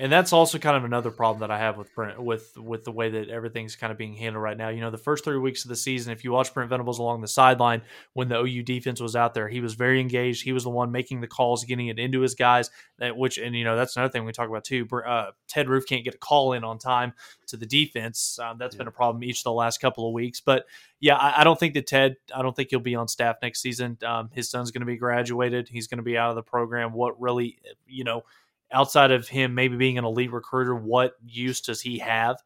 And 0.00 0.10
that's 0.10 0.32
also 0.32 0.58
kind 0.58 0.78
of 0.78 0.84
another 0.84 1.10
problem 1.10 1.40
that 1.40 1.50
I 1.50 1.58
have 1.58 1.76
with 1.76 1.94
Brent 1.94 2.22
with 2.22 2.56
with 2.56 2.84
the 2.84 2.90
way 2.90 3.10
that 3.10 3.28
everything's 3.28 3.76
kind 3.76 3.90
of 3.92 3.98
being 3.98 4.14
handled 4.14 4.42
right 4.42 4.56
now. 4.56 4.70
You 4.70 4.80
know, 4.80 4.90
the 4.90 4.96
first 4.96 5.24
three 5.24 5.36
weeks 5.36 5.66
of 5.66 5.68
the 5.68 5.76
season, 5.76 6.10
if 6.10 6.24
you 6.24 6.32
watch 6.32 6.54
Brent 6.54 6.70
Venables 6.70 6.98
along 6.98 7.20
the 7.20 7.28
sideline 7.28 7.82
when 8.14 8.28
the 8.28 8.40
OU 8.40 8.62
defense 8.62 8.98
was 8.98 9.14
out 9.14 9.34
there, 9.34 9.46
he 9.46 9.60
was 9.60 9.74
very 9.74 10.00
engaged. 10.00 10.42
He 10.42 10.52
was 10.52 10.64
the 10.64 10.70
one 10.70 10.90
making 10.90 11.20
the 11.20 11.26
calls, 11.26 11.64
getting 11.64 11.88
it 11.88 11.98
into 11.98 12.22
his 12.22 12.34
guys. 12.34 12.70
That 12.96 13.14
which 13.14 13.36
and 13.36 13.54
you 13.54 13.62
know 13.62 13.76
that's 13.76 13.94
another 13.94 14.10
thing 14.10 14.24
we 14.24 14.32
talk 14.32 14.48
about 14.48 14.64
too. 14.64 14.88
Uh, 15.06 15.32
Ted 15.48 15.68
Roof 15.68 15.84
can't 15.86 16.02
get 16.02 16.14
a 16.14 16.18
call 16.18 16.54
in 16.54 16.64
on 16.64 16.78
time 16.78 17.12
to 17.48 17.58
the 17.58 17.66
defense. 17.66 18.38
Um, 18.38 18.56
that's 18.56 18.74
been 18.74 18.88
a 18.88 18.92
problem 18.92 19.22
each 19.22 19.40
of 19.40 19.44
the 19.44 19.52
last 19.52 19.82
couple 19.82 20.08
of 20.08 20.14
weeks. 20.14 20.40
But 20.40 20.64
yeah, 21.00 21.16
I, 21.16 21.42
I 21.42 21.44
don't 21.44 21.60
think 21.60 21.74
that 21.74 21.86
Ted. 21.86 22.16
I 22.34 22.40
don't 22.40 22.56
think 22.56 22.70
he'll 22.70 22.80
be 22.80 22.94
on 22.94 23.06
staff 23.06 23.36
next 23.42 23.60
season. 23.60 23.98
Um, 24.06 24.30
his 24.32 24.48
son's 24.48 24.70
going 24.70 24.80
to 24.80 24.86
be 24.86 24.96
graduated. 24.96 25.68
He's 25.68 25.88
going 25.88 25.98
to 25.98 26.02
be 26.02 26.16
out 26.16 26.30
of 26.30 26.36
the 26.36 26.42
program. 26.42 26.94
What 26.94 27.20
really, 27.20 27.58
you 27.86 28.04
know, 28.04 28.24
outside 28.72 29.10
of 29.10 29.28
him 29.28 29.54
maybe 29.54 29.76
being 29.76 29.98
an 29.98 30.04
elite 30.04 30.32
recruiter, 30.32 30.74
what 30.74 31.14
use 31.26 31.60
does 31.60 31.80
he 31.80 31.98
have? 31.98 32.36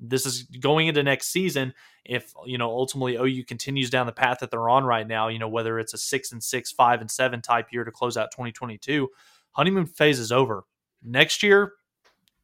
This 0.00 0.26
is 0.26 0.42
going 0.42 0.88
into 0.88 1.02
next 1.02 1.28
season. 1.28 1.74
If 2.04 2.32
you 2.44 2.58
know 2.58 2.70
ultimately 2.70 3.16
OU 3.16 3.44
continues 3.44 3.90
down 3.90 4.06
the 4.06 4.12
path 4.12 4.38
that 4.40 4.50
they're 4.50 4.68
on 4.68 4.84
right 4.84 5.06
now, 5.06 5.28
you 5.28 5.38
know 5.38 5.48
whether 5.48 5.78
it's 5.78 5.94
a 5.94 5.98
six 5.98 6.32
and 6.32 6.42
six, 6.42 6.72
five 6.72 7.00
and 7.00 7.10
seven 7.10 7.40
type 7.40 7.68
year 7.72 7.84
to 7.84 7.92
close 7.92 8.16
out 8.16 8.32
2022, 8.32 9.08
honeymoon 9.52 9.86
phase 9.86 10.18
is 10.18 10.32
over. 10.32 10.64
Next 11.04 11.42
year, 11.42 11.72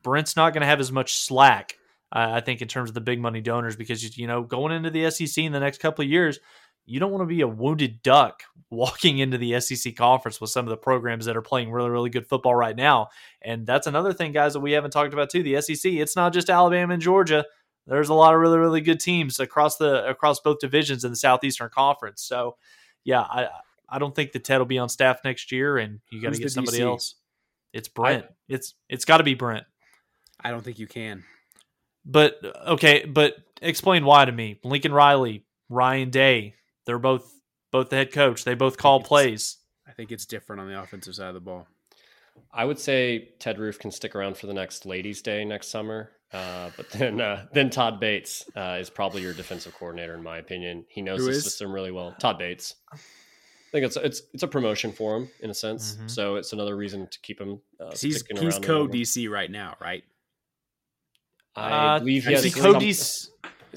Brent's 0.03 0.37
not 0.37 0.53
going 0.53 0.61
to 0.61 0.67
have 0.67 0.81
as 0.81 0.93
much 0.93 1.15
slack. 1.15 1.75
Uh, 2.11 2.31
I 2.35 2.41
think 2.41 2.63
in 2.63 2.69
terms 2.69 2.91
of 2.91 2.95
the 2.95 3.01
big 3.01 3.21
money 3.21 3.41
donors 3.41 3.77
because 3.77 4.17
you 4.17 4.27
know 4.27 4.43
going 4.43 4.73
into 4.73 4.91
the 4.91 5.11
SEC 5.11 5.45
in 5.45 5.53
the 5.53 5.61
next 5.61 5.79
couple 5.79 6.05
of 6.05 6.11
years, 6.11 6.39
you 6.89 7.01
don't 7.01 7.13
want 7.13 7.23
to 7.23 7.27
be 7.27 7.43
a 7.43 7.49
wounded 7.49 8.03
duck 8.03 8.43
walking 8.71 9.19
into 9.19 9.39
the 9.39 9.61
SEC 9.61 9.97
conference 9.97 10.41
with 10.41 10.51
some 10.51 10.67
of 10.67 10.71
the 10.71 10.77
programs 10.77 11.25
that 11.27 11.37
are 11.37 11.43
playing 11.43 11.71
really 11.71 11.91
really 11.91 12.11
good 12.11 12.27
football 12.27 12.55
right 12.55 12.77
now. 12.77 13.09
And 13.43 13.67
that's 13.67 13.87
another 13.87 14.13
thing, 14.13 14.33
guys, 14.33 14.55
that 14.55 14.61
we 14.61 14.73
haven't 14.73 14.91
talked 14.91 15.13
about 15.13 15.31
too. 15.31 15.43
The 15.43 15.61
SEC, 15.61 15.93
it's 15.93 16.17
not 16.17 16.33
just 16.33 16.51
Alabama 16.51 16.95
and 16.95 17.03
Georgia. 17.03 17.45
There's 17.87 18.11
a 18.11 18.15
lot 18.15 18.35
of 18.35 18.41
really 18.41 18.59
really 18.59 18.81
good 18.81 19.01
teams 19.01 19.41
across 19.41 19.77
the 19.77 20.07
across 20.07 20.41
both 20.41 20.59
divisions 20.59 21.05
in 21.05 21.11
the 21.11 21.17
Southeastern 21.17 21.71
Conference. 21.71 22.23
So, 22.23 22.57
yeah, 23.05 23.23
I 23.23 23.49
I 23.89 23.99
don't 23.99 24.15
think 24.15 24.33
that 24.33 24.45
Ted 24.45 24.59
will 24.59 24.67
be 24.67 24.79
on 24.79 24.89
staff 24.89 25.21
next 25.25 25.51
year, 25.51 25.79
and 25.79 26.01
you 26.11 26.21
got 26.21 26.35
to 26.35 26.39
get 26.39 26.51
somebody 26.51 26.79
DC? 26.79 26.85
else. 26.85 27.15
It's 27.73 27.89
Brent. 27.89 28.27
it's 28.49 28.75
it's 28.89 29.05
got 29.05 29.19
to 29.19 29.25
be 29.25 29.35
Brent. 29.35 29.65
I 30.41 30.51
don't 30.51 30.63
think 30.63 30.79
you 30.79 30.87
can. 30.87 31.25
But 32.05 32.39
okay, 32.67 33.05
but 33.07 33.37
explain 33.61 34.05
why 34.05 34.25
to 34.25 34.33
me. 34.33 34.61
Lincoln 34.65 34.93
Riley, 34.93 35.45
Ryan 35.69 36.11
Day, 36.11 36.55
they're 36.89 36.99
both 36.99 37.31
both 37.71 37.91
the 37.91 37.97
head 37.97 38.13
coach. 38.13 38.45
They 38.45 38.55
both 38.55 38.79
call 38.79 38.97
It's- 38.97 39.09
plays. 39.09 39.57
I 39.87 39.93
think 39.93 40.11
it's 40.11 40.25
different 40.27 40.61
on 40.61 40.69
the 40.69 40.81
offensive 40.81 41.15
side 41.15 41.29
of 41.29 41.35
the 41.35 41.41
ball. 41.41 41.69
I 42.53 42.65
would 42.65 42.79
say 42.79 43.31
Ted 43.39 43.59
Roof 43.59 43.79
can 43.79 43.91
stick 43.91 44.15
around 44.17 44.39
for 44.39 44.47
the 44.47 44.55
next 44.55 44.87
Ladies' 44.87 45.21
Day 45.23 45.45
next 45.45 45.69
summer, 45.69 46.11
uh, 46.33 46.71
but 46.79 46.89
then 46.91 47.21
uh, 47.21 47.47
then 47.53 47.69
Todd 47.69 48.01
Bates 48.01 48.45
uh, 48.57 48.79
is 48.81 48.89
probably 48.91 49.21
your 49.23 49.35
defensive 49.35 49.75
coordinator, 49.75 50.15
in 50.15 50.23
my 50.23 50.39
opinion. 50.39 50.87
He 50.89 51.03
knows 51.03 51.19
Who 51.21 51.27
the 51.27 51.31
is? 51.33 51.45
system 51.45 51.71
really 51.73 51.93
well. 51.93 52.15
Todd 52.19 52.39
Bates. 52.39 52.75
I 52.93 52.97
think 53.71 53.85
it's 53.85 53.97
it's 53.99 54.23
it's 54.33 54.43
a 54.43 54.49
promotion 54.49 54.93
for 54.93 55.15
him 55.17 55.29
in 55.41 55.51
a 55.51 55.55
sense, 55.55 55.97
Mhm. 55.97 56.11
so 56.11 56.37
it's 56.37 56.55
another 56.55 56.75
reason 56.77 57.07
to 57.07 57.19
keep 57.21 57.39
him. 57.39 57.61
Uh, 57.79 57.91
'Cause 57.91 58.01
he's 58.01 58.25
he's 58.41 58.59
co 58.59 58.87
DC 58.89 59.29
right 59.29 59.51
now, 59.51 59.77
right? 59.81 60.05
I 61.55 61.97
Uh, 61.97 61.99
believe 61.99 62.25
he 62.25 62.33
is 62.35 62.43
has 62.43 62.45
he 62.55 62.61
some- 62.61 62.73
Cody's 62.73 63.31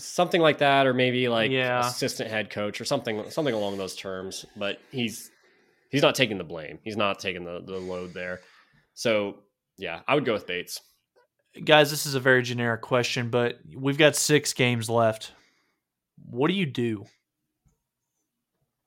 something 0.04 0.42
like 0.42 0.58
that, 0.60 0.88
or 0.88 0.94
maybe 0.94 1.28
like 1.30 1.52
Yeah. 1.52 1.80
assistant 1.88 2.30
head 2.30 2.50
coach 2.50 2.80
or 2.82 2.86
something 2.86 3.30
something 3.30 3.54
along 3.54 3.78
those 3.78 3.96
terms. 3.96 4.46
But 4.56 4.80
he's 4.92 5.32
he's 5.90 6.02
not 6.02 6.16
taking 6.16 6.38
the 6.38 6.44
blame. 6.44 6.80
He's 6.84 6.98
not 6.98 7.20
taking 7.20 7.44
the 7.46 7.62
the 7.62 7.78
load 7.78 8.14
there. 8.14 8.42
So 8.94 9.40
yeah, 9.78 10.02
I 10.08 10.16
would 10.16 10.26
go 10.26 10.34
with 10.34 10.46
Bates. 10.48 10.80
guys. 11.66 11.90
This 11.92 12.06
is 12.06 12.16
a 12.16 12.20
very 12.20 12.44
generic 12.44 12.82
question, 12.82 13.30
but 13.30 13.60
we've 13.76 13.98
got 13.98 14.16
six 14.16 14.54
games 14.54 14.90
left. 14.90 15.32
What 16.30 16.48
do 16.50 16.54
you 16.54 16.66
do? 16.66 17.06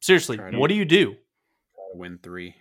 Seriously, 0.01 0.37
to- 0.37 0.51
what 0.59 0.69
do 0.69 0.75
you 0.75 0.85
do? 0.85 1.17
Win 1.95 2.19
three. 2.23 2.55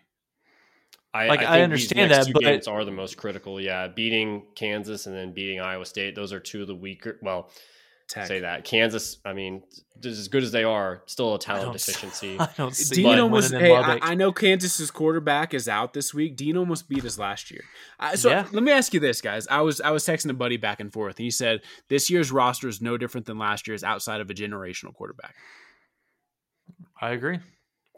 I, 1.16 1.28
Like, 1.28 1.42
I, 1.42 1.60
I 1.60 1.62
understand 1.62 2.10
these 2.10 2.18
next 2.18 2.26
that, 2.26 2.28
two 2.32 2.34
but- 2.34 2.42
games 2.44 2.68
are 2.68 2.84
the 2.86 2.92
most 2.92 3.18
critical. 3.18 3.62
Yeah, 3.62 3.88
beating 3.88 4.48
Kansas 4.56 5.06
and 5.06 5.16
then 5.16 5.32
beating 5.32 5.60
Iowa 5.60 5.86
State; 5.86 6.16
those 6.16 6.34
are 6.34 6.39
two 6.39 6.62
of 6.62 6.68
the 6.68 6.76
weaker. 6.76 7.20
Well, 7.22 7.52
Tech. 8.10 8.28
say 8.28 8.39
that 8.42 8.63
Kansas. 8.66 9.18
I 9.26 9.34
mean, 9.34 9.63
just 10.02 10.20
as 10.20 10.28
good 10.28 10.44
as 10.44 10.52
they 10.52 10.63
are, 10.63 11.02
still 11.06 11.34
a 11.36 11.39
talent 11.39 11.63
don't 11.66 11.72
deficiency. 11.74 12.38
I 12.39 12.50
don't 12.58 12.76
see 12.76 12.98
Bean 13.04 13.12
them 13.16 13.24
almost. 13.26 13.52
winning 13.54 13.68
Hey, 13.68 13.76
in 13.76 13.84
I, 13.84 14.00
I 14.02 14.13
know 14.16 14.32
Kansas's 14.32 14.92
quarterback 14.92 15.54
is 15.54 15.68
out 15.70 15.94
this 15.94 16.13
week. 16.13 16.38
Bean 16.38 16.58
almost 16.58 16.89
beat 16.89 17.06
us 17.06 17.18
last 17.18 17.50
year. 17.50 17.62
I, 18.00 18.16
so 18.16 18.30
Yeah. 18.30 18.46
let 18.52 18.62
me 18.63 18.72
ask 18.72 18.94
you 18.94 19.00
this, 19.00 19.22
guys. 19.22 19.48
I 19.48 19.62
was 19.62 19.80
I 19.82 19.92
was 19.92 20.04
texting 20.06 20.30
a 20.30 20.34
buddy 20.34 20.58
back 20.58 20.80
and 20.80 20.92
forth, 20.92 21.18
and 21.18 21.24
he 21.24 21.32
said 21.32 21.62
this 21.89 22.10
year's 22.10 22.32
roster 22.32 22.68
is 22.68 22.82
no 22.82 22.98
different 22.98 23.26
than 23.26 23.38
last 23.38 23.68
year's 23.68 23.84
outside 23.84 24.20
of 24.22 24.30
a 24.30 24.34
generational 24.34 24.94
quarterback. 24.94 25.36
I 27.02 27.12
agree. 27.12 27.39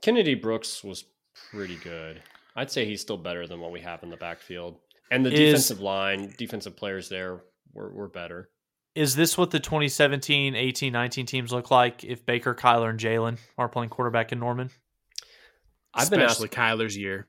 Kennedy 0.02 0.36
Brooks 0.36 0.84
was 0.84 1.06
pretty 1.52 1.76
good. 1.78 2.22
I'd 2.56 2.72
say 2.72 2.86
he's 2.86 3.02
still 3.02 3.18
better 3.18 3.48
than 3.48 3.60
what 3.60 3.72
we 3.72 3.82
have 3.82 4.04
in 4.04 4.10
the 4.10 4.18
backfield, 4.18 4.78
and 5.12 5.26
the 5.26 5.32
Is- 5.32 5.40
defensive 5.40 5.82
line, 5.82 6.34
defensive 6.38 6.76
players 6.78 7.10
there 7.10 7.42
were, 7.74 7.92
were 7.94 8.08
better. 8.08 8.50
Is 8.96 9.16
this 9.16 9.38
what 9.38 9.52
the 9.52 9.60
2017, 9.60 10.56
18, 10.56 10.94
19 10.94 11.26
teams 11.26 11.52
look 11.52 11.70
like 11.70 12.04
if 12.06 12.26
Baker, 12.26 12.56
Kyler, 12.56 12.90
and 12.90 13.00
Jalen 13.00 13.38
are 13.58 13.68
playing 13.68 13.90
quarterback 13.90 14.32
in 14.32 14.40
Norman? 14.40 14.70
I've 15.94 16.10
been 16.10 16.22
Especially 16.22 16.50
asking, 16.50 16.64
Kyler's 16.64 16.98
year. 16.98 17.28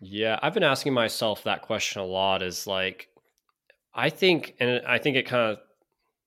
yeah, 0.00 0.38
I've 0.42 0.54
been 0.54 0.62
asking 0.64 0.92
myself 0.92 1.44
that 1.44 1.62
question 1.62 2.02
a 2.02 2.04
lot. 2.04 2.42
Is 2.42 2.66
like, 2.66 3.08
I 3.94 4.10
think, 4.10 4.54
and 4.60 4.82
I 4.86 4.98
think 4.98 5.16
it 5.16 5.26
kind 5.26 5.52
of 5.52 5.58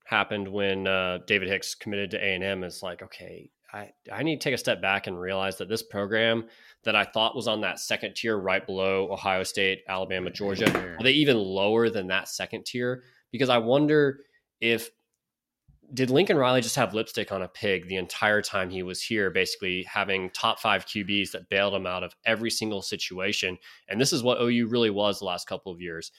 happened 0.06 0.48
when 0.48 0.88
uh, 0.88 1.20
David 1.28 1.50
Hicks 1.50 1.76
committed 1.76 2.12
to 2.12 2.18
A 2.24 2.36
and 2.36 2.44
M. 2.44 2.64
Is 2.64 2.82
like, 2.82 3.02
okay, 3.04 3.50
I 3.74 3.92
I 4.12 4.24
need 4.24 4.40
to 4.40 4.44
take 4.44 4.54
a 4.56 4.58
step 4.58 4.82
back 4.82 5.08
and 5.08 5.20
realize 5.20 5.58
that 5.58 5.68
this 5.70 5.84
program 5.84 6.46
that 6.84 6.96
I 6.96 7.04
thought 7.04 7.36
was 7.36 7.48
on 7.48 7.62
that 7.62 7.80
second 7.80 8.16
tier, 8.16 8.38
right 8.38 8.66
below 8.66 9.12
Ohio 9.12 9.44
State, 9.44 9.84
Alabama, 9.90 10.30
Georgia, 10.30 10.96
are 10.98 11.04
they 11.04 11.12
even 11.12 11.38
lower 11.38 11.90
than 11.90 12.08
that 12.08 12.30
second 12.30 12.66
tier? 12.66 13.04
Because 13.32 13.50
I 13.50 13.58
wonder 13.58 14.20
if 14.62 14.90
did 15.94 16.10
Lincoln 16.10 16.38
Riley 16.38 16.62
just 16.62 16.76
have 16.76 16.94
lipstick 16.94 17.32
on 17.32 17.42
a 17.42 17.48
pig 17.48 17.88
the 17.88 17.96
entire 17.96 18.42
time 18.42 18.70
he 18.70 18.84
was 18.84 19.02
here, 19.02 19.30
basically 19.30 19.84
having 19.84 20.30
top 20.32 20.60
five 20.60 20.86
QBs 20.86 21.32
that 21.32 21.50
bailed 21.50 21.74
him 21.74 21.86
out 21.88 22.04
of 22.04 22.14
every 22.26 22.52
single 22.52 22.82
situation. 22.82 23.58
And 23.88 24.00
this 24.00 24.12
is 24.12 24.22
what 24.22 24.42
OU 24.42 24.68
really 24.68 24.90
was 24.90 25.20
the 25.20 25.26
last 25.26 25.48
couple 25.48 25.72
of 25.72 25.80
years. 25.80 26.12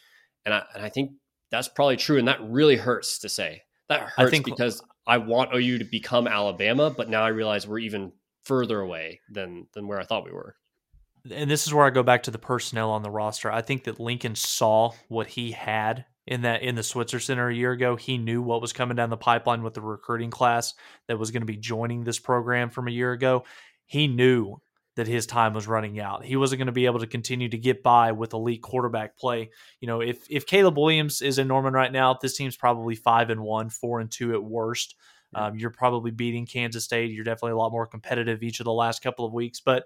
And 0.46 0.54
I, 0.54 0.62
and 0.74 0.82
I 0.82 0.88
think 0.88 1.12
that's 1.50 1.68
probably 1.68 1.96
true. 1.96 2.18
And 2.18 2.28
that 2.28 2.40
really 2.42 2.76
hurts 2.76 3.18
to 3.18 3.28
say. 3.28 3.62
That 3.90 4.02
I 4.16 4.22
hurts 4.22 4.30
think- 4.30 4.46
because 4.46 4.82
I 5.06 5.18
want 5.18 5.54
OU 5.54 5.78
to 5.78 5.84
become 5.84 6.26
Alabama, 6.26 6.90
but 6.90 7.08
now 7.08 7.22
I 7.22 7.28
realize 7.28 7.66
we're 7.66 7.78
even 7.80 8.12
further 8.44 8.80
away 8.80 9.20
than 9.30 9.66
than 9.74 9.86
where 9.86 10.00
I 10.00 10.04
thought 10.04 10.24
we 10.24 10.32
were. 10.32 10.56
and 11.30 11.50
this 11.50 11.66
is 11.66 11.74
where 11.74 11.84
I 11.84 11.90
go 11.90 12.02
back 12.02 12.22
to 12.22 12.30
the 12.30 12.38
personnel 12.38 12.90
on 12.90 13.02
the 13.02 13.10
roster. 13.10 13.50
I 13.50 13.60
think 13.60 13.84
that 13.84 14.00
Lincoln 14.00 14.34
saw 14.34 14.92
what 15.08 15.26
he 15.26 15.52
had 15.52 16.06
in 16.28 16.42
that 16.42 16.62
in 16.62 16.74
the 16.74 16.82
Switzer 16.82 17.18
Center 17.18 17.48
a 17.48 17.54
year 17.54 17.72
ago. 17.72 17.96
He 17.96 18.18
knew 18.18 18.42
what 18.42 18.60
was 18.60 18.74
coming 18.74 18.96
down 18.96 19.08
the 19.08 19.16
pipeline 19.16 19.62
with 19.62 19.72
the 19.72 19.80
recruiting 19.80 20.30
class 20.30 20.74
that 21.06 21.18
was 21.18 21.30
going 21.30 21.40
to 21.40 21.46
be 21.46 21.56
joining 21.56 22.04
this 22.04 22.18
program 22.18 22.68
from 22.68 22.86
a 22.86 22.90
year 22.90 23.12
ago. 23.12 23.44
He 23.86 24.06
knew 24.06 24.60
that 24.96 25.06
his 25.06 25.26
time 25.26 25.54
was 25.54 25.66
running 25.66 25.98
out. 25.98 26.24
He 26.24 26.36
wasn't 26.36 26.58
going 26.58 26.66
to 26.66 26.72
be 26.72 26.84
able 26.84 26.98
to 27.00 27.06
continue 27.06 27.48
to 27.48 27.56
get 27.56 27.82
by 27.82 28.12
with 28.12 28.34
elite 28.34 28.60
quarterback 28.60 29.16
play. 29.16 29.50
You 29.80 29.88
know, 29.88 30.02
if 30.02 30.26
if 30.28 30.44
Caleb 30.44 30.76
Williams 30.76 31.22
is 31.22 31.38
in 31.38 31.48
Norman 31.48 31.72
right 31.72 31.92
now, 31.92 32.18
this 32.20 32.36
team's 32.36 32.56
probably 32.56 32.94
five 32.94 33.30
and 33.30 33.40
one, 33.40 33.70
four 33.70 34.00
and 34.00 34.10
two 34.10 34.34
at 34.34 34.44
worst. 34.44 34.96
Um, 35.34 35.56
you're 35.56 35.70
probably 35.70 36.10
beating 36.10 36.46
Kansas 36.46 36.84
State. 36.84 37.10
You're 37.10 37.24
definitely 37.24 37.52
a 37.52 37.56
lot 37.56 37.72
more 37.72 37.86
competitive 37.86 38.42
each 38.42 38.60
of 38.60 38.64
the 38.64 38.72
last 38.72 39.02
couple 39.02 39.24
of 39.24 39.32
weeks. 39.32 39.60
But 39.60 39.84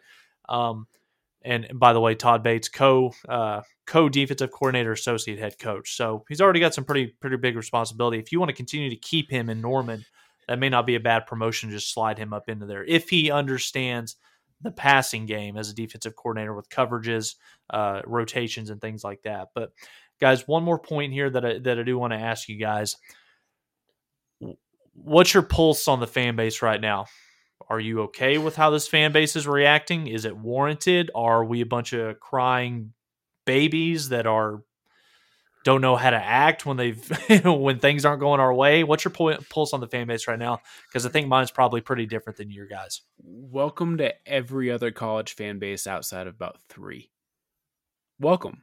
um, 0.49 0.87
and 1.45 1.69
by 1.75 1.93
the 1.93 2.01
way, 2.01 2.15
Todd 2.15 2.43
Bates, 2.43 2.69
co 2.69 3.13
uh, 3.29 3.63
co 3.87 4.09
defensive 4.09 4.51
coordinator, 4.51 4.93
associate 4.93 5.39
head 5.39 5.59
coach. 5.59 5.97
So 5.97 6.25
he's 6.29 6.41
already 6.41 6.61
got 6.61 6.75
some 6.75 6.85
pretty 6.85 7.15
pretty 7.21 7.37
big 7.37 7.57
responsibility. 7.57 8.19
If 8.19 8.33
you 8.33 8.39
want 8.39 8.51
to 8.51 8.57
continue 8.57 8.91
to 8.91 8.97
keep 8.97 9.31
him 9.31 9.49
in 9.49 9.61
Norman, 9.61 10.05
that 10.49 10.59
may 10.59 10.69
not 10.69 10.87
be 10.87 10.95
a 10.95 11.01
bad 11.01 11.27
promotion. 11.27 11.69
to 11.69 11.77
Just 11.77 11.93
slide 11.93 12.19
him 12.19 12.33
up 12.33 12.49
into 12.49 12.67
there 12.67 12.85
if 12.85 13.09
he 13.09 13.31
understands 13.31 14.17
the 14.63 14.71
passing 14.71 15.27
game 15.27 15.57
as 15.57 15.71
a 15.71 15.75
defensive 15.75 16.15
coordinator 16.15 16.55
with 16.55 16.69
coverages, 16.69 17.35
uh, 17.71 18.01
rotations, 18.07 18.71
and 18.71 18.81
things 18.81 19.03
like 19.03 19.23
that. 19.23 19.49
But 19.55 19.73
guys, 20.21 20.47
one 20.47 20.63
more 20.63 20.79
point 20.79 21.13
here 21.13 21.29
that 21.31 21.45
I, 21.45 21.59
that 21.59 21.79
I 21.79 21.83
do 21.83 21.99
want 21.99 22.13
to 22.13 22.19
ask 22.19 22.49
you 22.49 22.57
guys. 22.57 22.97
What's 24.95 25.33
your 25.33 25.43
pulse 25.43 25.89
on 25.89 26.01
the 26.01 26.07
fan 26.07 26.37
base 26.37 26.63
right 26.63 26.81
now? 26.81 27.07
Are 27.69 27.81
you 27.81 28.03
okay 28.03 28.39
with 28.39 28.57
how 28.57 28.71
this 28.71 28.89
fan 28.89 29.13
base 29.13 29.37
is 29.37 29.47
reacting? 29.47 30.07
Is 30.07 30.25
it 30.25 30.37
warranted? 30.37 31.11
Are 31.15 31.45
we 31.45 31.61
a 31.61 31.67
bunch 31.67 31.93
of 31.93 32.21
crying 32.21 32.93
babies 33.45 34.11
that 34.11 34.27
are 34.27 34.63
don't 35.65 35.81
know 35.81 35.95
how 35.95 36.11
to 36.11 36.17
act 36.17 36.67
when 36.67 36.77
they've 36.77 37.09
when 37.45 37.79
things 37.79 38.05
aren't 38.05 38.21
going 38.21 38.41
our 38.41 38.53
way? 38.53 38.85
What's 38.85 39.05
your 39.05 39.13
pu- 39.13 39.37
pulse 39.49 39.73
on 39.73 39.81
the 39.81 39.87
fan 39.87 40.07
base 40.07 40.27
right 40.27 40.39
now? 40.39 40.61
Because 40.89 41.07
I 41.07 41.09
think 41.11 41.29
mine's 41.29 41.51
probably 41.51 41.81
pretty 41.81 42.07
different 42.07 42.37
than 42.37 42.51
your 42.51 42.67
guys. 42.67 43.03
Welcome 43.19 43.99
to 43.99 44.15
every 44.27 44.71
other 44.71 44.91
college 44.91 45.35
fan 45.35 45.59
base 45.59 45.87
outside 45.87 46.27
of 46.27 46.35
about 46.35 46.59
three. 46.69 47.11
Welcome, 48.19 48.63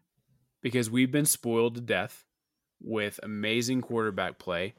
because 0.61 0.89
we've 0.89 1.11
been 1.11 1.25
spoiled 1.25 1.75
to 1.75 1.81
death 1.81 2.25
with 2.81 3.19
amazing 3.23 3.81
quarterback 3.81 4.39
play, 4.39 4.73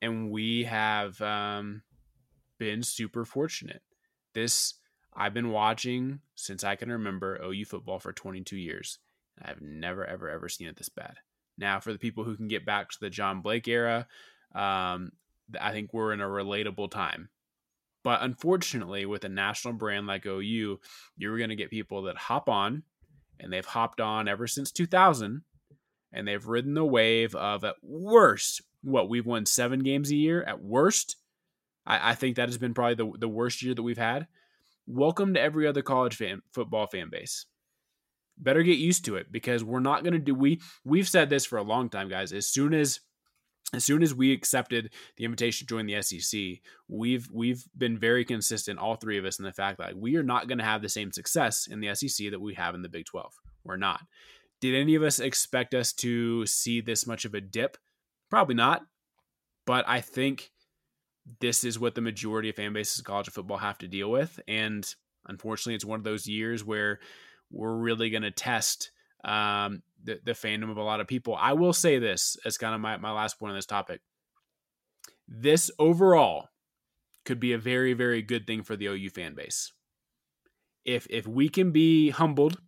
and 0.00 0.30
we 0.30 0.64
have 0.64 1.20
um, 1.20 1.82
been 2.58 2.82
super 2.82 3.24
fortunate. 3.24 3.82
This 4.34 4.74
I've 5.14 5.34
been 5.34 5.50
watching 5.50 6.20
since 6.34 6.62
I 6.62 6.76
can 6.76 6.90
remember 6.90 7.40
OU 7.42 7.64
football 7.64 7.98
for 7.98 8.12
22 8.12 8.56
years. 8.56 8.98
I've 9.42 9.62
never, 9.62 10.04
ever, 10.04 10.28
ever 10.28 10.48
seen 10.48 10.68
it 10.68 10.76
this 10.76 10.90
bad. 10.90 11.16
Now, 11.58 11.80
for 11.80 11.92
the 11.92 11.98
people 11.98 12.24
who 12.24 12.36
can 12.36 12.48
get 12.48 12.66
back 12.66 12.90
to 12.90 13.00
the 13.00 13.10
John 13.10 13.40
Blake 13.40 13.66
era, 13.66 14.06
um, 14.54 15.12
I 15.58 15.72
think 15.72 15.92
we're 15.92 16.12
in 16.12 16.20
a 16.20 16.26
relatable 16.26 16.90
time. 16.90 17.30
But 18.02 18.22
unfortunately, 18.22 19.06
with 19.06 19.24
a 19.24 19.28
national 19.28 19.74
brand 19.74 20.06
like 20.06 20.26
OU, 20.26 20.80
you're 21.16 21.38
going 21.38 21.50
to 21.50 21.56
get 21.56 21.70
people 21.70 22.02
that 22.02 22.16
hop 22.16 22.48
on, 22.48 22.82
and 23.40 23.52
they've 23.52 23.64
hopped 23.64 24.00
on 24.00 24.28
ever 24.28 24.46
since 24.46 24.70
2000, 24.70 25.42
and 26.12 26.28
they've 26.28 26.46
ridden 26.46 26.74
the 26.74 26.84
wave 26.84 27.34
of 27.34 27.64
at 27.64 27.76
worst, 27.82 28.62
what 28.82 29.08
we've 29.08 29.26
won 29.26 29.46
seven 29.46 29.80
games 29.80 30.10
a 30.10 30.16
year. 30.16 30.42
At 30.42 30.62
worst, 30.62 31.16
I, 31.86 32.10
I 32.10 32.14
think 32.14 32.36
that 32.36 32.48
has 32.48 32.58
been 32.58 32.74
probably 32.74 32.94
the, 32.94 33.18
the 33.18 33.28
worst 33.28 33.62
year 33.62 33.74
that 33.74 33.82
we've 33.82 33.98
had. 33.98 34.26
Welcome 34.86 35.34
to 35.34 35.40
every 35.40 35.66
other 35.66 35.82
college 35.82 36.16
fan, 36.16 36.42
football 36.52 36.86
fan 36.86 37.08
base. 37.10 37.46
Better 38.38 38.62
get 38.62 38.78
used 38.78 39.04
to 39.06 39.16
it 39.16 39.32
because 39.32 39.64
we're 39.64 39.80
not 39.80 40.02
going 40.02 40.12
to 40.12 40.18
do 40.18 40.34
we 40.34 40.60
we've 40.84 41.08
said 41.08 41.30
this 41.30 41.46
for 41.46 41.56
a 41.56 41.62
long 41.62 41.88
time, 41.88 42.08
guys. 42.08 42.32
As 42.32 42.46
soon 42.46 42.74
as 42.74 43.00
as 43.72 43.84
soon 43.84 44.02
as 44.02 44.14
we 44.14 44.32
accepted 44.32 44.92
the 45.16 45.24
invitation 45.24 45.66
to 45.66 45.74
join 45.74 45.86
the 45.86 46.00
SEC, 46.02 46.60
we've 46.86 47.28
we've 47.32 47.64
been 47.76 47.98
very 47.98 48.24
consistent, 48.24 48.78
all 48.78 48.94
three 48.94 49.18
of 49.18 49.24
us, 49.24 49.38
in 49.38 49.44
the 49.44 49.52
fact 49.52 49.78
that 49.78 49.96
we 49.96 50.16
are 50.16 50.22
not 50.22 50.48
going 50.48 50.58
to 50.58 50.64
have 50.64 50.82
the 50.82 50.88
same 50.88 51.12
success 51.12 51.66
in 51.66 51.80
the 51.80 51.94
SEC 51.94 52.30
that 52.30 52.40
we 52.40 52.54
have 52.54 52.74
in 52.74 52.82
the 52.82 52.88
Big 52.88 53.06
Twelve. 53.06 53.32
We're 53.64 53.76
not. 53.76 54.02
Did 54.60 54.74
any 54.74 54.94
of 54.94 55.02
us 55.02 55.18
expect 55.18 55.74
us 55.74 55.92
to 55.94 56.46
see 56.46 56.80
this 56.80 57.06
much 57.06 57.24
of 57.24 57.34
a 57.34 57.40
dip? 57.40 57.76
Probably 58.30 58.54
not. 58.54 58.82
But 59.66 59.84
I 59.88 60.00
think 60.00 60.52
this 61.40 61.64
is 61.64 61.78
what 61.78 61.94
the 61.94 62.00
majority 62.00 62.48
of 62.48 62.56
fan 62.56 62.72
bases 62.72 63.00
of 63.00 63.04
college 63.04 63.30
football 63.30 63.58
have 63.58 63.78
to 63.78 63.88
deal 63.88 64.10
with, 64.10 64.40
and 64.46 64.94
unfortunately, 65.26 65.74
it's 65.74 65.84
one 65.84 65.98
of 65.98 66.04
those 66.04 66.26
years 66.26 66.64
where 66.64 67.00
we're 67.50 67.74
really 67.74 68.10
going 68.10 68.22
to 68.22 68.30
test 68.30 68.90
um, 69.24 69.82
the, 70.02 70.20
the 70.24 70.32
fandom 70.32 70.70
of 70.70 70.76
a 70.76 70.82
lot 70.82 71.00
of 71.00 71.06
people. 71.06 71.36
I 71.38 71.52
will 71.52 71.72
say 71.72 71.98
this 71.98 72.36
as 72.44 72.58
kind 72.58 72.74
of 72.74 72.80
my, 72.80 72.96
my 72.96 73.12
last 73.12 73.38
point 73.38 73.50
on 73.50 73.56
this 73.56 73.66
topic. 73.66 74.00
This 75.28 75.70
overall 75.78 76.48
could 77.24 77.40
be 77.40 77.52
a 77.52 77.58
very, 77.58 77.92
very 77.92 78.22
good 78.22 78.46
thing 78.46 78.62
for 78.62 78.76
the 78.76 78.86
OU 78.86 79.10
fan 79.10 79.34
base. 79.34 79.72
If 80.84 81.06
if 81.10 81.26
we 81.26 81.48
can 81.48 81.72
be 81.72 82.10
humbled 82.10 82.60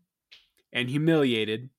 and 0.72 0.90
humiliated 0.90 1.70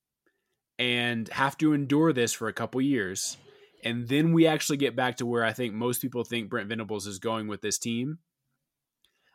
and 0.77 1.27
have 1.29 1.57
to 1.57 1.73
endure 1.73 2.13
this 2.13 2.31
for 2.31 2.47
a 2.47 2.53
couple 2.53 2.79
years, 2.79 3.35
and 3.83 4.07
then 4.07 4.33
we 4.33 4.47
actually 4.47 4.77
get 4.77 4.95
back 4.95 5.17
to 5.17 5.25
where 5.25 5.43
I 5.43 5.53
think 5.53 5.73
most 5.73 6.01
people 6.01 6.23
think 6.23 6.49
Brent 6.49 6.69
Venables 6.69 7.07
is 7.07 7.19
going 7.19 7.47
with 7.47 7.61
this 7.61 7.77
team, 7.77 8.19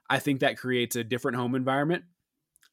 I 0.08 0.18
think 0.18 0.40
that 0.40 0.58
creates 0.58 0.96
a 0.96 1.04
different 1.04 1.36
home 1.36 1.54
environment. 1.54 2.04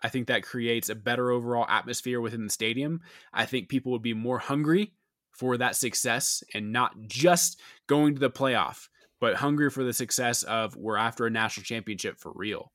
I 0.03 0.09
think 0.09 0.27
that 0.27 0.43
creates 0.43 0.89
a 0.89 0.95
better 0.95 1.31
overall 1.31 1.65
atmosphere 1.69 2.19
within 2.19 2.43
the 2.43 2.51
stadium. 2.51 3.01
I 3.31 3.45
think 3.45 3.69
people 3.69 3.91
would 3.91 4.01
be 4.01 4.13
more 4.13 4.39
hungry 4.39 4.93
for 5.31 5.57
that 5.57 5.75
success 5.75 6.43
and 6.53 6.71
not 6.71 6.93
just 7.07 7.59
going 7.87 8.15
to 8.15 8.19
the 8.19 8.29
playoff, 8.29 8.89
but 9.19 9.35
hungry 9.35 9.69
for 9.69 9.83
the 9.83 9.93
success 9.93 10.43
of 10.43 10.75
we're 10.75 10.97
after 10.97 11.25
a 11.25 11.31
national 11.31 11.63
championship 11.63 12.19
for 12.19 12.31
real. 12.35 12.71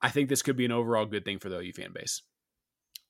I 0.00 0.10
think 0.10 0.28
this 0.28 0.42
could 0.42 0.56
be 0.56 0.64
an 0.64 0.72
overall 0.72 1.06
good 1.06 1.24
thing 1.24 1.38
for 1.38 1.48
the 1.48 1.58
OU 1.58 1.72
fan 1.72 1.92
base. 1.92 2.22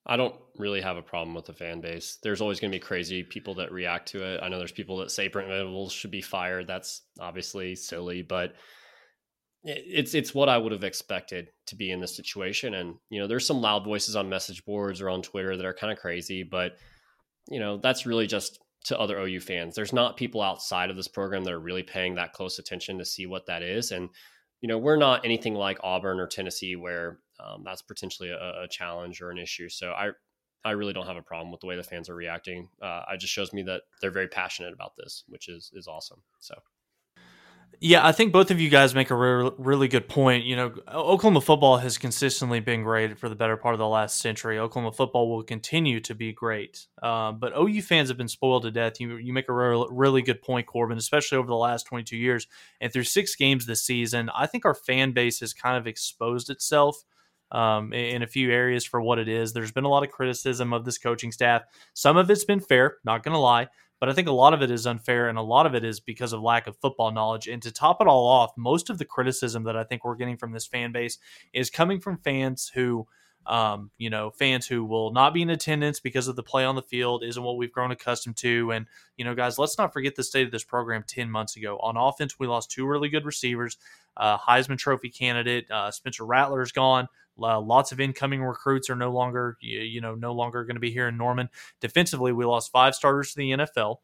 I 0.06 0.16
don't 0.16 0.36
really 0.56 0.80
have 0.80 0.96
a 0.96 1.02
problem 1.02 1.34
with 1.34 1.46
the 1.46 1.52
fan 1.52 1.80
base. 1.80 2.18
There's 2.22 2.40
always 2.40 2.60
going 2.60 2.70
to 2.70 2.76
be 2.76 2.80
crazy 2.80 3.24
people 3.24 3.54
that 3.56 3.72
react 3.72 4.08
to 4.10 4.22
it. 4.22 4.40
I 4.42 4.48
know 4.48 4.58
there's 4.58 4.70
people 4.70 4.98
that 4.98 5.10
say 5.10 5.26
Brent 5.26 5.48
Venables 5.48 5.92
should 5.92 6.12
be 6.12 6.20
fired. 6.22 6.68
That's 6.68 7.02
obviously 7.18 7.74
silly, 7.74 8.22
but 8.22 8.54
it's 9.64 10.14
it's 10.14 10.32
what 10.32 10.48
I 10.48 10.58
would 10.58 10.70
have 10.70 10.84
expected 10.84 11.48
to 11.66 11.74
be 11.74 11.90
in 11.90 12.00
this 12.00 12.16
situation. 12.16 12.74
And 12.74 12.94
you 13.10 13.20
know, 13.20 13.26
there's 13.26 13.46
some 13.46 13.60
loud 13.60 13.84
voices 13.84 14.14
on 14.14 14.28
message 14.28 14.64
boards 14.64 15.00
or 15.00 15.10
on 15.10 15.22
Twitter 15.22 15.56
that 15.56 15.66
are 15.66 15.74
kind 15.74 15.92
of 15.92 15.98
crazy, 15.98 16.44
but 16.44 16.76
you 17.48 17.58
know, 17.58 17.76
that's 17.76 18.06
really 18.06 18.28
just 18.28 18.60
to 18.84 18.98
other 18.98 19.18
OU 19.18 19.40
fans. 19.40 19.74
There's 19.74 19.92
not 19.92 20.16
people 20.16 20.40
outside 20.40 20.88
of 20.88 20.96
this 20.96 21.08
program 21.08 21.42
that 21.44 21.52
are 21.52 21.58
really 21.58 21.82
paying 21.82 22.14
that 22.14 22.32
close 22.32 22.60
attention 22.60 22.98
to 22.98 23.04
see 23.04 23.26
what 23.26 23.46
that 23.46 23.62
is. 23.62 23.90
And 23.90 24.08
you 24.60 24.68
know, 24.68 24.78
we're 24.78 24.96
not 24.96 25.24
anything 25.24 25.54
like 25.54 25.78
Auburn 25.82 26.20
or 26.20 26.28
Tennessee 26.28 26.76
where 26.76 27.18
um, 27.40 27.62
that's 27.64 27.82
potentially 27.82 28.30
a, 28.30 28.62
a, 28.62 28.68
challenge 28.68 29.20
or 29.20 29.30
an 29.30 29.38
issue. 29.38 29.68
So 29.68 29.92
I 29.92 30.10
I 30.64 30.72
really 30.72 30.92
don't 30.92 31.06
have 31.06 31.16
a 31.16 31.22
problem 31.22 31.52
with 31.52 31.60
the 31.60 31.66
way 31.66 31.76
the 31.76 31.82
fans 31.82 32.08
are 32.08 32.14
reacting. 32.14 32.68
Uh, 32.82 33.02
it 33.12 33.20
just 33.20 33.32
shows 33.32 33.52
me 33.52 33.62
that 33.62 33.82
they're 34.00 34.10
very 34.10 34.28
passionate 34.28 34.72
about 34.72 34.96
this, 34.96 35.24
which 35.28 35.48
is 35.48 35.70
is 35.74 35.86
awesome. 35.86 36.22
So. 36.40 36.54
Yeah, 37.80 38.06
I 38.06 38.12
think 38.12 38.32
both 38.32 38.50
of 38.50 38.58
you 38.58 38.70
guys 38.70 38.94
make 38.94 39.10
a 39.10 39.14
re- 39.14 39.50
really 39.58 39.86
good 39.86 40.08
point. 40.08 40.44
You 40.44 40.56
know, 40.56 40.74
Oklahoma 40.88 41.42
football 41.42 41.76
has 41.76 41.98
consistently 41.98 42.58
been 42.58 42.82
great 42.82 43.18
for 43.18 43.28
the 43.28 43.34
better 43.34 43.56
part 43.56 43.74
of 43.74 43.78
the 43.78 43.86
last 43.86 44.18
century. 44.18 44.58
Oklahoma 44.58 44.92
football 44.92 45.28
will 45.28 45.42
continue 45.42 46.00
to 46.00 46.14
be 46.14 46.32
great, 46.32 46.86
um, 47.02 47.38
but 47.38 47.52
OU 47.54 47.82
fans 47.82 48.08
have 48.08 48.16
been 48.16 48.28
spoiled 48.28 48.62
to 48.62 48.70
death. 48.70 48.98
You 48.98 49.16
you 49.16 49.34
make 49.34 49.50
a 49.50 49.52
re- 49.52 49.86
really 49.90 50.22
good 50.22 50.40
point, 50.40 50.66
Corbin, 50.66 50.96
especially 50.96 51.36
over 51.36 51.48
the 51.48 51.54
last 51.54 51.84
22 51.84 52.16
years 52.16 52.46
and 52.80 52.90
through 52.90 53.04
six 53.04 53.36
games 53.36 53.66
this 53.66 53.84
season. 53.84 54.30
I 54.34 54.46
think 54.46 54.64
our 54.64 54.74
fan 54.74 55.12
base 55.12 55.40
has 55.40 55.52
kind 55.52 55.76
of 55.76 55.86
exposed 55.86 56.48
itself 56.48 57.04
um, 57.52 57.92
in 57.92 58.22
a 58.22 58.26
few 58.26 58.50
areas 58.50 58.84
for 58.84 59.00
what 59.00 59.18
it 59.18 59.28
is. 59.28 59.52
There's 59.52 59.72
been 59.72 59.84
a 59.84 59.88
lot 59.88 60.02
of 60.02 60.10
criticism 60.10 60.72
of 60.72 60.84
this 60.84 60.98
coaching 60.98 61.32
staff. 61.32 61.62
Some 61.94 62.16
of 62.16 62.30
it's 62.30 62.44
been 62.44 62.60
fair, 62.60 62.96
not 63.04 63.22
going 63.22 63.34
to 63.34 63.38
lie. 63.40 63.68
But 63.98 64.10
I 64.10 64.12
think 64.12 64.28
a 64.28 64.32
lot 64.32 64.52
of 64.52 64.62
it 64.62 64.70
is 64.70 64.86
unfair 64.86 65.28
and 65.28 65.38
a 65.38 65.42
lot 65.42 65.66
of 65.66 65.74
it 65.74 65.84
is 65.84 66.00
because 66.00 66.32
of 66.32 66.42
lack 66.42 66.66
of 66.66 66.76
football 66.76 67.10
knowledge. 67.10 67.48
And 67.48 67.62
to 67.62 67.72
top 67.72 68.00
it 68.00 68.06
all 68.06 68.26
off, 68.26 68.52
most 68.56 68.90
of 68.90 68.98
the 68.98 69.06
criticism 69.06 69.64
that 69.64 69.76
I 69.76 69.84
think 69.84 70.04
we're 70.04 70.16
getting 70.16 70.36
from 70.36 70.52
this 70.52 70.66
fan 70.66 70.92
base 70.92 71.18
is 71.54 71.70
coming 71.70 71.98
from 72.00 72.18
fans 72.18 72.70
who, 72.74 73.06
um, 73.46 73.90
you 73.96 74.10
know, 74.10 74.30
fans 74.30 74.66
who 74.66 74.84
will 74.84 75.12
not 75.12 75.32
be 75.32 75.40
in 75.40 75.48
attendance 75.48 75.98
because 75.98 76.28
of 76.28 76.36
the 76.36 76.42
play 76.42 76.64
on 76.64 76.74
the 76.74 76.82
field 76.82 77.24
isn't 77.24 77.42
what 77.42 77.56
we've 77.56 77.72
grown 77.72 77.90
accustomed 77.90 78.36
to. 78.38 78.70
And, 78.72 78.86
you 79.16 79.24
know, 79.24 79.34
guys, 79.34 79.58
let's 79.58 79.78
not 79.78 79.94
forget 79.94 80.14
the 80.14 80.24
state 80.24 80.44
of 80.44 80.52
this 80.52 80.64
program 80.64 81.02
10 81.06 81.30
months 81.30 81.56
ago. 81.56 81.78
On 81.78 81.96
offense, 81.96 82.38
we 82.38 82.46
lost 82.46 82.70
two 82.70 82.86
really 82.86 83.08
good 83.08 83.24
receivers. 83.24 83.78
Uh, 84.14 84.36
Heisman 84.36 84.78
Trophy 84.78 85.08
candidate 85.08 85.70
uh, 85.70 85.90
Spencer 85.90 86.26
Rattler 86.26 86.60
is 86.60 86.72
gone. 86.72 87.08
Uh, 87.40 87.60
lots 87.60 87.92
of 87.92 88.00
incoming 88.00 88.42
recruits 88.42 88.88
are 88.90 88.96
no 88.96 89.10
longer, 89.10 89.56
you, 89.60 89.80
you 89.80 90.00
know, 90.00 90.14
no 90.14 90.32
longer 90.32 90.64
going 90.64 90.76
to 90.76 90.80
be 90.80 90.90
here 90.90 91.08
in 91.08 91.16
Norman. 91.16 91.48
Defensively, 91.80 92.32
we 92.32 92.44
lost 92.44 92.72
five 92.72 92.94
starters 92.94 93.32
to 93.32 93.36
the 93.36 93.50
NFL, 93.52 93.96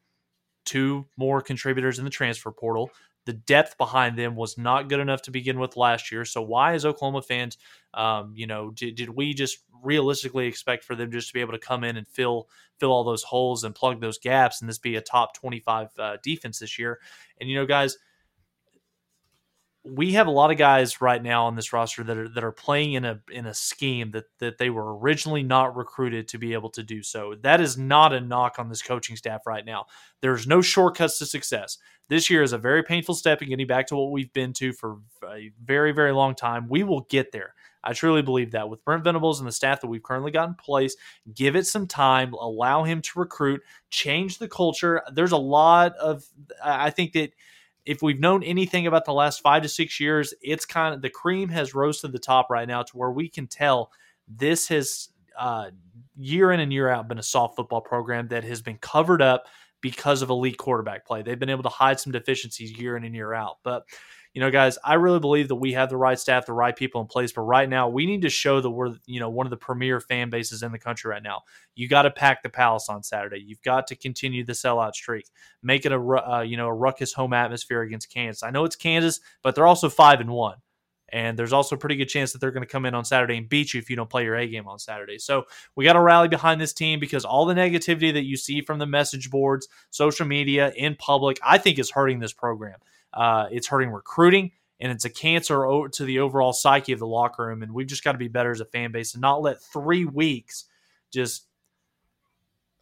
two 0.64 1.07
more 1.16 1.41
contributors 1.41 1.99
in 1.99 2.05
the 2.05 2.11
transfer 2.11 2.51
portal. 2.51 2.91
The 3.24 3.33
depth 3.33 3.78
behind 3.78 4.18
them 4.18 4.35
was 4.35 4.59
not 4.59 4.89
good 4.89 4.99
enough 4.99 5.22
to 5.22 5.30
begin 5.30 5.61
with 5.61 5.76
last 5.76 6.11
year. 6.11 6.24
So 6.24 6.43
why, 6.43 6.74
as 6.74 6.85
Oklahoma 6.85 7.22
fans, 7.22 7.57
um, 7.95 8.33
you 8.35 8.47
know, 8.47 8.70
did, 8.70 8.97
did 8.97 9.11
we 9.11 9.33
just 9.33 9.59
realistically 9.83 10.47
expect 10.47 10.85
for 10.85 10.95
them 10.95 11.11
just 11.11 11.28
to 11.28 11.35
be 11.35 11.41
able 11.41 11.53
to 11.53 11.59
come 11.59 11.85
in 11.85 11.97
and 11.97 12.07
fill 12.07 12.49
fill 12.78 12.91
all 12.91 13.05
those 13.05 13.22
holes 13.22 13.62
and 13.64 13.74
plug 13.74 14.01
those 14.01 14.18
gaps 14.18 14.61
and 14.61 14.68
this 14.68 14.78
be 14.78 14.97
a 14.97 15.01
top 15.01 15.35
twenty 15.35 15.61
five 15.61 15.89
uh, 15.99 16.16
defense 16.22 16.59
this 16.59 16.80
year? 16.80 16.99
And 17.41 17.49
you 17.49 17.57
know, 17.57 17.66
guys 17.66 17.97
we 19.85 20.12
have 20.12 20.28
a 20.28 20.30
lot 20.30 20.53
of 20.53 20.59
guys 20.59 21.01
right 21.01 21.20
now 21.20 21.47
on 21.47 21.57
this 21.57 21.72
roster 21.72 22.05
that 22.05 22.16
are 22.16 22.28
that 22.28 22.45
are 22.45 22.53
playing 22.53 22.93
in 22.93 23.05
a 23.05 23.20
in 23.33 23.47
a 23.47 23.55
scheme 23.55 24.12
that 24.12 24.24
that 24.39 24.59
they 24.59 24.70
were 24.70 24.97
originally 24.99 25.43
not 25.43 25.76
recruited 25.76 26.28
to 26.28 26.39
be 26.39 26.53
able 26.53 26.70
to 26.70 26.85
do 26.85 27.03
so. 27.03 27.35
That 27.43 27.61
is 27.61 27.76
not 27.76 28.12
a 28.12 28.20
knock 28.20 28.59
on 28.59 28.68
this 28.68 28.83
coaching 28.83 29.16
staff 29.16 29.47
right 29.47 29.64
now. 29.64 29.87
There's 30.20 30.47
no 30.47 30.62
shortcuts 30.62 31.18
to 31.18 31.26
success. 31.26 31.78
This 32.09 32.30
year 32.30 32.43
is 32.43 32.53
a 32.53 32.59
very 32.59 32.85
painful 32.85 33.16
step 33.16 33.43
in 33.43 33.49
getting 33.49 33.66
back 33.66 33.89
to 33.89 33.97
what 33.97 34.12
we've 34.12 34.33
been 34.33 34.53
to 34.55 34.72
for 34.72 34.99
a 35.28 35.51
very 35.64 35.91
very 35.91 36.12
long 36.12 36.37
time. 36.37 36.68
We 36.68 36.85
will 36.85 37.03
get 37.11 37.33
there. 37.33 37.55
I 37.85 37.93
truly 37.93 38.22
believe 38.22 38.53
that 38.53 38.68
with 38.68 38.85
Brent 38.85 39.03
Venables 39.03 39.41
and 39.41 39.49
the 39.49 39.53
staff 39.53 39.80
that 39.80 39.89
we've 39.89 40.03
currently 40.03 40.30
got 40.30 40.49
in 40.49 40.55
place, 40.55 40.95
give 41.35 41.57
it 41.57 41.66
some 41.66 41.89
time, 41.89 42.33
allow 42.35 42.85
him 42.85 43.03
to 43.03 43.18
recruit, 43.18 43.61
change 43.91 44.39
the 44.39 44.47
culture. 44.47 45.03
There's 45.12 45.33
a 45.33 45.37
lot 45.37 45.97
of 45.97 46.24
I 46.62 46.91
think 46.91 47.14
that 47.14 47.33
if 47.85 48.03
we've 48.03 48.20
known 48.20 48.43
anything 48.43 48.87
about 48.87 49.05
the 49.05 49.12
last 49.12 49.41
five 49.41 49.62
to 49.62 49.68
six 49.68 49.99
years, 49.99 50.33
it's 50.41 50.64
kind 50.64 50.95
of 50.95 51.03
the 51.03 51.11
cream 51.11 51.49
has 51.49 51.74
rose 51.74 52.01
to 52.01 52.09
the 52.09 52.18
top 52.18 52.49
right 52.51 52.68
now 52.68 52.83
to 52.83 52.97
where 52.97 53.11
we 53.11 53.28
can 53.28 53.47
tell 53.47 53.91
this 54.28 54.68
has 54.68 55.09
uh, 55.39 55.70
year 56.16 56.53
in 56.53 56.61
and 56.61 56.72
year 56.72 56.89
out 56.89 57.09
been 57.09 57.18
a 57.18 57.22
soft 57.22 57.57
football 57.57 57.80
program 57.80 58.28
that 58.28 58.45
has 58.45 58.62
been 58.62 58.78
covered 58.78 59.22
up 59.22 59.47
because 59.80 60.22
of 60.22 60.30
elite 60.30 60.59
quarterback 60.59 61.05
play. 61.05 61.22
They've 61.22 61.39
been 61.39 61.51
able 61.51 61.64
to 61.64 61.68
hide 61.68 61.99
some 61.99 62.12
deficiencies 62.12 62.78
year 62.78 62.97
in 62.97 63.05
and 63.05 63.14
year 63.14 63.35
out. 63.35 63.57
But 63.64 63.85
you 64.35 64.41
know, 64.41 64.51
guys, 64.51 64.78
I 64.83 64.95
really 64.95 65.20
believe 65.20 65.49
that 65.49 65.57
we 65.57 65.72
have 65.74 65.91
the 65.91 65.97
right 65.97 66.18
staff, 66.18 66.47
the 66.47 66.55
right 66.55 66.74
people 66.74 67.03
in 67.03 67.07
place. 67.07 67.33
But 67.33 67.43
right 67.43 67.68
now, 67.68 67.89
we 67.89 68.07
need 68.07 68.22
to 68.22 68.30
show 68.30 68.61
that 68.61 68.70
we're, 68.70 68.95
you 69.05 69.20
know, 69.20 69.28
one 69.28 69.47
of 69.47 69.51
the 69.51 69.59
premier 69.59 70.01
fan 70.01 70.30
bases 70.30 70.62
in 70.62 70.72
the 70.72 70.78
country 70.78 71.11
right 71.11 71.22
now. 71.22 71.43
You 71.74 71.87
got 71.87 72.03
to 72.03 72.11
pack 72.11 72.43
the 72.43 72.49
palace 72.49 72.89
on 72.89 73.03
Saturday. 73.03 73.43
You've 73.47 73.62
got 73.62 73.87
to 73.89 73.97
continue 73.97 74.43
the 74.43 74.55
sellout 74.55 74.95
streak. 74.95 75.28
Make 75.62 75.85
it 75.85 75.93
a, 75.93 75.99
uh, 75.99 76.41
you 76.41 76.57
know, 76.57 76.68
a 76.68 76.72
ruckus 76.72 77.12
home 77.12 77.35
atmosphere 77.35 77.83
against 77.83 78.11
Kansas. 78.11 78.43
I 78.43 78.51
know 78.51 78.64
it's 78.64 78.76
Kansas, 78.76 79.20
but 79.43 79.55
they're 79.55 79.66
also 79.66 79.91
five 79.91 80.20
and 80.20 80.30
one. 80.30 80.57
And 81.12 81.39
there's 81.39 81.53
also 81.53 81.76
a 81.76 81.78
pretty 81.78 81.97
good 81.97 82.09
chance 82.09 82.33
that 82.33 82.41
they're 82.41 82.53
going 82.53 82.62
to 82.62 82.72
come 82.72 82.87
in 82.87 82.95
on 82.95 83.05
Saturday 83.05 83.37
and 83.37 83.47
beat 83.47 83.74
you 83.74 83.78
if 83.78 83.91
you 83.91 83.97
don't 83.97 84.09
play 84.09 84.24
your 84.24 84.37
A 84.37 84.49
game 84.49 84.66
on 84.66 84.78
Saturday. 84.78 85.18
So 85.18 85.45
we 85.76 85.85
got 85.85 85.93
to 85.93 86.01
rally 86.01 86.28
behind 86.28 86.59
this 86.59 86.72
team 86.72 87.01
because 87.01 87.26
all 87.26 87.45
the 87.45 87.53
negativity 87.53 88.14
that 88.14 88.24
you 88.24 88.39
see 88.39 88.62
from 88.62 88.78
the 88.78 88.87
message 88.87 89.30
boards, 89.30 89.68
social 89.91 90.26
media, 90.26 90.72
in 90.74 90.97
public, 90.97 91.39
I 91.45 91.59
think 91.59 91.78
is 91.78 91.91
hurting 91.91 92.18
this 92.18 92.33
program. 92.33 92.78
Uh, 93.12 93.46
it's 93.50 93.66
hurting 93.66 93.90
recruiting, 93.90 94.52
and 94.80 94.90
it's 94.90 95.04
a 95.04 95.10
cancer 95.10 95.66
to 95.92 96.04
the 96.04 96.20
overall 96.20 96.52
psyche 96.52 96.92
of 96.92 96.98
the 96.98 97.06
locker 97.06 97.46
room. 97.46 97.62
And 97.62 97.72
we've 97.72 97.86
just 97.86 98.04
got 98.04 98.12
to 98.12 98.18
be 98.18 98.28
better 98.28 98.50
as 98.50 98.60
a 98.60 98.64
fan 98.66 98.92
base 98.92 99.14
and 99.14 99.20
not 99.20 99.42
let 99.42 99.62
three 99.62 100.04
weeks 100.04 100.64
just 101.12 101.46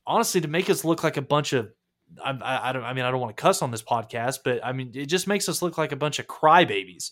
honestly 0.07 0.41
to 0.41 0.49
make 0.49 0.71
us 0.71 0.85
look 0.85 1.05
like 1.05 1.17
a 1.17 1.23
bunch 1.23 1.53
of 1.53 1.71
I, 2.25 2.31
I, 2.31 2.71
I, 2.71 2.73
don't 2.73 2.83
I 2.83 2.93
mean 2.93 3.05
I 3.05 3.11
don't 3.11 3.21
want 3.21 3.37
to 3.37 3.41
cuss 3.41 3.63
on 3.63 3.71
this 3.71 3.83
podcast, 3.83 4.39
but 4.45 4.65
I 4.65 4.73
mean 4.73 4.91
it 4.95 5.07
just 5.07 5.29
makes 5.29 5.49
us 5.49 5.63
look 5.63 5.79
like 5.79 5.93
a 5.93 5.97
bunch 5.97 6.19
of 6.19 6.27
crybabies 6.27 7.11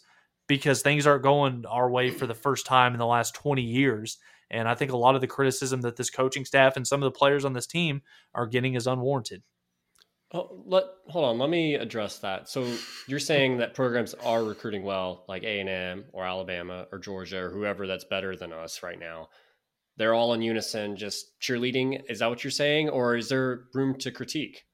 because 0.49 0.83
things 0.83 1.07
aren't 1.07 1.23
going 1.23 1.65
our 1.67 1.91
way 1.91 2.11
for 2.11 2.27
the 2.27 2.35
first 2.35 2.67
time 2.67 2.95
in 2.95 2.99
the 2.99 3.07
last 3.07 3.35
20 3.35 3.63
years. 3.63 4.19
And 4.51 4.67
I 4.67 4.75
think 4.75 4.91
a 4.91 4.97
lot 4.97 5.15
of 5.15 5.21
the 5.21 5.27
criticism 5.27 5.83
that 5.83 5.97
this 5.97 6.11
coaching 6.11 6.45
staff 6.45 6.77
and 6.77 6.87
some 6.87 7.03
of 7.03 7.13
the 7.13 7.17
players 7.17 7.45
on 7.45 7.53
this 7.53 7.67
team 7.67 8.03
are 8.35 8.47
getting 8.47 8.75
is 8.75 8.87
unwarranted. 8.87 9.43
Oh, 10.33 10.63
let 10.67 10.85
hold 11.09 11.25
on. 11.25 11.39
Let 11.39 11.49
me 11.49 11.75
address 11.75 12.19
that. 12.19 12.49
So 12.51 12.71
you're 13.07 13.19
saying 13.19 13.59
that 13.59 13.73
programs 13.73 14.13
are 14.15 14.45
recruiting 14.45 14.83
well, 14.83 15.25
like 15.27 15.43
A 15.43 15.61
and 15.61 15.69
M 15.69 16.05
or 16.13 16.25
Alabama 16.27 16.87
or 16.93 16.99
Georgia 16.99 17.45
or 17.45 17.51
whoever 17.51 17.87
that's 17.87 18.05
better 18.05 18.37
than 18.37 18.53
us 18.53 18.83
right 18.83 18.99
now. 18.99 19.29
They're 19.97 20.15
all 20.15 20.35
in 20.35 20.43
unison, 20.43 20.97
just 20.97 21.41
cheerleading. 21.41 22.03
Is 22.09 22.19
that 22.19 22.29
what 22.29 22.45
you're 22.45 22.51
saying, 22.51 22.91
or 22.91 23.17
is 23.17 23.31
there 23.31 23.65
room 23.75 23.97
to 23.99 24.11
critique? 24.11 24.65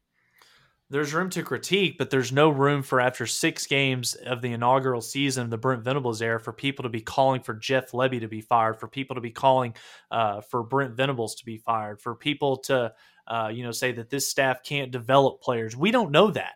There's 0.90 1.14
room 1.14 1.30
to 1.30 1.42
critique, 1.42 1.96
but 1.98 2.10
there's 2.10 2.30
no 2.30 2.50
room 2.50 2.82
for 2.82 3.00
after 3.00 3.26
six 3.26 3.66
games 3.66 4.14
of 4.14 4.42
the 4.42 4.52
inaugural 4.52 5.00
season 5.00 5.44
of 5.44 5.50
the 5.50 5.56
Brent 5.56 5.82
Venables 5.82 6.20
era 6.20 6.38
for 6.38 6.52
people 6.52 6.82
to 6.82 6.90
be 6.90 7.00
calling 7.00 7.40
for 7.40 7.54
Jeff 7.54 7.92
Lebby 7.92 8.20
to 8.20 8.28
be 8.28 8.42
fired, 8.42 8.78
for 8.78 8.86
people 8.86 9.14
to 9.14 9.22
be 9.22 9.30
calling 9.30 9.74
uh, 10.10 10.42
for 10.42 10.62
Brent 10.62 10.94
Venables 10.94 11.36
to 11.36 11.44
be 11.46 11.56
fired, 11.56 12.02
for 12.02 12.14
people 12.14 12.58
to 12.64 12.92
uh, 13.26 13.50
you 13.52 13.62
know, 13.62 13.72
say 13.72 13.92
that 13.92 14.10
this 14.10 14.28
staff 14.28 14.62
can't 14.62 14.90
develop 14.90 15.40
players. 15.40 15.76
We 15.76 15.90
don't 15.90 16.10
know 16.10 16.30
that. 16.30 16.52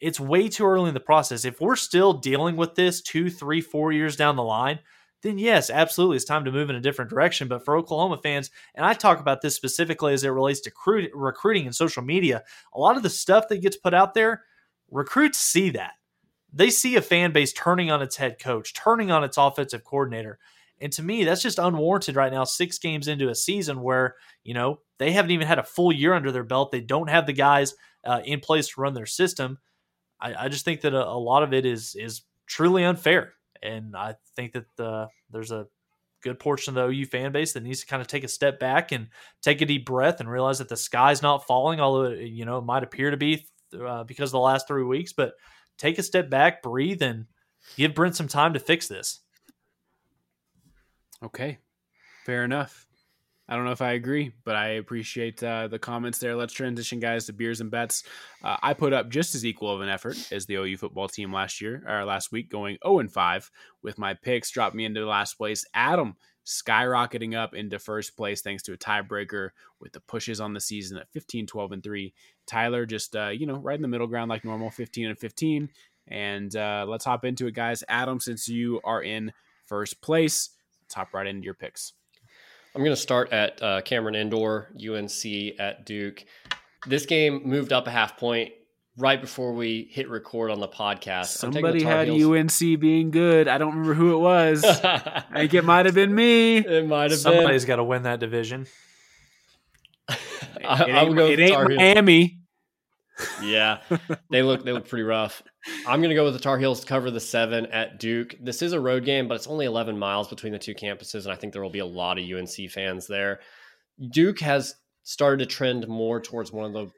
It's 0.00 0.20
way 0.20 0.48
too 0.48 0.64
early 0.64 0.88
in 0.88 0.94
the 0.94 1.00
process. 1.00 1.44
If 1.44 1.60
we're 1.60 1.76
still 1.76 2.14
dealing 2.14 2.56
with 2.56 2.74
this 2.74 3.02
two, 3.02 3.30
three, 3.30 3.60
four 3.60 3.92
years 3.92 4.16
down 4.16 4.36
the 4.36 4.42
line, 4.42 4.78
then 5.22 5.38
yes, 5.38 5.68
absolutely, 5.68 6.16
it's 6.16 6.24
time 6.24 6.46
to 6.46 6.52
move 6.52 6.70
in 6.70 6.76
a 6.76 6.80
different 6.80 7.10
direction. 7.10 7.48
But 7.48 7.64
for 7.64 7.76
Oklahoma 7.76 8.18
fans, 8.22 8.50
and 8.74 8.86
I 8.86 8.94
talk 8.94 9.20
about 9.20 9.42
this 9.42 9.54
specifically 9.54 10.14
as 10.14 10.24
it 10.24 10.28
relates 10.28 10.60
to 10.60 10.70
recruit, 10.70 11.10
recruiting 11.14 11.66
and 11.66 11.74
social 11.74 12.02
media, 12.02 12.42
a 12.74 12.80
lot 12.80 12.96
of 12.96 13.02
the 13.02 13.10
stuff 13.10 13.48
that 13.48 13.60
gets 13.60 13.76
put 13.76 13.92
out 13.92 14.14
there, 14.14 14.44
recruits 14.90 15.38
see 15.38 15.70
that. 15.70 15.92
They 16.52 16.70
see 16.70 16.96
a 16.96 17.02
fan 17.02 17.32
base 17.32 17.52
turning 17.52 17.90
on 17.90 18.02
its 18.02 18.16
head 18.16 18.38
coach, 18.40 18.72
turning 18.72 19.10
on 19.10 19.22
its 19.22 19.36
offensive 19.36 19.84
coordinator. 19.84 20.38
And 20.80 20.90
to 20.94 21.02
me, 21.02 21.24
that's 21.24 21.42
just 21.42 21.58
unwarranted 21.58 22.16
right 22.16 22.32
now, 22.32 22.44
six 22.44 22.78
games 22.78 23.06
into 23.06 23.28
a 23.28 23.34
season 23.34 23.82
where, 23.82 24.16
you 24.42 24.54
know, 24.54 24.80
they 25.00 25.12
haven't 25.12 25.30
even 25.30 25.46
had 25.46 25.58
a 25.58 25.64
full 25.64 25.90
year 25.90 26.12
under 26.12 26.30
their 26.30 26.44
belt. 26.44 26.70
They 26.70 26.82
don't 26.82 27.08
have 27.08 27.24
the 27.24 27.32
guys 27.32 27.74
uh, 28.04 28.20
in 28.22 28.38
place 28.38 28.68
to 28.68 28.82
run 28.82 28.92
their 28.92 29.06
system. 29.06 29.56
I, 30.20 30.44
I 30.44 30.48
just 30.48 30.66
think 30.66 30.82
that 30.82 30.92
a, 30.92 31.08
a, 31.08 31.16
lot 31.18 31.42
of 31.42 31.54
it 31.54 31.64
is 31.64 31.96
is 31.98 32.22
truly 32.46 32.84
unfair. 32.84 33.32
And 33.62 33.96
I 33.96 34.16
think 34.36 34.52
that 34.52 34.66
the, 34.76 35.08
there's 35.30 35.52
a 35.52 35.66
good 36.22 36.38
portion 36.38 36.76
of 36.76 36.90
the 36.90 36.94
OU 36.94 37.06
fan 37.06 37.32
base 37.32 37.54
that 37.54 37.62
needs 37.62 37.80
to 37.80 37.86
kind 37.86 38.02
of 38.02 38.08
take 38.08 38.24
a 38.24 38.28
step 38.28 38.60
back 38.60 38.92
and 38.92 39.08
take 39.40 39.62
a 39.62 39.66
deep 39.66 39.86
breath 39.86 40.20
and 40.20 40.30
realize 40.30 40.58
that 40.58 40.68
the 40.68 40.76
sky's 40.76 41.22
not 41.22 41.46
falling, 41.46 41.80
although, 41.80 42.10
you 42.10 42.44
know, 42.44 42.58
it 42.58 42.64
might 42.64 42.82
appear 42.82 43.10
to 43.10 43.16
be 43.16 43.46
uh, 43.82 44.04
because 44.04 44.28
of 44.28 44.32
the 44.32 44.38
last 44.38 44.68
three 44.68 44.84
weeks. 44.84 45.14
But 45.14 45.32
take 45.78 45.98
a 45.98 46.02
step 46.02 46.28
back, 46.28 46.62
breathe, 46.62 47.00
and 47.00 47.24
give 47.78 47.94
Brent 47.94 48.16
some 48.16 48.28
time 48.28 48.52
to 48.52 48.60
fix 48.60 48.86
this. 48.86 49.20
Okay, 51.22 51.56
fair 52.26 52.44
enough. 52.44 52.86
I 53.50 53.56
don't 53.56 53.64
know 53.64 53.72
if 53.72 53.82
I 53.82 53.92
agree, 53.94 54.30
but 54.44 54.54
I 54.54 54.68
appreciate 54.74 55.42
uh, 55.42 55.66
the 55.66 55.78
comments 55.78 56.20
there. 56.20 56.36
Let's 56.36 56.52
transition, 56.52 57.00
guys, 57.00 57.26
to 57.26 57.32
beers 57.32 57.60
and 57.60 57.68
bets. 57.68 58.04
Uh, 58.44 58.56
I 58.62 58.74
put 58.74 58.92
up 58.92 59.08
just 59.08 59.34
as 59.34 59.44
equal 59.44 59.74
of 59.74 59.80
an 59.80 59.88
effort 59.88 60.16
as 60.30 60.46
the 60.46 60.54
OU 60.54 60.76
football 60.76 61.08
team 61.08 61.32
last 61.32 61.60
year 61.60 61.82
or 61.88 62.04
last 62.04 62.30
week, 62.30 62.48
going 62.48 62.78
0 62.86 63.00
and 63.00 63.12
5 63.12 63.50
with 63.82 63.98
my 63.98 64.14
picks, 64.14 64.52
dropped 64.52 64.76
me 64.76 64.84
into 64.84 65.04
last 65.04 65.34
place. 65.34 65.64
Adam 65.74 66.14
skyrocketing 66.46 67.36
up 67.36 67.52
into 67.52 67.80
first 67.80 68.16
place 68.16 68.40
thanks 68.40 68.62
to 68.62 68.72
a 68.72 68.76
tiebreaker 68.76 69.50
with 69.80 69.92
the 69.92 70.00
pushes 70.00 70.40
on 70.40 70.54
the 70.54 70.60
season 70.60 70.96
at 70.96 71.10
15, 71.10 71.48
12, 71.48 71.72
and 71.72 71.82
3. 71.82 72.14
Tyler 72.46 72.86
just, 72.86 73.16
uh, 73.16 73.30
you 73.30 73.46
know, 73.46 73.56
right 73.56 73.76
in 73.76 73.82
the 73.82 73.88
middle 73.88 74.06
ground 74.06 74.28
like 74.28 74.44
normal, 74.44 74.70
15 74.70 75.08
and 75.08 75.18
15. 75.18 75.68
And 76.06 76.54
uh, 76.54 76.86
let's 76.88 77.04
hop 77.04 77.24
into 77.24 77.48
it, 77.48 77.54
guys. 77.54 77.82
Adam, 77.88 78.20
since 78.20 78.48
you 78.48 78.80
are 78.84 79.02
in 79.02 79.32
first 79.66 80.00
place, 80.00 80.50
let's 80.84 80.94
hop 80.94 81.12
right 81.12 81.26
into 81.26 81.44
your 81.44 81.54
picks. 81.54 81.94
I'm 82.74 82.82
going 82.82 82.94
to 82.94 83.00
start 83.00 83.32
at 83.32 83.60
uh, 83.62 83.80
Cameron 83.82 84.14
Indoor, 84.14 84.70
UNC 84.76 85.24
at 85.58 85.84
Duke. 85.84 86.24
This 86.86 87.04
game 87.04 87.42
moved 87.44 87.72
up 87.72 87.86
a 87.86 87.90
half 87.90 88.16
point 88.16 88.52
right 88.96 89.20
before 89.20 89.52
we 89.52 89.88
hit 89.90 90.08
record 90.08 90.50
on 90.50 90.60
the 90.60 90.68
podcast. 90.68 91.26
Somebody 91.26 91.80
the 91.80 91.86
had 91.86 92.08
Heels. 92.08 92.62
UNC 92.62 92.80
being 92.80 93.10
good. 93.10 93.48
I 93.48 93.58
don't 93.58 93.70
remember 93.70 93.94
who 93.94 94.14
it 94.14 94.18
was. 94.18 94.64
I 94.84 95.24
think 95.34 95.54
it 95.54 95.64
might 95.64 95.86
have 95.86 95.94
been 95.94 96.14
me. 96.14 96.58
It 96.58 96.86
might 96.86 97.10
have 97.10 97.22
been 97.22 97.34
Somebody's 97.34 97.64
got 97.64 97.76
to 97.76 97.84
win 97.84 98.04
that 98.04 98.20
division. 98.20 98.66
I, 100.08 100.84
it 100.84 100.88
ain't, 100.90 101.18
it 101.18 101.40
ain't 101.40 101.76
Miami. 101.76 102.39
Yeah, 103.42 103.78
they 104.30 104.42
look 104.42 104.64
they 104.64 104.72
look 104.72 104.88
pretty 104.88 105.02
rough. 105.02 105.42
I'm 105.86 106.00
going 106.00 106.10
to 106.10 106.14
go 106.14 106.24
with 106.24 106.34
the 106.34 106.40
Tar 106.40 106.58
Heels 106.58 106.80
to 106.80 106.86
cover 106.86 107.10
the 107.10 107.20
seven 107.20 107.66
at 107.66 107.98
Duke. 107.98 108.34
This 108.40 108.62
is 108.62 108.72
a 108.72 108.80
road 108.80 109.04
game, 109.04 109.28
but 109.28 109.34
it's 109.34 109.46
only 109.46 109.66
11 109.66 109.98
miles 109.98 110.28
between 110.28 110.52
the 110.52 110.58
two 110.58 110.74
campuses, 110.74 111.24
and 111.24 111.32
I 111.32 111.36
think 111.36 111.52
there 111.52 111.62
will 111.62 111.70
be 111.70 111.80
a 111.80 111.86
lot 111.86 112.18
of 112.18 112.24
UNC 112.24 112.70
fans 112.70 113.06
there. 113.06 113.40
Duke 114.12 114.40
has 114.40 114.74
started 115.02 115.38
to 115.40 115.46
trend 115.46 115.88
more 115.88 116.20
towards 116.20 116.52
one 116.52 116.66
of 116.66 116.72
the 116.72 116.90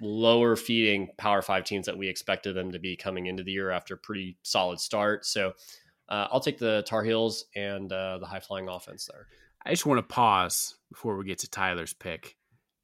lower 0.00 0.56
feeding 0.56 1.08
Power 1.18 1.42
Five 1.42 1.64
teams 1.64 1.86
that 1.86 1.98
we 1.98 2.08
expected 2.08 2.54
them 2.54 2.72
to 2.72 2.78
be 2.78 2.96
coming 2.96 3.26
into 3.26 3.42
the 3.42 3.52
year 3.52 3.70
after 3.70 3.94
a 3.94 3.98
pretty 3.98 4.36
solid 4.42 4.80
start. 4.80 5.26
So 5.26 5.52
uh, 6.08 6.28
I'll 6.30 6.40
take 6.40 6.58
the 6.58 6.82
Tar 6.86 7.04
Heels 7.04 7.44
and 7.54 7.92
uh, 7.92 8.18
the 8.18 8.26
high 8.26 8.40
flying 8.40 8.68
offense 8.68 9.08
there. 9.10 9.26
I 9.64 9.70
just 9.70 9.86
want 9.86 9.98
to 9.98 10.14
pause 10.14 10.76
before 10.90 11.16
we 11.16 11.24
get 11.24 11.40
to 11.40 11.50
Tyler's 11.50 11.92
pick. 11.92 12.37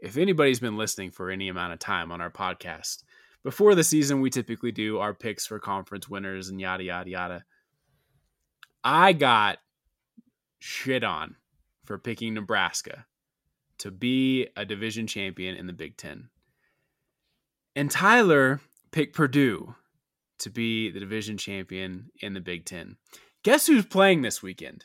If 0.05 0.19
anybody's 0.19 0.61
been 0.61 0.77
listening 0.77 1.13
for 1.13 1.31
any 1.31 1.49
amount 1.49 1.73
of 1.73 1.79
time 1.79 2.13
on 2.13 2.21
our 2.21 2.31
podcast, 2.31 3.05
before 3.43 3.75
the 3.75 3.83
season, 3.83 4.21
we 4.21 4.29
typically 4.29 4.71
do 4.71 4.99
our 4.99 5.15
picks 5.15 5.47
for 5.47 5.59
conference 5.59 6.11
winners 6.11 6.51
and 6.51 6.61
yada, 6.61 6.85
yada, 6.85 7.09
yada. 7.09 7.45
I 8.85 9.15
got 9.15 9.61
shit 10.59 11.05
on 11.05 11.37
for 11.87 11.97
picking 11.97 12.35
Nebraska 12.35 13.07
to 13.79 13.91
be 13.91 14.47
a 14.59 14.67
division 14.67 15.07
champion 15.07 15.57
in 15.57 15.67
the 15.67 15.73
Big 15.73 15.97
Ten. 15.97 16.29
And 17.75 17.91
Tyler 17.91 18.61
picked 18.93 19.17
Purdue 19.17 19.75
to 20.41 20.51
be 20.51 20.91
the 20.91 21.01
division 21.01 21.39
champion 21.39 22.11
in 22.21 22.35
the 22.35 22.43
Big 22.43 22.67
Ten. 22.67 22.99
Guess 23.43 23.69
who's 23.69 23.87
playing 23.87 24.21
this 24.21 24.43
weekend? 24.43 24.85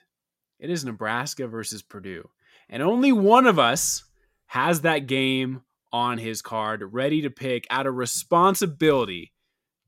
It 0.59 0.70
is 0.70 0.86
Nebraska 0.86 1.45
versus 1.45 1.82
Purdue. 1.82 2.30
And 2.70 2.82
only 2.82 3.11
one 3.11 3.47
of 3.47 3.59
us 3.59 4.05
has 4.49 4.81
that 4.81 5.05
game 5.05 5.61
on 5.93 6.17
his 6.17 6.41
card, 6.41 6.81
ready 6.91 7.21
to 7.21 7.29
pick 7.29 7.67
out 7.69 7.85
of 7.85 7.95
responsibility 7.95 9.31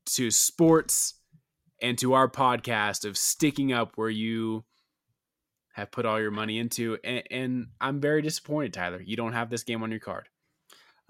to 0.05 0.29
sports 0.29 1.15
and 1.81 1.97
to 1.97 2.13
our 2.13 2.29
podcast 2.29 3.03
of 3.03 3.17
sticking 3.17 3.73
up 3.73 3.93
where 3.95 4.09
you 4.09 4.63
have 5.73 5.89
put 5.89 6.05
all 6.05 6.21
your 6.21 6.29
money 6.29 6.59
into. 6.59 6.95
And, 7.03 7.23
and, 7.31 7.67
I'm 7.81 7.99
very 7.99 8.21
disappointed, 8.21 8.73
Tyler. 8.73 9.01
You 9.03 9.15
don't 9.15 9.33
have 9.33 9.49
this 9.49 9.63
game 9.63 9.81
on 9.81 9.89
your 9.89 9.99
card. 9.99 10.29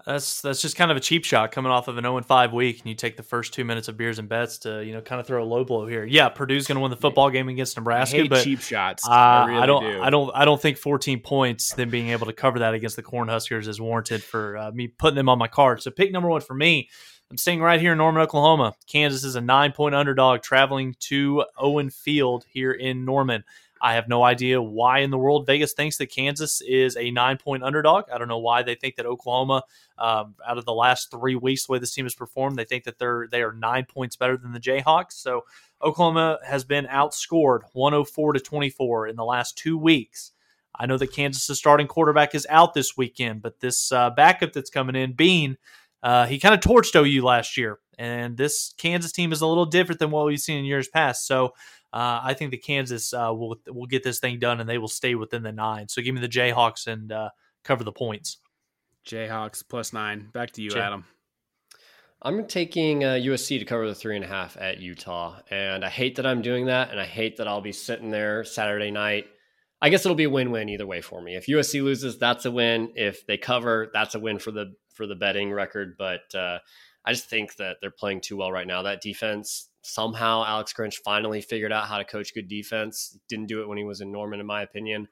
That's 0.04 0.40
that's 0.42 0.60
just 0.60 0.76
kind 0.76 0.90
of 0.90 0.96
a 0.96 1.00
cheap 1.00 1.24
shot 1.24 1.52
coming 1.52 1.70
off 1.70 1.88
of 1.88 1.96
an 1.96 2.04
0 2.04 2.20
5 2.22 2.52
week, 2.52 2.80
and 2.80 2.88
you 2.88 2.94
take 2.94 3.16
the 3.16 3.22
first 3.22 3.54
two 3.54 3.64
minutes 3.64 3.88
of 3.88 3.96
beers 3.96 4.18
and 4.18 4.28
bets 4.28 4.58
to 4.58 4.84
you 4.84 4.92
know 4.92 5.00
kind 5.00 5.20
of 5.20 5.26
throw 5.26 5.42
a 5.42 5.46
low 5.46 5.64
blow 5.64 5.86
here. 5.86 6.04
Yeah, 6.04 6.28
Purdue's 6.28 6.66
going 6.66 6.76
to 6.76 6.80
win 6.80 6.90
the 6.90 6.96
football 6.96 7.30
game 7.30 7.48
against 7.48 7.76
Nebraska, 7.76 8.26
but 8.28 8.42
cheap 8.42 8.60
shots. 8.60 9.06
Uh, 9.06 9.12
I, 9.12 9.46
really 9.46 9.60
I, 9.60 9.66
don't, 9.66 9.82
do. 9.82 10.02
I 10.02 10.10
don't, 10.10 10.30
I 10.34 10.44
don't 10.44 10.60
think 10.60 10.78
14 10.78 11.20
points, 11.20 11.74
then 11.74 11.90
being 11.90 12.08
able 12.08 12.26
to 12.26 12.32
cover 12.32 12.58
that 12.60 12.74
against 12.74 12.96
the 12.96 13.02
Cornhuskers 13.02 13.68
is 13.68 13.80
warranted 13.80 14.22
for 14.22 14.56
uh, 14.56 14.72
me 14.72 14.88
putting 14.88 15.16
them 15.16 15.28
on 15.28 15.38
my 15.38 15.48
card. 15.48 15.82
So 15.82 15.90
pick 15.90 16.10
number 16.10 16.28
one 16.28 16.40
for 16.40 16.54
me. 16.54 16.88
I'm 17.30 17.38
staying 17.38 17.62
right 17.62 17.80
here 17.80 17.92
in 17.92 17.98
Norman, 17.98 18.22
Oklahoma. 18.22 18.74
Kansas 18.86 19.24
is 19.24 19.36
a 19.36 19.40
nine 19.40 19.72
point 19.72 19.94
underdog 19.94 20.42
traveling 20.42 20.94
to 21.08 21.44
Owen 21.56 21.88
Field 21.88 22.44
here 22.46 22.72
in 22.72 23.06
Norman. 23.06 23.44
I 23.82 23.94
have 23.94 24.08
no 24.08 24.22
idea 24.22 24.62
why 24.62 25.00
in 25.00 25.10
the 25.10 25.18
world 25.18 25.44
Vegas 25.44 25.72
thinks 25.72 25.96
that 25.96 26.06
Kansas 26.06 26.60
is 26.60 26.96
a 26.96 27.10
nine 27.10 27.36
point 27.36 27.64
underdog. 27.64 28.04
I 28.12 28.16
don't 28.16 28.28
know 28.28 28.38
why 28.38 28.62
they 28.62 28.76
think 28.76 28.94
that 28.94 29.06
Oklahoma, 29.06 29.64
um, 29.98 30.36
out 30.46 30.56
of 30.56 30.64
the 30.64 30.72
last 30.72 31.10
three 31.10 31.34
weeks, 31.34 31.66
the 31.66 31.72
way 31.72 31.78
this 31.80 31.92
team 31.92 32.04
has 32.04 32.14
performed, 32.14 32.56
they 32.56 32.64
think 32.64 32.84
that 32.84 32.98
they're 33.00 33.26
they 33.28 33.42
are 33.42 33.52
nine 33.52 33.84
points 33.84 34.14
better 34.14 34.36
than 34.36 34.52
the 34.52 34.60
Jayhawks. 34.60 35.14
So 35.14 35.42
Oklahoma 35.82 36.38
has 36.46 36.62
been 36.62 36.86
outscored 36.86 37.62
104 37.72 38.34
to 38.34 38.40
24 38.40 39.08
in 39.08 39.16
the 39.16 39.24
last 39.24 39.58
two 39.58 39.76
weeks. 39.76 40.30
I 40.78 40.86
know 40.86 40.96
that 40.96 41.12
Kansas' 41.12 41.58
starting 41.58 41.88
quarterback 41.88 42.36
is 42.36 42.46
out 42.48 42.74
this 42.74 42.96
weekend, 42.96 43.42
but 43.42 43.58
this 43.58 43.90
uh, 43.90 44.10
backup 44.10 44.52
that's 44.52 44.70
coming 44.70 44.94
in, 44.94 45.12
Bean, 45.12 45.58
uh, 46.04 46.26
he 46.26 46.38
kind 46.38 46.54
of 46.54 46.60
torched 46.60 46.94
OU 46.94 47.24
last 47.24 47.56
year, 47.56 47.80
and 47.98 48.36
this 48.36 48.74
Kansas 48.78 49.12
team 49.12 49.32
is 49.32 49.40
a 49.40 49.46
little 49.46 49.66
different 49.66 49.98
than 49.98 50.12
what 50.12 50.26
we've 50.26 50.40
seen 50.40 50.60
in 50.60 50.64
years 50.64 50.88
past. 50.88 51.26
So 51.26 51.52
uh, 51.92 52.20
I 52.22 52.34
think 52.34 52.50
the 52.50 52.58
Kansas 52.58 53.12
uh, 53.12 53.32
will 53.34 53.56
will 53.68 53.86
get 53.86 54.02
this 54.02 54.18
thing 54.18 54.38
done 54.38 54.60
and 54.60 54.68
they 54.68 54.78
will 54.78 54.88
stay 54.88 55.14
within 55.14 55.42
the 55.42 55.52
nine. 55.52 55.88
So 55.88 56.02
give 56.02 56.14
me 56.14 56.20
the 56.20 56.28
Jayhawks 56.28 56.86
and 56.86 57.12
uh, 57.12 57.30
cover 57.64 57.84
the 57.84 57.92
points. 57.92 58.38
Jayhawks 59.06 59.62
plus 59.68 59.92
nine. 59.92 60.28
Back 60.32 60.52
to 60.52 60.62
you, 60.62 60.70
Jay- 60.70 60.80
Adam. 60.80 61.04
I'm 62.24 62.46
taking 62.46 63.00
USC 63.00 63.56
uh, 63.56 63.58
to 63.58 63.64
cover 63.64 63.88
the 63.88 63.96
three 63.96 64.14
and 64.14 64.24
a 64.24 64.28
half 64.28 64.56
at 64.56 64.78
Utah, 64.78 65.40
and 65.50 65.84
I 65.84 65.88
hate 65.88 66.16
that 66.16 66.26
I'm 66.26 66.40
doing 66.40 66.66
that, 66.66 66.90
and 66.90 67.00
I 67.00 67.04
hate 67.04 67.38
that 67.38 67.48
I'll 67.48 67.60
be 67.60 67.72
sitting 67.72 68.10
there 68.10 68.44
Saturday 68.44 68.92
night. 68.92 69.26
I 69.80 69.88
guess 69.88 70.06
it'll 70.06 70.14
be 70.14 70.24
a 70.24 70.30
win-win 70.30 70.68
either 70.68 70.86
way 70.86 71.00
for 71.00 71.20
me. 71.20 71.34
If 71.34 71.46
USC 71.46 71.82
loses, 71.82 72.16
that's 72.16 72.44
a 72.44 72.52
win. 72.52 72.92
If 72.94 73.26
they 73.26 73.36
cover, 73.36 73.90
that's 73.92 74.14
a 74.14 74.20
win 74.20 74.38
for 74.38 74.52
the 74.52 74.76
for 74.94 75.08
the 75.08 75.16
betting 75.16 75.50
record. 75.50 75.96
But 75.98 76.32
uh, 76.32 76.60
I 77.04 77.12
just 77.12 77.28
think 77.28 77.56
that 77.56 77.78
they're 77.80 77.90
playing 77.90 78.20
too 78.20 78.36
well 78.36 78.52
right 78.52 78.66
now. 78.66 78.82
That 78.82 79.00
defense 79.00 79.68
somehow 79.82 80.44
Alex 80.44 80.72
Grinch 80.72 80.96
finally 81.04 81.40
figured 81.40 81.72
out 81.72 81.88
how 81.88 81.98
to 81.98 82.04
coach 82.04 82.32
good 82.34 82.48
defense. 82.48 83.18
Didn't 83.28 83.46
do 83.46 83.60
it 83.62 83.68
when 83.68 83.78
he 83.78 83.84
was 83.84 84.00
in 84.00 84.12
Norman, 84.12 84.40
in 84.40 84.46
my 84.46 84.62
opinion. 84.62 85.08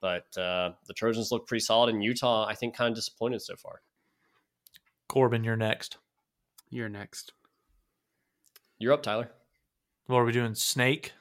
But 0.00 0.36
uh, 0.36 0.72
the 0.86 0.94
Trojans 0.94 1.30
look 1.30 1.46
pretty 1.46 1.64
solid 1.64 1.94
in 1.94 2.00
Utah. 2.00 2.46
I 2.46 2.54
think 2.54 2.74
kind 2.74 2.90
of 2.90 2.96
disappointed 2.96 3.42
so 3.42 3.56
far. 3.56 3.80
Corbin, 5.08 5.44
you're 5.44 5.56
next. 5.56 5.98
You're 6.70 6.88
next. 6.88 7.32
You're 8.78 8.92
up, 8.92 9.02
Tyler. 9.02 9.30
What 10.06 10.18
are 10.18 10.24
we 10.24 10.32
doing? 10.32 10.54
Snake? 10.54 11.12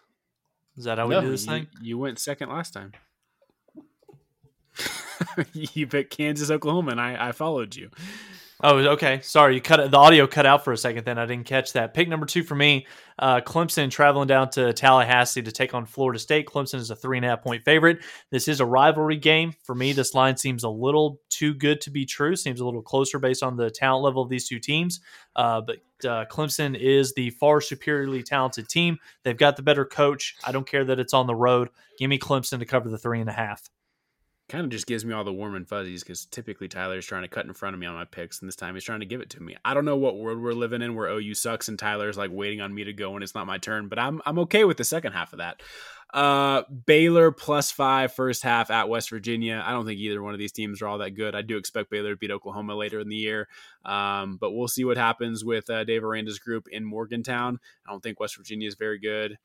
Is 0.78 0.84
that 0.86 0.98
how 0.98 1.08
no, 1.08 1.20
we 1.20 1.26
do 1.26 1.32
this 1.32 1.46
you, 1.46 1.52
thing? 1.52 1.68
You 1.82 1.98
went 1.98 2.20
second 2.20 2.50
last 2.50 2.74
time. 2.74 2.94
you 5.54 5.88
picked 5.88 6.16
Kansas, 6.16 6.52
Oklahoma, 6.52 6.92
and 6.92 7.02
I, 7.02 7.30
I 7.30 7.32
followed 7.32 7.76
you. 7.76 7.90
Oh, 8.68 8.80
okay. 8.80 9.20
Sorry, 9.22 9.54
you 9.54 9.62
cut 9.62 9.92
the 9.92 9.98
audio 9.98 10.26
cut 10.26 10.48
out 10.48 10.64
for 10.64 10.74
a 10.74 10.78
second. 10.78 11.06
Then 11.06 11.20
I 11.20 11.28
didn't 11.28 11.46
catch 11.46 11.74
that. 11.74 11.94
Pick 11.94 12.10
number 12.10 12.26
two 12.26 12.42
for 12.42 12.56
me, 12.56 12.88
uh, 13.20 13.40
Clemson 13.42 13.92
traveling 13.92 14.28
down 14.28 14.50
to 14.52 14.74
Tallahassee 14.74 15.44
to 15.44 15.52
take 15.52 15.76
on 15.76 15.86
Florida 15.86 16.18
State. 16.18 16.48
Clemson 16.48 16.80
is 16.80 16.90
a 16.90 16.96
three 16.96 17.18
and 17.20 17.26
a 17.28 17.30
half 17.30 17.44
point 17.44 17.64
favorite. 17.64 18.00
This 18.32 18.48
is 18.48 18.62
a 18.62 18.66
rivalry 18.66 19.18
game 19.18 19.54
for 19.62 19.76
me. 19.76 19.94
This 19.94 20.16
line 20.16 20.36
seems 20.36 20.64
a 20.64 20.70
little 20.70 21.22
too 21.30 21.54
good 21.54 21.80
to 21.82 21.92
be 21.92 22.08
true. 22.08 22.36
Seems 22.36 22.60
a 22.60 22.66
little 22.66 22.82
closer 22.82 23.20
based 23.20 23.44
on 23.44 23.56
the 23.56 23.70
talent 23.70 24.04
level 24.04 24.24
of 24.24 24.30
these 24.30 24.50
two 24.50 24.58
teams. 24.58 25.00
Uh, 25.36 25.62
but 25.62 25.78
uh, 26.04 26.26
Clemson 26.26 26.76
is 26.76 27.14
the 27.14 27.30
far 27.30 27.62
superiorly 27.62 28.24
talented 28.24 28.68
team. 28.68 28.98
They've 29.22 29.38
got 29.38 29.58
the 29.58 29.64
better 29.64 29.86
coach. 29.86 30.38
I 30.44 30.52
don't 30.52 30.68
care 30.68 30.86
that 30.86 31.00
it's 31.00 31.14
on 31.14 31.28
the 31.28 31.36
road. 31.36 31.70
Give 32.00 32.10
me 32.10 32.18
Clemson 32.18 32.58
to 32.58 32.66
cover 32.66 32.90
the 32.90 32.98
three 32.98 33.20
and 33.22 33.30
a 33.30 33.34
half 33.34 33.70
kind 34.48 34.64
of 34.64 34.70
just 34.70 34.86
gives 34.86 35.04
me 35.04 35.14
all 35.14 35.24
the 35.24 35.34
warm 35.34 35.56
and 35.56 35.68
fuzzies 35.68 36.04
because 36.04 36.26
typically 36.26 36.68
Tyler's 36.68 37.06
trying 37.06 37.24
to 37.24 37.28
cut 37.28 37.46
in 37.46 37.54
front 37.54 37.74
of 37.74 37.80
me 37.80 37.88
on 37.88 37.96
my 37.96 38.06
picks, 38.06 38.40
and 38.40 38.48
this 38.48 38.56
time 38.56 38.76
he's 38.76 38.84
trying 38.84 39.00
to 39.00 39.06
give 39.06 39.22
it 39.22 39.30
to 39.32 39.42
me. 39.42 39.56
I 39.66 39.74
don't 39.74 39.86
know 39.86 39.98
what 39.98 40.18
world 40.18 40.40
we're 40.40 40.54
living 40.54 40.82
in 40.82 40.96
where 40.96 41.10
OU 41.10 41.34
sucks 41.34 41.68
and 41.68 41.80
Tyler's 41.80 42.18
like 42.18 42.32
waiting 42.32 42.62
on 42.62 42.74
me 42.74 42.84
to 42.84 42.94
go 42.94 43.12
when 43.12 43.24
it's 43.24 43.36
not 43.36 43.48
my 43.48 43.58
turn, 43.58 43.88
but 43.88 43.98
I'm 43.98 44.22
I'm 44.26 44.40
okay 44.40 44.64
with 44.64 44.78
the 44.78 44.84
second 44.84 45.14
half 45.14 45.34
of 45.34 45.40
that. 45.40 45.62
Uh, 46.14 46.62
Baylor 46.86 47.32
plus 47.32 47.72
five 47.72 48.14
first 48.14 48.44
half 48.44 48.70
at 48.70 48.88
West 48.88 49.10
Virginia. 49.10 49.64
I 49.66 49.72
don't 49.72 49.86
think 49.86 50.00
either 50.00 50.22
one 50.22 50.34
of 50.34 50.40
these 50.40 50.52
teams 50.52 50.82
are 50.82 50.88
all 50.88 51.00
that 51.00 51.16
good. 51.16 51.36
I 51.36 51.42
do 51.42 51.58
expect 51.58 51.90
Baylor 51.90 52.12
to 52.12 52.16
beat 52.16 52.32
Oklahoma 52.32 52.76
later 52.76 53.00
in 53.00 53.10
the 53.10 53.16
year, 53.16 53.48
um, 53.84 54.38
but 54.40 54.52
we'll 54.52 54.68
see 54.68 54.86
what 54.86 54.98
happens 54.98 55.44
with 55.44 55.70
uh, 55.70 55.84
Dave 55.84 56.04
Aranda's 56.04 56.40
group 56.40 56.68
in 56.72 56.86
Morgantown. 56.86 57.60
I 57.86 57.92
don't 57.92 58.02
think 58.02 58.20
West 58.20 58.38
Virginia 58.38 58.68
is 58.68 58.76
very 58.76 59.00
good 59.00 59.38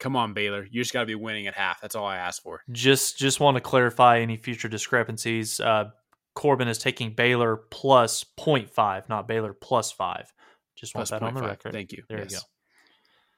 come 0.00 0.16
on 0.16 0.32
Baylor, 0.32 0.66
you 0.68 0.80
just 0.80 0.92
got 0.92 1.00
to 1.00 1.06
be 1.06 1.14
winning 1.14 1.46
at 1.46 1.54
half. 1.54 1.80
That's 1.80 1.94
all 1.94 2.06
I 2.06 2.16
ask 2.16 2.42
for. 2.42 2.62
Just 2.72 3.18
just 3.18 3.38
want 3.38 3.56
to 3.56 3.60
clarify 3.60 4.18
any 4.18 4.36
future 4.36 4.68
discrepancies. 4.68 5.60
Uh, 5.60 5.90
Corbin 6.34 6.68
is 6.68 6.78
taking 6.78 7.12
Baylor 7.12 7.56
plus 7.56 8.24
0.5, 8.38 9.08
not 9.08 9.28
Baylor 9.28 9.52
plus 9.52 9.92
5. 9.92 10.32
Just 10.76 10.94
want 10.94 11.08
plus 11.08 11.20
that 11.20 11.26
on 11.26 11.34
the 11.34 11.42
record. 11.42 11.72
Thank 11.72 11.92
you. 11.92 12.02
There 12.08 12.18
yes. 12.18 12.32
you 12.32 12.38
go. 12.38 12.42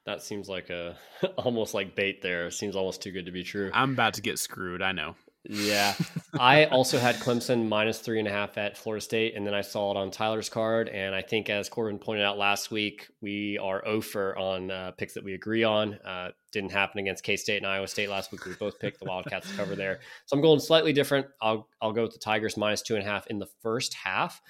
That 0.05 0.21
seems 0.21 0.49
like 0.49 0.69
a 0.69 0.97
almost 1.37 1.73
like 1.73 1.95
bait 1.95 2.21
there. 2.21 2.49
Seems 2.51 2.75
almost 2.75 3.01
too 3.01 3.11
good 3.11 3.25
to 3.25 3.31
be 3.31 3.43
true. 3.43 3.71
I'm 3.73 3.93
about 3.93 4.15
to 4.15 4.21
get 4.21 4.39
screwed, 4.39 4.81
I 4.81 4.91
know. 4.91 5.15
Yeah. 5.43 5.93
I 6.39 6.65
also 6.65 6.99
had 6.99 7.15
Clemson 7.15 7.67
minus 7.67 7.99
three 7.99 8.19
and 8.19 8.27
a 8.27 8.31
half 8.31 8.57
at 8.57 8.77
Florida 8.77 9.03
State, 9.03 9.35
and 9.35 9.45
then 9.45 9.53
I 9.53 9.61
saw 9.61 9.91
it 9.91 9.97
on 9.97 10.11
Tyler's 10.11 10.49
card. 10.49 10.89
And 10.89 11.15
I 11.15 11.21
think, 11.21 11.49
as 11.49 11.69
Corbin 11.69 11.99
pointed 11.99 12.25
out 12.25 12.37
last 12.37 12.71
week, 12.71 13.09
we 13.21 13.57
are 13.57 13.85
over 13.85 14.37
on 14.37 14.71
uh, 14.71 14.91
picks 14.97 15.13
that 15.13 15.23
we 15.23 15.33
agree 15.33 15.63
on. 15.63 15.95
Uh, 15.95 16.31
didn't 16.53 16.71
happen 16.71 16.99
against 16.99 17.23
K 17.23 17.35
State 17.35 17.57
and 17.57 17.67
Iowa 17.67 17.87
State 17.87 18.09
last 18.09 18.31
week. 18.31 18.45
We 18.45 18.53
both 18.53 18.79
picked 18.79 18.99
the 18.99 19.05
Wildcats 19.05 19.49
to 19.49 19.57
cover 19.57 19.75
there. 19.75 19.99
So 20.25 20.35
I'm 20.37 20.41
going 20.41 20.59
slightly 20.59 20.93
different. 20.93 21.27
I'll, 21.41 21.67
I'll 21.81 21.91
go 21.91 22.03
with 22.03 22.13
the 22.13 22.19
Tigers 22.19 22.55
minus 22.55 22.81
two 22.81 22.95
and 22.95 23.05
a 23.05 23.09
half 23.09 23.27
in 23.27 23.39
the 23.39 23.47
first 23.61 23.93
half. 23.93 24.41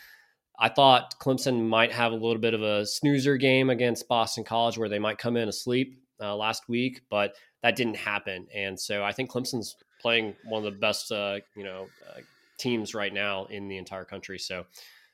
I 0.59 0.69
thought 0.69 1.15
Clemson 1.19 1.67
might 1.67 1.91
have 1.91 2.11
a 2.11 2.15
little 2.15 2.37
bit 2.37 2.53
of 2.53 2.61
a 2.61 2.85
snoozer 2.85 3.37
game 3.37 3.71
against 3.71 4.07
Boston 4.07 4.43
College 4.43 4.77
where 4.77 4.89
they 4.89 4.99
might 4.99 5.17
come 5.17 5.35
in 5.35 5.49
asleep 5.49 5.99
uh, 6.21 6.35
last 6.35 6.69
week, 6.69 7.01
but 7.09 7.33
that 7.63 7.75
didn't 7.75 7.95
happen. 7.95 8.47
And 8.53 8.79
so 8.79 9.03
I 9.03 9.13
think 9.13 9.31
Clemson's 9.31 9.75
playing 9.99 10.35
one 10.45 10.63
of 10.63 10.71
the 10.71 10.79
best, 10.79 11.11
uh, 11.11 11.39
you 11.55 11.63
know, 11.63 11.87
uh, 12.07 12.19
teams 12.59 12.93
right 12.93 13.13
now 13.13 13.45
in 13.45 13.67
the 13.67 13.77
entire 13.77 14.05
country. 14.05 14.37
So 14.37 14.65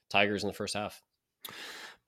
Tigers 0.10 0.44
in 0.44 0.48
the 0.48 0.54
first 0.54 0.74
half. 0.74 1.02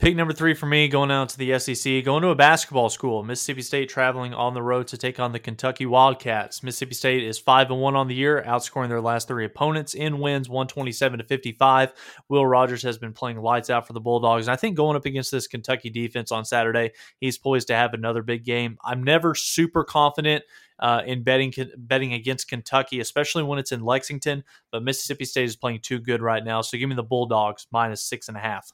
Pick 0.02 0.16
number 0.16 0.34
three 0.34 0.56
for 0.56 0.66
me, 0.66 0.88
going 0.88 1.12
out 1.12 1.30
to 1.30 1.38
the 1.38 1.60
SEC, 1.60 2.04
going 2.04 2.24
to 2.24 2.30
a 2.30 2.36
basketball 2.36 2.90
school. 2.90 3.22
Mississippi 3.22 3.62
State 3.62 3.88
traveling 3.88 4.34
on 4.34 4.56
the 4.56 4.62
road 4.64 4.88
to 4.88 4.98
take 4.98 5.20
on 5.20 5.32
the 5.32 5.38
Kentucky 5.38 5.86
Wildcats. 5.86 6.64
Mississippi 6.64 6.96
State 6.96 7.24
is 7.24 7.38
five 7.38 7.70
and 7.70 7.80
one 7.80 7.96
on 7.96 8.08
the 8.08 8.16
year, 8.16 8.44
outscoring 8.48 8.90
their 8.90 9.00
last 9.00 9.28
three 9.28 9.46
opponents 9.46 9.94
in 9.94 10.18
wins, 10.18 10.50
one 10.50 10.66
twenty 10.66 10.92
seven 10.92 11.20
to 11.20 11.24
fifty 11.24 11.52
five. 11.52 11.94
Will 12.30 12.48
Rogers 12.48 12.82
has 12.82 12.98
been 12.98 13.14
playing 13.14 13.38
lights 13.44 13.70
out 13.70 13.86
for 13.86 13.94
the 13.94 14.00
Bulldogs, 14.00 14.48
and 14.48 14.54
I 14.54 14.56
think 14.56 14.76
going 14.76 14.96
up 14.96 15.06
against 15.06 15.32
this 15.32 15.46
Kentucky 15.46 15.92
defense 15.92 16.32
on 16.32 16.46
Saturday, 16.46 16.94
he's 17.20 17.38
poised 17.38 17.68
to 17.68 17.76
have 17.76 17.94
another 17.94 18.24
big 18.24 18.44
game. 18.44 18.80
I'm 18.84 19.04
never 19.04 19.36
super 19.36 19.84
confident 19.84 20.44
uh, 20.80 21.04
in 21.06 21.22
betting 21.22 21.54
betting 21.78 22.14
against 22.14 22.48
Kentucky, 22.48 23.02
especially 23.02 23.44
when 23.44 23.60
it's 23.60 23.72
in 23.72 23.84
Lexington. 23.84 24.46
But 24.72 24.82
Mississippi 24.82 25.26
State 25.26 25.46
is 25.46 25.56
playing 25.56 25.82
too 25.82 26.00
good 26.00 26.24
right 26.24 26.44
now, 26.44 26.62
so 26.62 26.80
give 26.80 26.90
me 26.90 26.96
the 26.96 27.04
Bulldogs 27.04 27.68
minus 27.72 28.02
six 28.02 28.30
and 28.30 28.36
a 28.36 28.42
half. 28.42 28.72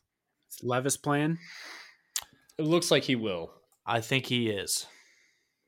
Is 0.50 0.64
Levis 0.64 0.98
playing? 0.98 1.38
It 2.58 2.64
looks 2.64 2.92
like 2.92 3.04
he 3.04 3.16
will. 3.16 3.52
I 3.86 4.02
think 4.02 4.26
he 4.26 4.50
is. 4.50 4.86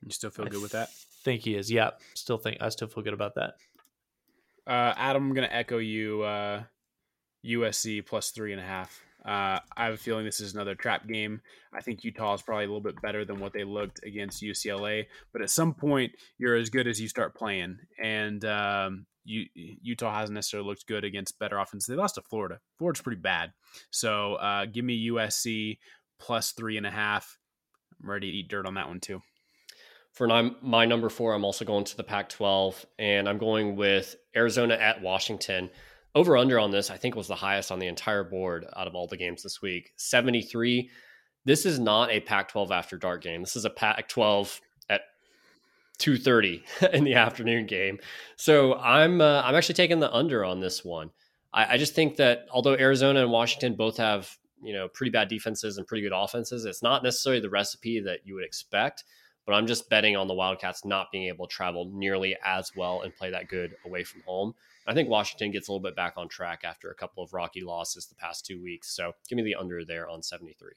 You 0.02 0.10
still 0.10 0.30
feel 0.30 0.46
good 0.46 0.62
with 0.62 0.72
that? 0.72 0.90
Think 1.24 1.42
he 1.42 1.54
is. 1.54 1.70
Yeah, 1.70 1.90
still 2.14 2.38
think 2.38 2.58
I 2.60 2.68
still 2.70 2.88
feel 2.88 3.04
good 3.04 3.14
about 3.14 3.34
that. 3.34 3.54
Uh, 4.66 4.94
Adam, 4.96 5.28
I'm 5.28 5.34
gonna 5.34 5.48
echo 5.50 5.78
you. 5.78 6.22
Uh, 6.22 6.62
USC 7.44 8.04
plus 8.04 8.30
three 8.30 8.52
and 8.52 8.60
a 8.60 8.64
half. 8.64 9.02
Uh, 9.24 9.60
I 9.76 9.84
have 9.84 9.94
a 9.94 9.98
feeling 9.98 10.24
this 10.24 10.40
is 10.40 10.54
another 10.54 10.74
trap 10.74 11.06
game. 11.06 11.42
I 11.74 11.82
think 11.82 12.04
Utah 12.04 12.34
is 12.34 12.42
probably 12.42 12.64
a 12.64 12.68
little 12.68 12.80
bit 12.80 13.00
better 13.02 13.24
than 13.24 13.38
what 13.38 13.52
they 13.52 13.64
looked 13.64 14.02
against 14.02 14.42
UCLA, 14.42 15.06
but 15.32 15.42
at 15.42 15.50
some 15.50 15.74
point, 15.74 16.12
you're 16.38 16.56
as 16.56 16.70
good 16.70 16.86
as 16.86 17.00
you 17.00 17.08
start 17.08 17.34
playing. 17.34 17.78
And 18.02 18.42
um, 18.46 18.92
you, 18.94 19.09
Utah 19.24 20.14
hasn't 20.14 20.34
necessarily 20.34 20.68
looked 20.68 20.86
good 20.86 21.04
against 21.04 21.38
better 21.38 21.58
offense. 21.58 21.86
They 21.86 21.94
lost 21.94 22.16
to 22.16 22.22
Florida. 22.22 22.60
Florida's 22.78 23.02
pretty 23.02 23.20
bad. 23.20 23.52
So 23.90 24.34
uh, 24.34 24.66
give 24.66 24.84
me 24.84 25.10
USC 25.10 25.78
plus 26.18 26.52
three 26.52 26.76
and 26.76 26.86
a 26.86 26.90
half. 26.90 27.38
I'm 28.02 28.10
ready 28.10 28.30
to 28.30 28.36
eat 28.36 28.48
dirt 28.48 28.66
on 28.66 28.74
that 28.74 28.88
one 28.88 29.00
too. 29.00 29.22
For 30.12 30.26
my 30.26 30.86
number 30.86 31.08
four, 31.08 31.34
I'm 31.34 31.44
also 31.44 31.64
going 31.64 31.84
to 31.84 31.96
the 31.96 32.02
Pac 32.02 32.28
12, 32.30 32.84
and 32.98 33.28
I'm 33.28 33.38
going 33.38 33.76
with 33.76 34.16
Arizona 34.34 34.74
at 34.74 35.00
Washington. 35.00 35.70
Over 36.16 36.36
under 36.36 36.58
on 36.58 36.72
this, 36.72 36.90
I 36.90 36.96
think, 36.96 37.14
was 37.14 37.28
the 37.28 37.36
highest 37.36 37.70
on 37.70 37.78
the 37.78 37.86
entire 37.86 38.24
board 38.24 38.66
out 38.76 38.88
of 38.88 38.96
all 38.96 39.06
the 39.06 39.16
games 39.16 39.44
this 39.44 39.62
week 39.62 39.92
73. 39.96 40.90
This 41.44 41.64
is 41.64 41.78
not 41.78 42.10
a 42.10 42.20
Pac 42.20 42.48
12 42.48 42.72
after 42.72 42.98
dark 42.98 43.22
game. 43.22 43.42
This 43.42 43.54
is 43.54 43.64
a 43.64 43.70
Pac 43.70 44.08
12 44.08 44.48
at 44.48 44.60
2:30 46.00 46.62
in 46.92 47.04
the 47.04 47.14
afternoon 47.14 47.66
game. 47.66 47.98
So 48.36 48.74
I'm 48.74 49.20
uh, 49.20 49.42
I'm 49.42 49.54
actually 49.54 49.76
taking 49.76 50.00
the 50.00 50.12
under 50.12 50.44
on 50.44 50.60
this 50.60 50.84
one. 50.84 51.10
I, 51.52 51.74
I 51.74 51.76
just 51.76 51.94
think 51.94 52.16
that 52.16 52.46
although 52.50 52.74
Arizona 52.74 53.22
and 53.22 53.30
Washington 53.30 53.76
both 53.76 53.96
have 53.98 54.36
you 54.62 54.72
know 54.72 54.88
pretty 54.88 55.10
bad 55.10 55.28
defenses 55.28 55.78
and 55.78 55.86
pretty 55.86 56.02
good 56.02 56.12
offenses, 56.14 56.64
it's 56.64 56.82
not 56.82 57.02
necessarily 57.02 57.40
the 57.40 57.50
recipe 57.50 58.00
that 58.00 58.20
you 58.24 58.34
would 58.34 58.44
expect. 58.44 59.04
But 59.46 59.54
I'm 59.54 59.66
just 59.66 59.88
betting 59.88 60.16
on 60.16 60.28
the 60.28 60.34
Wildcats 60.34 60.84
not 60.84 61.10
being 61.10 61.28
able 61.28 61.46
to 61.46 61.52
travel 61.52 61.90
nearly 61.92 62.36
as 62.44 62.70
well 62.76 63.00
and 63.02 63.14
play 63.14 63.30
that 63.30 63.48
good 63.48 63.74
away 63.84 64.04
from 64.04 64.22
home. 64.26 64.54
I 64.86 64.94
think 64.94 65.08
Washington 65.08 65.50
gets 65.50 65.68
a 65.68 65.72
little 65.72 65.82
bit 65.82 65.96
back 65.96 66.14
on 66.16 66.28
track 66.28 66.60
after 66.62 66.90
a 66.90 66.94
couple 66.94 67.22
of 67.22 67.32
rocky 67.32 67.62
losses 67.62 68.06
the 68.06 68.14
past 68.14 68.44
two 68.44 68.62
weeks. 68.62 68.94
So 68.94 69.12
give 69.28 69.36
me 69.36 69.42
the 69.42 69.54
under 69.54 69.84
there 69.84 70.08
on 70.08 70.22
73. 70.22 70.72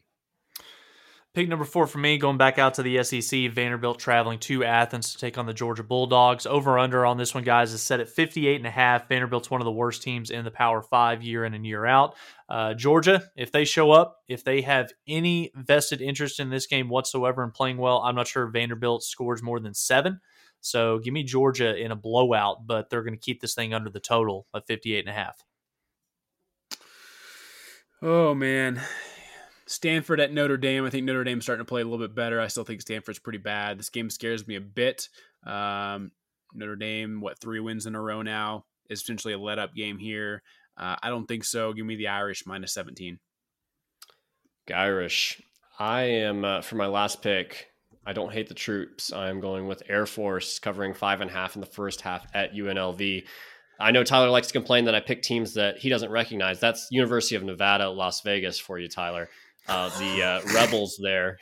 Pick 1.33 1.49
number 1.49 1.65
four 1.65 1.87
for 1.87 1.97
me, 1.97 2.19
going 2.19 2.37
back 2.37 2.59
out 2.59 2.75
to 2.75 2.83
the 2.83 3.03
SEC, 3.03 3.49
Vanderbilt 3.49 3.97
traveling 3.97 4.37
to 4.37 4.63
Athens 4.63 5.13
to 5.13 5.17
take 5.17 5.39
on 5.39 5.47
the 5.47 5.53
Georgia 5.53 5.81
Bulldogs. 5.81 6.45
Over 6.45 6.77
under 6.77 7.07
on 7.07 7.17
this 7.17 7.33
one, 7.33 7.43
guys, 7.43 7.73
is 7.73 7.81
set 7.81 7.99
at 7.99 8.07
58 8.07 8.57
and 8.57 8.67
a 8.67 8.69
half. 8.69 9.09
Vanderbilt's 9.09 9.49
one 9.49 9.59
of 9.59 9.65
the 9.65 9.71
worst 9.71 10.03
teams 10.03 10.29
in 10.29 10.45
the 10.45 10.51
Power 10.51 10.83
Five 10.83 11.23
year 11.23 11.43
in 11.43 11.55
and 11.55 11.65
year 11.65 11.87
out. 11.87 12.15
Uh, 12.47 12.75
Georgia, 12.75 13.31
if 13.35 13.51
they 13.51 13.65
show 13.65 13.89
up, 13.89 14.19
if 14.27 14.43
they 14.43 14.61
have 14.61 14.93
any 15.07 15.51
vested 15.55 16.01
interest 16.01 16.39
in 16.39 16.51
this 16.51 16.67
game 16.67 16.87
whatsoever 16.87 17.41
and 17.41 17.51
playing 17.51 17.77
well, 17.77 17.97
I'm 18.03 18.13
not 18.13 18.27
sure 18.27 18.45
Vanderbilt 18.45 19.03
scores 19.03 19.41
more 19.41 19.59
than 19.59 19.73
seven. 19.73 20.19
So 20.61 20.99
give 20.99 21.15
me 21.15 21.23
Georgia 21.23 21.75
in 21.75 21.91
a 21.91 21.95
blowout, 21.95 22.67
but 22.67 22.91
they're 22.91 23.01
going 23.01 23.17
to 23.17 23.19
keep 23.19 23.41
this 23.41 23.55
thing 23.55 23.73
under 23.73 23.89
the 23.89 23.99
total 23.99 24.45
of 24.53 24.67
58 24.67 24.99
and 24.99 25.09
a 25.09 25.13
half. 25.13 25.43
Oh, 28.03 28.35
man. 28.35 28.83
Stanford 29.73 30.19
at 30.19 30.31
Notre 30.31 30.57
Dame. 30.57 30.85
I 30.85 30.89
think 30.89 31.05
Notre 31.05 31.23
Dame's 31.23 31.45
starting 31.45 31.65
to 31.65 31.69
play 31.69 31.81
a 31.81 31.85
little 31.85 32.05
bit 32.05 32.15
better. 32.15 32.39
I 32.39 32.47
still 32.47 32.63
think 32.63 32.81
Stanford's 32.81 33.19
pretty 33.19 33.39
bad. 33.39 33.79
This 33.79 33.89
game 33.89 34.09
scares 34.09 34.47
me 34.47 34.55
a 34.55 34.61
bit. 34.61 35.09
Um, 35.45 36.11
Notre 36.53 36.75
Dame, 36.75 37.21
what, 37.21 37.39
three 37.39 37.59
wins 37.59 37.85
in 37.85 37.95
a 37.95 38.01
row 38.01 38.21
now? 38.21 38.65
Is 38.89 39.01
essentially 39.01 39.33
a 39.33 39.39
let 39.39 39.59
up 39.59 39.73
game 39.73 39.97
here. 39.97 40.43
Uh, 40.77 40.95
I 41.01 41.09
don't 41.09 41.25
think 41.25 41.43
so. 41.43 41.73
Give 41.73 41.85
me 41.85 41.95
the 41.95 42.07
Irish 42.07 42.45
minus 42.45 42.73
17. 42.73 43.19
Irish. 44.73 45.41
I 45.79 46.01
am, 46.03 46.45
uh, 46.45 46.61
for 46.61 46.75
my 46.75 46.87
last 46.87 47.21
pick, 47.21 47.69
I 48.05 48.13
don't 48.13 48.31
hate 48.31 48.47
the 48.47 48.53
troops. 48.53 49.11
I'm 49.11 49.39
going 49.39 49.67
with 49.67 49.83
Air 49.89 50.05
Force 50.05 50.59
covering 50.59 50.93
five 50.93 51.21
and 51.21 51.29
a 51.29 51.33
half 51.33 51.55
in 51.55 51.61
the 51.61 51.67
first 51.67 52.01
half 52.01 52.27
at 52.33 52.53
UNLV. 52.53 53.23
I 53.79 53.91
know 53.91 54.03
Tyler 54.03 54.29
likes 54.29 54.47
to 54.47 54.53
complain 54.53 54.85
that 54.85 54.95
I 54.95 54.99
pick 54.99 55.23
teams 55.23 55.55
that 55.55 55.77
he 55.77 55.89
doesn't 55.89 56.11
recognize. 56.11 56.59
That's 56.59 56.87
University 56.91 57.35
of 57.35 57.43
Nevada, 57.43 57.89
Las 57.89 58.21
Vegas 58.21 58.59
for 58.59 58.77
you, 58.77 58.87
Tyler. 58.87 59.29
Uh, 59.67 59.89
the 59.97 60.21
uh, 60.21 60.41
Rebels 60.53 60.99
there 61.01 61.37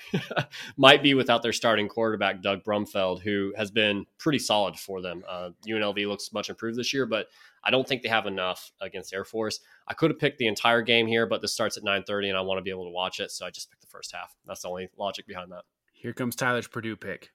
might 0.78 1.02
be 1.02 1.14
without 1.14 1.42
their 1.42 1.54
starting 1.54 1.88
quarterback, 1.88 2.42
Doug 2.42 2.64
Brumfield, 2.64 3.22
who 3.22 3.54
has 3.58 3.72
been 3.72 4.06
pretty 4.20 4.40
solid 4.40 4.78
for 4.78 5.02
them. 5.02 5.24
Uh, 5.28 5.50
UNLV 5.68 6.08
looks 6.08 6.32
much 6.32 6.50
improved 6.50 6.78
this 6.78 6.94
year, 6.94 7.06
but 7.06 7.28
I 7.64 7.72
don't 7.72 7.88
think 7.88 8.04
they 8.04 8.10
have 8.10 8.28
enough 8.28 8.72
against 8.80 9.14
Air 9.14 9.26
Force. 9.26 9.60
I 9.88 9.94
could 9.94 10.12
have 10.12 10.20
picked 10.20 10.38
the 10.38 10.48
entire 10.48 10.82
game 10.82 11.08
here, 11.08 11.26
but 11.26 11.42
this 11.42 11.54
starts 11.54 11.78
at 11.78 11.84
9.30 11.84 12.30
and 12.30 12.38
I 12.38 12.42
want 12.42 12.60
to 12.60 12.64
be 12.64 12.70
able 12.70 12.86
to 12.86 12.92
watch 12.92 13.20
it, 13.20 13.32
so 13.32 13.46
I 13.46 13.50
just 13.50 13.70
picked 13.70 13.82
the 13.82 13.88
first 13.88 14.12
half. 14.14 14.36
That's 14.46 14.62
the 14.62 14.70
only 14.70 14.90
logic 14.98 15.26
behind 15.26 15.52
that. 15.52 15.64
Here 15.92 16.14
comes 16.14 16.36
Tyler's 16.36 16.68
Purdue 16.68 16.96
pick. 16.96 17.32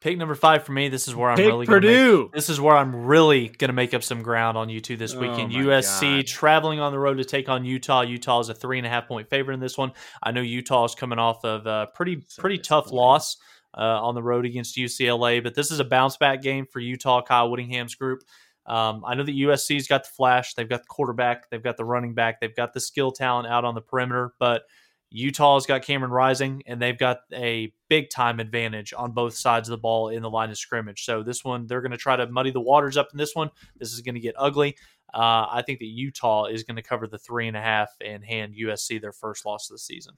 Pick 0.00 0.16
number 0.16 0.34
five 0.34 0.64
for 0.64 0.72
me. 0.72 0.88
This 0.88 1.08
is 1.08 1.14
where 1.14 1.28
I'm 1.28 1.36
pick 1.36 1.46
really 1.46 1.66
Purdue. 1.66 2.22
Make, 2.22 2.32
this 2.32 2.48
is 2.48 2.58
where 2.58 2.74
I'm 2.74 3.04
really 3.04 3.48
going 3.48 3.68
to 3.68 3.74
make 3.74 3.92
up 3.92 4.02
some 4.02 4.22
ground 4.22 4.56
on 4.56 4.70
you 4.70 4.80
two 4.80 4.96
this 4.96 5.14
weekend. 5.14 5.52
Oh 5.52 5.58
USC 5.58 6.18
God. 6.18 6.26
traveling 6.26 6.80
on 6.80 6.92
the 6.92 6.98
road 6.98 7.18
to 7.18 7.24
take 7.24 7.50
on 7.50 7.66
Utah. 7.66 8.00
Utah 8.00 8.40
is 8.40 8.48
a 8.48 8.54
three 8.54 8.78
and 8.78 8.86
a 8.86 8.90
half 8.90 9.06
point 9.06 9.28
favorite 9.28 9.54
in 9.54 9.60
this 9.60 9.76
one. 9.76 9.92
I 10.22 10.32
know 10.32 10.40
Utah 10.40 10.84
is 10.84 10.94
coming 10.94 11.18
off 11.18 11.44
of 11.44 11.66
a 11.66 11.88
pretty 11.94 12.24
so 12.28 12.40
pretty 12.40 12.56
tough 12.56 12.90
loss 12.90 13.36
uh, 13.76 13.80
on 13.80 14.14
the 14.14 14.22
road 14.22 14.46
against 14.46 14.78
UCLA, 14.78 15.42
but 15.42 15.54
this 15.54 15.70
is 15.70 15.80
a 15.80 15.84
bounce 15.84 16.16
back 16.16 16.40
game 16.40 16.64
for 16.64 16.80
Utah. 16.80 17.20
Kyle 17.20 17.50
Whittingham's 17.50 17.94
group. 17.94 18.22
Um, 18.64 19.04
I 19.06 19.14
know 19.14 19.24
that 19.24 19.34
USC's 19.34 19.86
got 19.86 20.04
the 20.04 20.10
flash. 20.10 20.54
They've 20.54 20.68
got 20.68 20.82
the 20.82 20.88
quarterback. 20.88 21.50
They've 21.50 21.62
got 21.62 21.76
the 21.76 21.84
running 21.84 22.14
back. 22.14 22.40
They've 22.40 22.54
got 22.54 22.72
the 22.72 22.80
skill 22.80 23.12
talent 23.12 23.48
out 23.48 23.66
on 23.66 23.74
the 23.74 23.80
perimeter, 23.82 24.32
but 24.38 24.62
Utah's 25.10 25.66
got 25.66 25.82
Cameron 25.82 26.12
Rising, 26.12 26.62
and 26.66 26.80
they've 26.80 26.98
got 26.98 27.18
a 27.32 27.72
big 27.88 28.10
time 28.10 28.38
advantage 28.38 28.94
on 28.96 29.12
both 29.12 29.34
sides 29.34 29.68
of 29.68 29.72
the 29.72 29.78
ball 29.78 30.08
in 30.08 30.22
the 30.22 30.30
line 30.30 30.50
of 30.50 30.58
scrimmage. 30.58 31.04
So 31.04 31.22
this 31.22 31.44
one, 31.44 31.66
they're 31.66 31.80
going 31.80 31.90
to 31.90 31.96
try 31.96 32.16
to 32.16 32.28
muddy 32.28 32.52
the 32.52 32.60
waters 32.60 32.96
up 32.96 33.08
in 33.12 33.18
this 33.18 33.34
one. 33.34 33.50
This 33.76 33.92
is 33.92 34.00
going 34.00 34.14
to 34.14 34.20
get 34.20 34.34
ugly. 34.38 34.76
Uh, 35.12 35.46
I 35.50 35.62
think 35.66 35.80
that 35.80 35.86
Utah 35.86 36.44
is 36.44 36.62
going 36.62 36.76
to 36.76 36.82
cover 36.82 37.08
the 37.08 37.18
three 37.18 37.48
and 37.48 37.56
a 37.56 37.60
half 37.60 37.90
and 38.00 38.24
hand 38.24 38.54
USC 38.54 39.00
their 39.00 39.12
first 39.12 39.44
loss 39.44 39.68
of 39.68 39.74
the 39.74 39.78
season. 39.80 40.14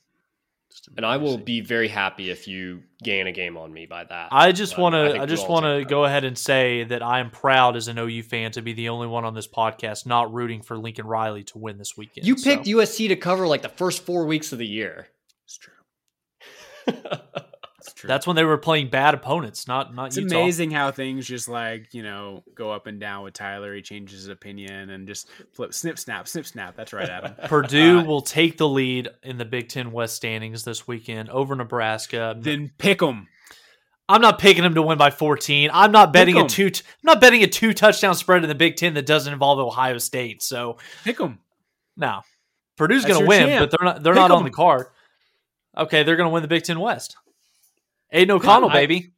And 0.96 1.06
I 1.06 1.16
will 1.16 1.38
be 1.38 1.60
very 1.60 1.88
happy 1.88 2.30
if 2.30 2.48
you 2.48 2.82
gain 3.02 3.26
a 3.26 3.32
game 3.32 3.56
on 3.56 3.72
me 3.72 3.86
by 3.86 4.04
that. 4.04 4.28
I 4.30 4.52
just 4.52 4.78
want 4.78 4.94
to. 4.94 5.18
I, 5.18 5.22
I, 5.22 5.26
just 5.26 5.48
want 5.48 5.64
to 5.64 5.84
go 5.84 6.04
ahead 6.04 6.24
and 6.24 6.36
say 6.36 6.84
that 6.84 7.02
I 7.02 7.20
am 7.20 7.30
proud 7.30 7.76
as 7.76 7.88
an 7.88 7.98
OU 7.98 8.22
fan 8.22 8.52
to 8.52 8.62
be 8.62 8.72
the 8.72 8.88
only 8.88 9.06
one 9.06 9.24
on 9.24 9.34
this 9.34 9.48
podcast 9.48 10.06
not 10.06 10.32
rooting 10.32 10.62
for 10.62 10.76
Lincoln 10.76 11.06
Riley 11.06 11.44
to 11.44 11.58
win 11.58 11.78
this 11.78 11.96
weekend. 11.96 12.26
You 12.26 12.34
picked 12.36 12.66
so. 12.66 12.72
USC 12.72 13.08
to 13.08 13.16
cover 13.16 13.46
like 13.46 13.62
the 13.62 13.68
first 13.68 14.04
four 14.04 14.26
weeks 14.26 14.52
of 14.52 14.58
the 14.58 14.66
year. 14.66 15.08
It's 15.44 15.58
true. 15.58 15.74
true. 17.94 18.08
That's 18.08 18.26
when 18.26 18.36
they 18.36 18.44
were 18.44 18.58
playing 18.58 18.90
bad 18.90 19.14
opponents, 19.14 19.66
not 19.66 19.94
not. 19.94 20.08
It's 20.08 20.16
Utah. 20.18 20.36
amazing 20.36 20.70
how 20.70 20.90
things 20.90 21.26
just 21.26 21.48
like 21.48 21.94
you 21.94 22.02
know 22.02 22.44
go 22.54 22.70
up 22.70 22.86
and 22.86 23.00
down 23.00 23.24
with 23.24 23.34
Tyler. 23.34 23.74
He 23.74 23.80
changes 23.82 24.18
his 24.20 24.28
opinion 24.28 24.90
and 24.90 25.08
just 25.08 25.28
flip, 25.52 25.72
snip, 25.74 25.98
snap, 25.98 26.28
snip, 26.28 26.46
snap. 26.46 26.76
That's 26.76 26.92
right, 26.92 27.08
Adam. 27.08 27.34
Purdue 27.48 28.00
uh, 28.00 28.04
will 28.04 28.20
take 28.22 28.58
the 28.58 28.68
lead 28.68 29.08
in 29.22 29.38
the 29.38 29.44
Big 29.44 29.68
Ten 29.68 29.90
West 29.92 30.14
standings 30.16 30.64
this 30.64 30.86
weekend 30.86 31.30
over 31.30 31.54
Nebraska. 31.56 32.36
Then 32.38 32.70
pick 32.78 32.98
them. 33.00 33.28
I'm 34.08 34.20
not 34.20 34.38
picking 34.38 34.62
them 34.62 34.74
to 34.74 34.82
win 34.82 34.98
by 34.98 35.10
14. 35.10 35.70
I'm 35.72 35.92
not 35.92 36.12
betting 36.12 36.36
a 36.36 36.46
two. 36.46 36.66
I'm 36.66 36.72
not 37.04 37.20
betting 37.20 37.42
a 37.44 37.46
two 37.46 37.72
touchdown 37.72 38.14
spread 38.14 38.42
in 38.42 38.48
the 38.48 38.54
Big 38.54 38.76
Ten 38.76 38.94
that 38.94 39.06
doesn't 39.06 39.32
involve 39.32 39.58
Ohio 39.58 39.96
State. 39.98 40.42
So 40.42 40.76
Pick 41.04 41.16
them. 41.18 41.38
no, 41.96 42.20
Purdue's 42.76 43.04
going 43.04 43.20
to 43.20 43.26
win, 43.26 43.46
champ. 43.46 43.70
but 43.70 43.78
they're 43.78 43.84
not. 43.86 44.02
They're 44.02 44.12
Pick 44.12 44.20
not 44.20 44.30
on 44.32 44.38
'em. 44.38 44.44
the 44.44 44.50
card. 44.50 44.88
Okay, 45.76 46.02
they're 46.02 46.16
going 46.16 46.28
to 46.28 46.32
win 46.32 46.42
the 46.42 46.48
Big 46.48 46.64
Ten 46.64 46.80
West. 46.80 47.16
Aidan 48.12 48.36
O'Connell, 48.36 48.70
I- 48.70 48.74
baby, 48.74 49.12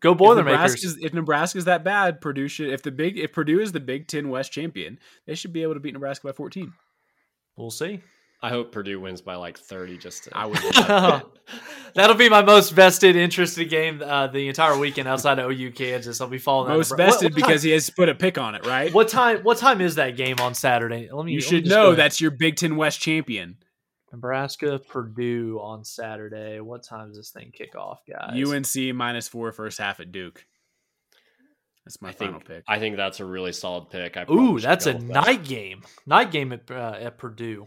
go 0.00 0.12
If 0.12 0.18
Boilermakers. 0.18 0.58
Nebraska's, 0.84 0.96
if 1.02 1.12
Nebraska's 1.12 1.64
that 1.66 1.84
bad, 1.84 2.20
Purdue 2.20 2.48
should. 2.48 2.70
If 2.70 2.82
the 2.82 2.90
big, 2.92 3.18
if 3.18 3.32
Purdue 3.32 3.60
is 3.60 3.72
the 3.72 3.80
Big 3.80 4.06
Ten 4.08 4.28
West 4.28 4.52
champion, 4.52 4.98
they 5.26 5.34
should 5.34 5.52
be 5.52 5.62
able 5.62 5.74
to 5.74 5.80
beat 5.80 5.92
Nebraska 5.94 6.26
by 6.28 6.32
14. 6.32 6.72
We'll 7.56 7.70
see. 7.70 8.00
I 8.42 8.50
hope 8.50 8.70
Purdue 8.70 9.00
wins 9.00 9.22
by 9.22 9.34
like 9.36 9.58
30 9.58 9.96
just 9.96 10.24
to. 10.24 10.36
I 10.36 10.44
would. 10.44 10.58
That'll 11.94 12.16
be 12.16 12.28
my 12.28 12.42
most 12.42 12.70
vested, 12.70 13.16
interested 13.16 13.70
game 13.70 14.02
uh, 14.02 14.26
the 14.26 14.46
entire 14.48 14.78
weekend 14.78 15.08
outside 15.08 15.38
of 15.38 15.50
OU 15.50 15.72
Kansas. 15.72 16.20
I'll 16.20 16.28
be 16.28 16.36
following. 16.38 16.76
Most 16.76 16.88
Nebra- 16.88 16.90
what- 16.90 16.98
vested 16.98 17.22
what 17.34 17.40
time- 17.40 17.48
because 17.48 17.62
he 17.62 17.70
has 17.70 17.88
put 17.88 18.08
a 18.10 18.14
pick 18.14 18.36
on 18.36 18.54
it, 18.54 18.66
right? 18.66 18.92
What 18.92 19.08
time? 19.08 19.38
What 19.38 19.56
time 19.56 19.80
is 19.80 19.94
that 19.94 20.16
game 20.16 20.36
on 20.40 20.54
Saturday? 20.54 21.08
Let 21.10 21.24
me. 21.24 21.32
you 21.32 21.40
should 21.40 21.66
know 21.66 21.94
that's 21.94 22.20
your 22.20 22.30
Big 22.30 22.56
Ten 22.56 22.76
West 22.76 23.00
champion. 23.00 23.56
Nebraska 24.12 24.80
Purdue 24.88 25.58
on 25.60 25.84
Saturday. 25.84 26.60
What 26.60 26.82
time 26.82 27.08
does 27.08 27.16
this 27.16 27.30
thing 27.30 27.50
kick 27.52 27.74
off, 27.76 28.00
guys? 28.08 28.34
UNC 28.36 28.94
minus 28.94 29.28
four 29.28 29.50
first 29.52 29.78
half 29.78 30.00
at 30.00 30.12
Duke. 30.12 30.44
That's 31.84 32.02
my 32.02 32.08
I 32.08 32.12
final 32.12 32.34
think 32.34 32.46
pick. 32.46 32.64
I 32.66 32.78
think 32.78 32.96
that's 32.96 33.20
a 33.20 33.24
really 33.24 33.52
solid 33.52 33.90
pick. 33.90 34.16
I 34.16 34.24
Ooh, 34.30 34.58
that's 34.58 34.86
a 34.86 34.94
with 34.94 35.08
that. 35.08 35.26
night 35.26 35.44
game. 35.44 35.82
Night 36.04 36.30
game 36.32 36.52
at, 36.52 36.68
uh, 36.70 36.96
at 37.00 37.18
Purdue. 37.18 37.66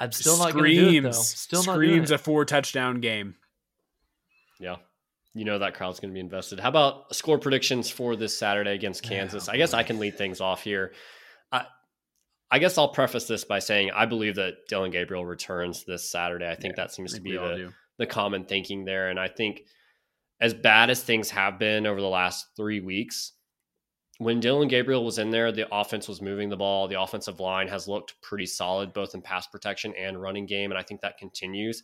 I'm 0.00 0.10
still 0.10 0.36
not 0.36 0.52
going 0.52 0.64
to 0.64 0.90
do 0.90 0.98
it 0.98 1.02
though. 1.02 1.10
Still 1.12 1.62
not 1.62 1.74
doing 1.76 1.88
screams 1.90 2.10
it. 2.10 2.14
a 2.14 2.18
four 2.18 2.44
touchdown 2.44 3.00
game. 3.00 3.36
Yeah. 4.58 4.76
You 5.34 5.44
know 5.44 5.60
that 5.60 5.74
crowd's 5.74 6.00
going 6.00 6.10
to 6.10 6.14
be 6.14 6.20
invested. 6.20 6.58
How 6.60 6.68
about 6.68 7.14
score 7.14 7.38
predictions 7.38 7.88
for 7.88 8.16
this 8.16 8.36
Saturday 8.36 8.74
against 8.74 9.02
Kansas? 9.02 9.48
I 9.48 9.56
guess 9.56 9.74
I 9.74 9.82
can 9.82 9.98
lead 9.98 10.18
things 10.18 10.40
off 10.40 10.62
here. 10.62 10.92
I, 11.52 11.66
I 12.52 12.58
guess 12.58 12.76
I'll 12.76 12.88
preface 12.88 13.24
this 13.24 13.44
by 13.44 13.60
saying 13.60 13.92
I 13.92 14.04
believe 14.04 14.34
that 14.34 14.68
Dillon 14.68 14.90
Gabriel 14.90 15.24
returns 15.24 15.84
this 15.84 16.10
Saturday. 16.10 16.46
I 16.46 16.54
think 16.54 16.74
Yeah, 16.76 16.84
that 16.84 16.92
seems 16.92 17.14
I 17.14 17.16
to 17.16 17.22
be 17.22 17.32
the, 17.32 17.72
the 17.96 18.06
common 18.06 18.44
thinking 18.44 18.84
there. 18.84 19.08
And 19.08 19.18
I 19.18 19.28
think 19.28 19.62
as 20.38 20.52
bad 20.52 20.90
as 20.90 21.02
things 21.02 21.30
have 21.30 21.58
been 21.58 21.86
over 21.86 22.02
the 22.02 22.08
last 22.08 22.48
three 22.54 22.80
weeks, 22.80 23.32
when 24.18 24.38
Dillon 24.38 24.68
Gabriel 24.68 25.02
was 25.02 25.18
in 25.18 25.30
there, 25.30 25.50
the 25.50 25.66
offense 25.74 26.06
was 26.06 26.20
moving 26.20 26.50
the 26.50 26.56
ball. 26.58 26.88
The 26.88 27.00
offensive 27.00 27.40
line 27.40 27.68
has 27.68 27.88
looked 27.88 28.20
pretty 28.20 28.44
solid, 28.44 28.92
both 28.92 29.14
in 29.14 29.22
pass 29.22 29.46
protection 29.46 29.94
and 29.98 30.20
running 30.20 30.44
game. 30.44 30.70
And 30.70 30.78
I 30.78 30.82
think 30.82 31.00
that 31.00 31.16
continues. 31.16 31.82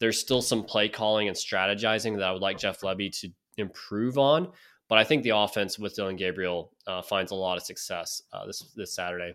There's 0.00 0.18
still 0.18 0.42
some 0.42 0.64
play 0.64 0.88
calling 0.88 1.28
and 1.28 1.36
strategizing 1.36 2.16
that 2.16 2.24
I 2.24 2.32
would 2.32 2.42
like 2.42 2.58
Jeff 2.58 2.80
Lebby 2.80 3.16
to 3.20 3.30
improve 3.56 4.18
on. 4.18 4.48
But 4.88 4.98
I 4.98 5.04
think 5.04 5.22
the 5.22 5.36
offense 5.36 5.78
with 5.78 5.94
Dillon 5.94 6.16
Gabriel 6.16 6.72
uh, 6.88 7.02
finds 7.02 7.30
a 7.30 7.36
lot 7.36 7.56
of 7.56 7.62
success 7.62 8.22
uh, 8.32 8.46
this 8.46 8.72
this 8.74 8.96
Saturday. 8.96 9.34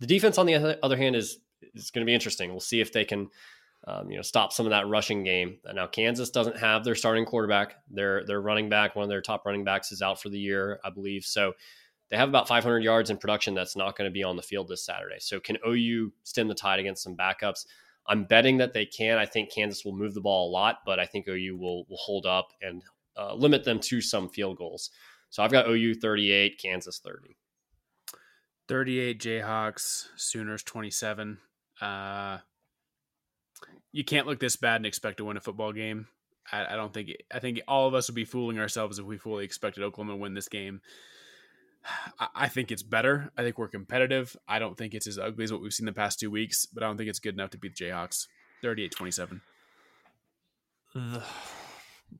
The 0.00 0.06
defense, 0.06 0.38
on 0.38 0.46
the 0.46 0.54
other- 0.82 0.96
hand, 0.96 1.16
is 1.16 1.38
is 1.74 1.90
going 1.90 2.04
to 2.04 2.08
be 2.08 2.14
interesting. 2.14 2.50
We'll 2.50 2.60
see 2.60 2.80
if 2.80 2.92
they 2.92 3.04
can, 3.04 3.28
um, 3.86 4.10
you 4.10 4.16
know, 4.16 4.22
stop 4.22 4.52
some 4.52 4.64
of 4.64 4.70
that 4.70 4.86
rushing 4.86 5.24
game. 5.24 5.58
Now, 5.72 5.86
Kansas 5.88 6.30
doesn't 6.30 6.56
have 6.56 6.84
their 6.84 6.94
starting 6.94 7.24
quarterback. 7.24 7.76
Their 7.90 8.24
their 8.24 8.40
running 8.40 8.68
back, 8.68 8.94
one 8.94 9.02
of 9.02 9.08
their 9.08 9.20
top 9.20 9.44
running 9.44 9.64
backs, 9.64 9.90
is 9.92 10.02
out 10.02 10.20
for 10.20 10.28
the 10.28 10.38
year, 10.38 10.78
I 10.84 10.90
believe. 10.90 11.24
So 11.24 11.54
they 12.10 12.16
have 12.16 12.28
about 12.28 12.48
500 12.48 12.82
yards 12.82 13.10
in 13.10 13.18
production 13.18 13.54
that's 13.54 13.76
not 13.76 13.96
going 13.96 14.08
to 14.08 14.12
be 14.12 14.22
on 14.22 14.36
the 14.36 14.42
field 14.42 14.68
this 14.68 14.84
Saturday. 14.84 15.18
So 15.18 15.40
can 15.40 15.58
OU 15.66 16.12
stem 16.22 16.48
the 16.48 16.54
tide 16.54 16.80
against 16.80 17.02
some 17.02 17.16
backups? 17.16 17.66
I'm 18.06 18.24
betting 18.24 18.56
that 18.58 18.72
they 18.72 18.86
can. 18.86 19.18
I 19.18 19.26
think 19.26 19.52
Kansas 19.52 19.84
will 19.84 19.96
move 19.96 20.14
the 20.14 20.20
ball 20.20 20.48
a 20.48 20.52
lot, 20.52 20.78
but 20.86 20.98
I 20.98 21.04
think 21.06 21.28
OU 21.28 21.56
will 21.58 21.84
will 21.88 21.98
hold 21.98 22.24
up 22.24 22.52
and 22.62 22.82
uh, 23.16 23.34
limit 23.34 23.64
them 23.64 23.80
to 23.80 24.00
some 24.00 24.28
field 24.28 24.56
goals. 24.56 24.90
So 25.30 25.42
I've 25.42 25.52
got 25.52 25.68
OU 25.68 25.94
38, 25.94 26.58
Kansas 26.62 27.00
30. 27.04 27.36
38 28.68 29.18
Jayhawks, 29.18 30.06
Sooners 30.16 30.62
27. 30.62 31.38
Uh, 31.80 32.38
you 33.92 34.04
can't 34.04 34.26
look 34.26 34.38
this 34.38 34.56
bad 34.56 34.76
and 34.76 34.86
expect 34.86 35.18
to 35.18 35.24
win 35.24 35.36
a 35.36 35.40
football 35.40 35.72
game. 35.72 36.06
I, 36.52 36.74
I 36.74 36.76
don't 36.76 36.92
think. 36.92 37.10
I 37.32 37.38
think 37.40 37.60
all 37.66 37.88
of 37.88 37.94
us 37.94 38.08
would 38.08 38.14
be 38.14 38.24
fooling 38.24 38.58
ourselves 38.58 38.98
if 38.98 39.04
we 39.04 39.18
fully 39.18 39.44
expected 39.44 39.82
Oklahoma 39.82 40.14
to 40.14 40.16
win 40.18 40.34
this 40.34 40.48
game. 40.48 40.80
I, 42.20 42.28
I 42.34 42.48
think 42.48 42.70
it's 42.70 42.82
better. 42.82 43.30
I 43.36 43.42
think 43.42 43.58
we're 43.58 43.68
competitive. 43.68 44.36
I 44.46 44.58
don't 44.58 44.76
think 44.76 44.94
it's 44.94 45.06
as 45.06 45.18
ugly 45.18 45.44
as 45.44 45.52
what 45.52 45.62
we've 45.62 45.72
seen 45.72 45.86
the 45.86 45.92
past 45.92 46.20
two 46.20 46.30
weeks, 46.30 46.66
but 46.66 46.82
I 46.82 46.86
don't 46.86 46.96
think 46.96 47.10
it's 47.10 47.20
good 47.20 47.34
enough 47.34 47.50
to 47.50 47.58
beat 47.58 47.76
the 47.76 47.86
Jayhawks. 47.86 48.26
38-27. 48.62 49.40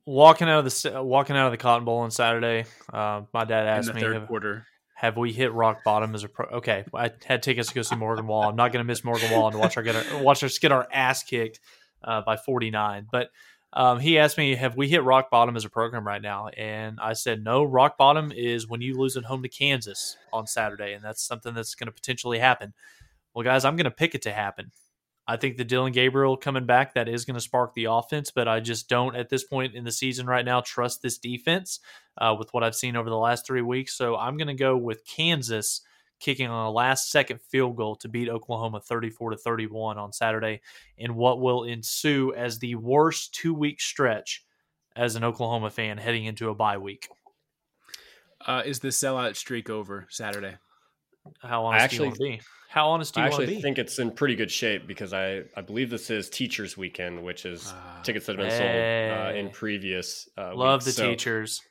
Walking 0.05 0.47
out 0.47 0.65
of 0.65 0.65
the 0.65 1.03
walking 1.03 1.35
out 1.35 1.47
of 1.47 1.51
the 1.51 1.57
Cotton 1.57 1.83
Bowl 1.83 1.99
on 1.99 2.11
Saturday. 2.11 2.65
Uh, 2.93 3.23
my 3.33 3.43
dad 3.45 3.63
In 3.63 3.67
asked 3.67 3.87
the 3.87 3.93
me, 3.95 4.01
third 4.01 4.15
have, 4.15 4.27
quarter. 4.27 4.65
Have 4.99 5.15
we 5.15 5.31
hit 5.31 5.53
rock 5.53 5.85
bottom 5.85 6.13
as 6.13 6.25
a 6.25 6.27
pro? 6.27 6.45
Okay, 6.57 6.83
I 6.93 7.09
had 7.23 7.41
tickets 7.41 7.69
to 7.69 7.73
go 7.73 7.83
see 7.83 7.95
Morgan 7.95 8.27
Wall. 8.27 8.49
I'm 8.49 8.57
not 8.57 8.73
going 8.73 8.83
to 8.83 8.87
miss 8.87 9.01
Morgan 9.01 9.31
Wall 9.31 9.47
and 9.47 9.57
watch 9.57 9.77
our 9.77 9.83
get 9.83 9.95
our, 9.95 10.21
watch 10.21 10.43
us 10.43 10.59
get 10.59 10.73
our 10.73 10.89
ass 10.91 11.23
kicked 11.23 11.61
uh, 12.03 12.21
by 12.21 12.35
49. 12.35 13.07
But 13.09 13.29
um, 13.71 14.01
he 14.01 14.19
asked 14.19 14.37
me, 14.37 14.55
have 14.55 14.75
we 14.75 14.89
hit 14.89 15.01
rock 15.05 15.31
bottom 15.31 15.55
as 15.55 15.63
a 15.63 15.69
program 15.69 16.05
right 16.05 16.21
now? 16.21 16.49
And 16.49 16.99
I 17.01 17.13
said, 17.13 17.45
no. 17.45 17.63
Rock 17.63 17.97
bottom 17.97 18.33
is 18.35 18.67
when 18.67 18.81
you 18.81 18.97
lose 18.97 19.15
at 19.15 19.23
home 19.23 19.41
to 19.41 19.47
Kansas 19.47 20.17
on 20.33 20.47
Saturday, 20.47 20.91
and 20.91 21.01
that's 21.01 21.23
something 21.23 21.53
that's 21.53 21.75
going 21.75 21.87
to 21.87 21.93
potentially 21.93 22.39
happen. 22.39 22.73
Well, 23.33 23.45
guys, 23.45 23.63
I'm 23.63 23.77
going 23.77 23.85
to 23.85 23.91
pick 23.91 24.15
it 24.15 24.23
to 24.23 24.33
happen. 24.33 24.71
I 25.29 25.37
think 25.37 25.57
the 25.57 25.63
Dillon 25.63 25.91
Gabriel 25.91 26.35
coming 26.35 26.65
back 26.65 26.95
that 26.95 27.07
is 27.07 27.23
going 27.23 27.35
to 27.35 27.39
spark 27.39 27.75
the 27.75 27.85
offense, 27.85 28.31
but 28.31 28.47
I 28.47 28.59
just 28.59 28.89
don't 28.89 29.15
at 29.15 29.29
this 29.29 29.43
point 29.43 29.75
in 29.75 29.83
the 29.83 29.91
season 29.91 30.25
right 30.25 30.43
now 30.43 30.61
trust 30.61 31.03
this 31.03 31.19
defense 31.19 31.81
uh, 32.17 32.35
with 32.37 32.51
what 32.51 32.63
I've 32.63 32.73
seen 32.73 32.95
over 32.95 33.11
the 33.11 33.15
last 33.15 33.45
three 33.45 33.61
weeks. 33.61 33.93
So 33.93 34.17
I'm 34.17 34.37
going 34.37 34.47
to 34.47 34.55
go 34.55 34.75
with 34.75 35.05
Kansas 35.05 35.81
kicking 36.19 36.47
on 36.47 36.65
a 36.65 36.71
last 36.71 37.11
second 37.11 37.41
field 37.43 37.75
goal 37.75 37.95
to 37.97 38.07
beat 38.07 38.27
Oklahoma 38.27 38.79
34 38.79 39.29
to 39.29 39.37
31 39.37 39.99
on 39.99 40.11
Saturday 40.11 40.61
in 40.97 41.13
what 41.13 41.39
will 41.39 41.63
ensue 41.63 42.33
as 42.33 42.57
the 42.57 42.73
worst 42.73 43.31
two 43.31 43.53
week 43.53 43.79
stretch 43.79 44.43
as 44.95 45.15
an 45.15 45.23
Oklahoma 45.23 45.69
fan 45.69 45.99
heading 45.99 46.25
into 46.25 46.49
a 46.49 46.55
bye 46.55 46.79
week. 46.79 47.07
Uh, 48.47 48.63
is 48.65 48.79
the 48.79 48.87
sellout 48.87 49.35
streak 49.35 49.69
over 49.69 50.07
Saturday? 50.09 50.55
How 51.41 51.65
honest 51.65 51.79
do 51.79 51.83
actually- 51.83 51.97
you 51.97 52.03
want 52.05 52.15
to 52.15 52.23
be? 52.23 52.41
How 52.69 52.89
honest 52.89 53.15
do 53.15 53.21
I 53.21 53.23
you 53.25 53.29
want 53.31 53.39
to 53.39 53.43
actually 53.45 53.55
be? 53.55 53.61
think 53.63 53.79
it's 53.79 53.97
in 53.97 54.11
pretty 54.11 54.35
good 54.35 54.51
shape 54.51 54.85
because 54.85 55.11
I, 55.11 55.41
I 55.57 55.61
believe 55.61 55.89
this 55.89 56.11
is 56.11 56.29
Teachers 56.29 56.77
Weekend, 56.77 57.23
which 57.23 57.43
is 57.45 57.73
Ah. 57.73 57.99
tickets 58.03 58.27
that 58.27 58.37
have 58.37 58.47
been 58.47 58.55
sold 58.55 59.35
uh, 59.35 59.39
in 59.39 59.49
previous 59.49 60.29
uh, 60.37 60.55
Love 60.55 60.81
weeks. 60.81 60.85
the 60.85 60.91
So, 60.91 61.09
teachers. 61.09 61.61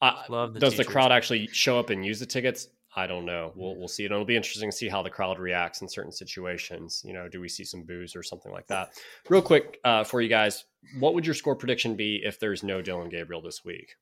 uh, 0.00 0.22
Love 0.28 0.54
the 0.54 0.60
teachers. 0.60 0.76
does 0.76 0.86
the 0.86 0.90
crowd 0.90 1.10
actually 1.10 1.48
show 1.48 1.76
up 1.78 1.90
and 1.90 2.06
use 2.06 2.20
the 2.20 2.26
tickets? 2.26 2.68
I 2.94 3.08
don't 3.08 3.24
know. 3.26 3.52
We'll 3.56 3.74
we'll 3.76 3.88
see. 3.88 4.04
And 4.04 4.12
it'll 4.12 4.24
be 4.24 4.36
interesting 4.36 4.70
to 4.70 4.76
see 4.76 4.88
how 4.88 5.02
the 5.02 5.10
crowd 5.10 5.40
reacts 5.40 5.82
in 5.82 5.88
certain 5.88 6.12
situations. 6.12 7.02
You 7.04 7.12
know, 7.14 7.28
do 7.28 7.40
we 7.40 7.48
see 7.48 7.64
some 7.64 7.82
boos 7.82 8.14
or 8.14 8.22
something 8.22 8.52
like 8.52 8.68
that? 8.68 8.90
Real 9.28 9.42
quick 9.42 9.80
uh, 9.84 10.04
for 10.04 10.20
you 10.20 10.28
guys, 10.28 10.64
what 11.00 11.14
would 11.14 11.26
your 11.26 11.34
score 11.34 11.56
prediction 11.56 11.96
be 11.96 12.22
if 12.24 12.38
there's 12.38 12.62
no 12.62 12.80
Dillon 12.80 13.08
Gabriel 13.08 13.42
this 13.42 13.64
week? 13.64 13.96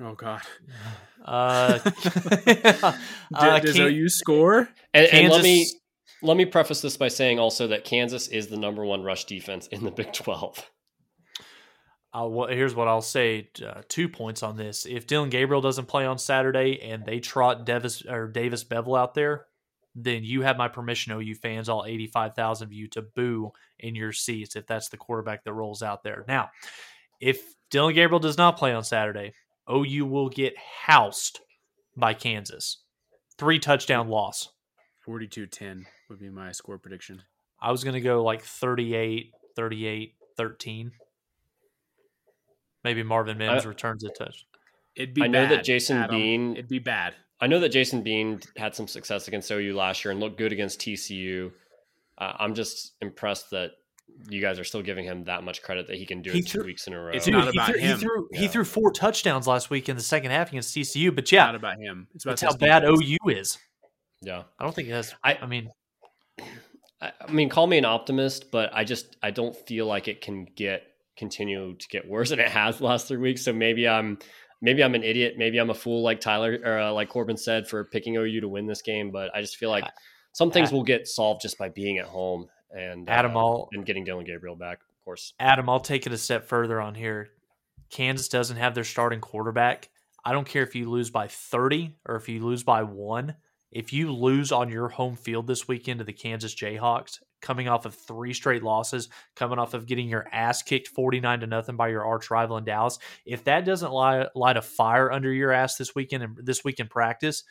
Oh 0.00 0.14
God! 0.14 0.42
Uh, 1.24 1.78
D- 1.78 1.90
uh, 3.34 3.60
does 3.60 3.76
Can- 3.76 3.86
OU 3.86 4.08
score? 4.08 4.68
And, 4.92 5.06
and 5.06 5.32
let 5.32 5.42
me 5.42 5.66
let 6.22 6.36
me 6.36 6.44
preface 6.44 6.80
this 6.80 6.96
by 6.96 7.08
saying 7.08 7.38
also 7.38 7.68
that 7.68 7.84
Kansas 7.84 8.28
is 8.28 8.48
the 8.48 8.56
number 8.56 8.84
one 8.84 9.02
rush 9.02 9.24
defense 9.24 9.66
in 9.68 9.84
the 9.84 9.90
Big 9.90 10.12
Twelve. 10.12 10.70
Uh, 12.12 12.26
well, 12.26 12.48
here's 12.48 12.74
what 12.74 12.88
I'll 12.88 13.02
say: 13.02 13.50
uh, 13.64 13.82
two 13.88 14.08
points 14.08 14.42
on 14.42 14.56
this. 14.56 14.86
If 14.86 15.06
Dillon 15.06 15.30
Gabriel 15.30 15.60
doesn't 15.60 15.86
play 15.86 16.06
on 16.06 16.18
Saturday 16.18 16.80
and 16.82 17.04
they 17.04 17.20
trot 17.20 17.64
Davis 17.64 18.02
or 18.06 18.28
Davis 18.28 18.64
Beville 18.64 18.96
out 18.96 19.14
there, 19.14 19.46
then 19.94 20.24
you 20.24 20.42
have 20.42 20.58
my 20.58 20.68
permission, 20.68 21.12
OU 21.12 21.34
fans, 21.36 21.68
all 21.68 21.84
eighty-five 21.86 22.34
thousand 22.34 22.68
of 22.68 22.72
you, 22.72 22.86
to 22.88 23.02
boo 23.02 23.52
in 23.78 23.94
your 23.94 24.12
seats 24.12 24.56
if 24.56 24.66
that's 24.66 24.88
the 24.90 24.96
quarterback 24.96 25.44
that 25.44 25.52
rolls 25.52 25.82
out 25.82 26.02
there. 26.02 26.24
Now, 26.28 26.50
if 27.20 27.42
Dillon 27.70 27.94
Gabriel 27.94 28.20
does 28.20 28.38
not 28.38 28.56
play 28.56 28.72
on 28.72 28.84
Saturday, 28.84 29.32
OU 29.70 30.06
will 30.06 30.28
get 30.28 30.54
housed 30.84 31.40
by 31.96 32.14
Kansas, 32.14 32.78
three 33.38 33.58
touchdown 33.58 34.08
loss. 34.08 34.50
42-10 35.06 35.84
would 36.08 36.18
be 36.18 36.28
my 36.30 36.52
score 36.52 36.78
prediction. 36.78 37.22
I 37.60 37.70
was 37.70 37.84
going 37.84 37.94
to 37.94 38.00
go 38.00 38.22
like 38.24 38.42
38, 38.42 39.32
38, 39.54 40.14
13. 40.36 40.90
Maybe 42.84 43.02
Marvin 43.02 43.38
Mims 43.38 43.64
I- 43.64 43.68
returns 43.68 44.04
a 44.04 44.10
touch. 44.10 44.46
It'd 44.94 45.14
be. 45.14 45.22
I 45.22 45.26
know 45.26 45.46
that 45.46 45.64
Jason 45.64 45.98
Adam. 45.98 46.16
Bean- 46.16 46.52
It'd 46.52 46.68
be 46.68 46.78
bad. 46.78 47.14
I 47.40 47.46
know 47.48 47.60
that 47.60 47.68
Jason 47.68 48.02
Bean 48.02 48.40
had 48.56 48.74
some 48.74 48.88
success 48.88 49.28
against 49.28 49.50
OU 49.50 49.74
last 49.76 50.04
year 50.04 50.12
and 50.12 50.20
looked 50.20 50.38
good 50.38 50.52
against 50.52 50.80
TCU. 50.80 51.52
Uh, 52.16 52.32
I'm 52.38 52.54
just 52.54 52.94
impressed 53.02 53.50
that 53.50 53.72
you 54.28 54.40
guys 54.40 54.58
are 54.58 54.64
still 54.64 54.82
giving 54.82 55.04
him 55.04 55.24
that 55.24 55.44
much 55.44 55.62
credit 55.62 55.86
that 55.88 55.96
he 55.96 56.06
can 56.06 56.22
do 56.22 56.30
He 56.32 56.40
it 56.40 56.46
two 56.46 56.62
weeks 56.64 56.86
in 56.86 56.92
a 56.92 57.00
row. 57.00 57.12
It's 57.12 57.24
Dude, 57.26 57.34
not 57.34 57.48
about 57.48 57.70
threw, 57.70 57.78
him. 57.78 57.96
He 57.98 58.02
threw, 58.02 58.28
he 58.32 58.48
threw 58.48 58.64
four 58.64 58.90
touchdowns 58.92 59.46
last 59.46 59.70
week 59.70 59.88
in 59.88 59.96
the 59.96 60.02
second 60.02 60.30
half 60.30 60.48
against 60.48 60.74
TCU. 60.74 61.14
But 61.14 61.24
It's 61.24 61.32
yeah, 61.32 61.46
not 61.46 61.54
about 61.54 61.78
him. 61.78 62.08
It's 62.14 62.24
about 62.24 62.38
that's 62.38 62.52
how 62.54 62.58
bad 62.58 62.80
defense. 62.80 63.02
OU 63.24 63.28
is. 63.30 63.58
yeah. 64.22 64.42
I 64.58 64.64
don't 64.64 64.74
think 64.74 64.88
it 64.88 64.92
has. 64.92 65.14
I- 65.22 65.32
I, 65.32 65.38
I 65.42 65.46
mean, 65.46 65.70
I, 67.00 67.12
I 67.28 67.30
mean, 67.30 67.48
call 67.48 67.66
me 67.66 67.78
an 67.78 67.84
optimist, 67.84 68.50
but 68.50 68.70
I 68.72 68.84
just 68.84 69.16
I 69.22 69.30
don't 69.30 69.54
feel 69.54 69.86
like 69.86 70.08
it 70.08 70.20
can 70.20 70.46
get 70.56 70.82
continue 71.16 71.74
to 71.74 71.88
get 71.88 72.08
worse 72.08 72.30
than 72.30 72.40
it 72.40 72.48
has 72.48 72.78
the 72.78 72.84
last 72.84 73.08
three 73.08 73.16
weeks. 73.18 73.44
So 73.44 73.52
maybe 73.52 73.86
I'm 73.88 74.18
maybe 74.62 74.82
I'm 74.82 74.94
an 74.94 75.02
idiot. 75.02 75.34
Maybe 75.36 75.58
I'm 75.58 75.70
a 75.70 75.74
fool, 75.74 76.02
like 76.02 76.20
Tyler 76.20 76.58
or 76.64 76.78
uh, 76.78 76.92
like 76.92 77.08
Corbin 77.10 77.36
said, 77.36 77.68
for 77.68 77.84
picking 77.84 78.16
OU 78.16 78.40
to 78.40 78.48
win 78.48 78.66
this 78.66 78.82
game. 78.82 79.10
But 79.10 79.30
I 79.34 79.40
just 79.40 79.56
feel 79.56 79.70
like 79.70 79.84
some 80.32 80.50
things 80.50 80.72
will 80.72 80.84
get 80.84 81.06
solved 81.06 81.42
just 81.42 81.58
by 81.58 81.68
being 81.68 81.98
at 81.98 82.06
home 82.06 82.46
and 82.70 83.08
Adam, 83.08 83.36
uh, 83.36 83.64
and 83.72 83.86
getting 83.86 84.04
Dillon 84.04 84.24
Gabriel 84.24 84.56
back, 84.56 84.80
of 84.80 85.04
course. 85.04 85.34
Adam, 85.38 85.68
I'll 85.68 85.80
take 85.80 86.06
it 86.06 86.12
a 86.12 86.18
step 86.18 86.46
further 86.46 86.80
on 86.80 86.94
here. 86.94 87.30
Kansas 87.90 88.28
doesn't 88.28 88.56
have 88.56 88.74
their 88.74 88.84
starting 88.84 89.20
quarterback. 89.20 89.88
I 90.24 90.32
don't 90.32 90.46
care 90.46 90.62
if 90.62 90.74
you 90.74 90.90
lose 90.90 91.10
by 91.10 91.28
30 91.28 91.94
or 92.06 92.16
if 92.16 92.28
you 92.28 92.44
lose 92.44 92.64
by 92.64 92.82
one. 92.82 93.36
If 93.70 93.92
you 93.92 94.12
lose 94.12 94.52
on 94.52 94.70
your 94.70 94.88
home 94.88 95.16
field 95.16 95.46
this 95.46 95.68
weekend 95.68 95.98
to 95.98 96.04
the 96.04 96.12
Kansas 96.12 96.54
Jayhawks, 96.54 97.20
coming 97.40 97.68
off 97.68 97.84
of 97.84 97.94
three 97.94 98.32
straight 98.32 98.62
losses, 98.62 99.08
coming 99.34 99.58
off 99.58 99.74
of 99.74 99.86
getting 99.86 100.08
your 100.08 100.26
ass 100.32 100.62
kicked 100.62 100.88
49 100.88 101.40
to 101.40 101.46
nothing 101.46 101.76
by 101.76 101.88
your 101.88 102.04
arch 102.04 102.30
rival 102.30 102.56
in 102.56 102.64
Dallas, 102.64 102.98
if 103.24 103.44
that 103.44 103.64
doesn't 103.64 103.92
light, 103.92 104.28
light 104.34 104.56
a 104.56 104.62
fire 104.62 105.12
under 105.12 105.32
your 105.32 105.52
ass 105.52 105.76
this 105.76 105.94
weekend 105.94 106.22
and 106.22 106.38
this 106.42 106.64
week 106.64 106.80
in 106.80 106.88
practice, 106.88 107.44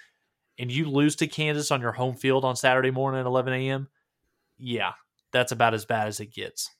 and 0.57 0.71
you 0.71 0.89
lose 0.89 1.15
to 1.17 1.27
Kansas 1.27 1.71
on 1.71 1.81
your 1.81 1.91
home 1.91 2.15
field 2.15 2.43
on 2.43 2.55
Saturday 2.55 2.91
morning 2.91 3.21
at 3.21 3.25
11 3.25 3.53
a.m., 3.53 3.87
yeah, 4.57 4.93
that's 5.35 5.51
about 5.51 5.73
as 5.73 5.83
bad 5.83 6.07
as 6.07 6.21
it 6.21 6.33
gets. 6.33 6.71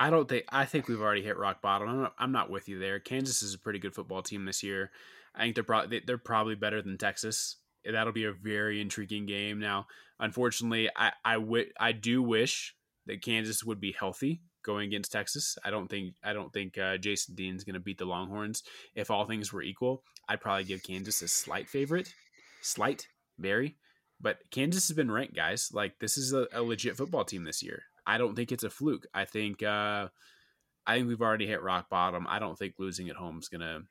I 0.00 0.08
don't 0.08 0.26
think 0.26 0.44
I 0.48 0.64
think 0.64 0.88
we've 0.88 1.02
already 1.02 1.22
hit 1.22 1.36
rock 1.36 1.60
bottom. 1.60 1.88
I'm 1.88 2.00
not, 2.00 2.14
I'm 2.18 2.32
not 2.32 2.50
with 2.50 2.66
you 2.66 2.78
there. 2.78 2.98
Kansas 2.98 3.42
is 3.42 3.52
a 3.52 3.58
pretty 3.58 3.78
good 3.78 3.94
football 3.94 4.22
team 4.22 4.46
this 4.46 4.62
year. 4.62 4.90
I 5.34 5.42
think 5.42 5.54
they're 5.54 5.64
probably 5.64 6.00
they're 6.06 6.16
probably 6.16 6.54
better 6.54 6.80
than 6.80 6.96
Texas. 6.96 7.56
That'll 7.84 8.14
be 8.14 8.24
a 8.24 8.32
very 8.32 8.80
intriguing 8.80 9.26
game. 9.26 9.60
Now, 9.60 9.86
unfortunately, 10.18 10.88
I 10.96 11.12
I, 11.22 11.34
w- 11.34 11.70
I 11.78 11.92
do 11.92 12.22
wish 12.22 12.74
that 13.04 13.22
Kansas 13.22 13.62
would 13.62 13.80
be 13.80 13.92
healthy 13.92 14.40
going 14.64 14.86
against 14.86 15.12
Texas. 15.12 15.58
I 15.62 15.68
don't 15.68 15.88
think 15.88 16.14
I 16.24 16.32
don't 16.32 16.52
think 16.52 16.78
uh, 16.78 16.96
Jason 16.96 17.34
Bean's 17.34 17.64
going 17.64 17.74
to 17.74 17.80
beat 17.80 17.98
the 17.98 18.06
Longhorns. 18.06 18.62
If 18.94 19.10
all 19.10 19.26
things 19.26 19.52
were 19.52 19.62
equal, 19.62 20.04
I'd 20.26 20.40
probably 20.40 20.64
give 20.64 20.82
Kansas 20.82 21.20
a 21.20 21.28
slight 21.28 21.68
favorite, 21.68 22.14
slight, 22.62 23.08
very. 23.38 23.76
But 24.20 24.38
Kansas 24.50 24.88
has 24.88 24.96
been 24.96 25.10
ranked, 25.10 25.36
guys. 25.36 25.70
Like 25.72 25.98
this 25.98 26.18
is 26.18 26.32
a, 26.32 26.48
a 26.52 26.62
legit 26.62 26.96
football 26.96 27.24
team 27.24 27.44
this 27.44 27.62
year. 27.62 27.82
I 28.06 28.18
don't 28.18 28.34
think 28.34 28.50
it's 28.50 28.64
a 28.64 28.70
fluke. 28.70 29.06
I 29.14 29.24
think 29.24 29.62
uh, 29.62 30.08
I 30.86 30.96
think 30.96 31.08
we've 31.08 31.20
already 31.20 31.46
hit 31.46 31.62
rock 31.62 31.88
bottom. 31.88 32.26
I 32.28 32.38
don't 32.38 32.58
think 32.58 32.74
losing 32.78 33.08
at 33.08 33.16
home 33.16 33.38
is 33.38 33.48
gonna 33.48 33.82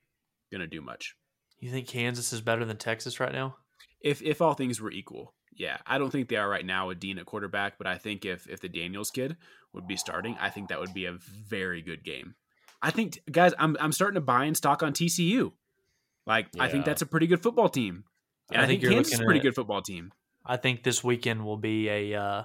gonna 0.51 0.67
do 0.67 0.81
much. 0.81 1.15
You 1.59 1.71
think 1.71 1.87
Kansas 1.87 2.33
is 2.33 2.41
better 2.41 2.65
than 2.65 2.77
Texas 2.77 3.19
right 3.19 3.31
now? 3.31 3.57
If 4.01 4.21
if 4.21 4.41
all 4.41 4.53
things 4.53 4.81
were 4.81 4.91
equal, 4.91 5.33
yeah. 5.57 5.77
I 5.85 5.97
don't 5.97 6.11
think 6.11 6.29
they 6.29 6.35
are 6.35 6.47
right 6.47 6.65
now 6.65 6.87
with 6.87 6.99
Bean 6.99 7.17
at 7.17 7.25
quarterback, 7.25 7.77
but 7.77 7.87
I 7.87 7.97
think 7.97 8.25
if 8.25 8.47
if 8.47 8.61
the 8.61 8.69
Daniels 8.69 9.11
kid 9.11 9.37
would 9.73 9.87
be 9.87 9.97
starting, 9.97 10.37
I 10.39 10.49
think 10.49 10.69
that 10.69 10.79
would 10.79 10.93
be 10.93 11.05
a 11.05 11.13
very 11.13 11.81
good 11.81 12.03
game. 12.03 12.35
I 12.81 12.91
think 12.91 13.19
guys, 13.31 13.53
I'm 13.57 13.75
I'm 13.79 13.91
starting 13.91 14.15
to 14.15 14.21
buy 14.21 14.45
in 14.45 14.55
stock 14.55 14.83
on 14.83 14.93
TCU. 14.93 15.51
Like 16.25 16.47
yeah. 16.53 16.63
I 16.63 16.69
think 16.69 16.85
that's 16.85 17.01
a 17.01 17.07
pretty 17.07 17.27
good 17.27 17.41
football 17.41 17.69
team. 17.69 18.03
And 18.51 18.61
I, 18.61 18.63
I 18.63 18.67
think, 18.67 18.81
think 18.81 18.93
Kansas 18.93 19.13
is 19.13 19.19
a 19.19 19.23
pretty 19.23 19.39
at, 19.39 19.43
good 19.43 19.55
football 19.55 19.81
team. 19.81 20.11
I 20.45 20.57
think 20.57 20.83
this 20.83 21.03
weekend 21.03 21.45
will 21.45 21.57
be 21.57 21.89
a 21.89 22.13
uh, 22.13 22.43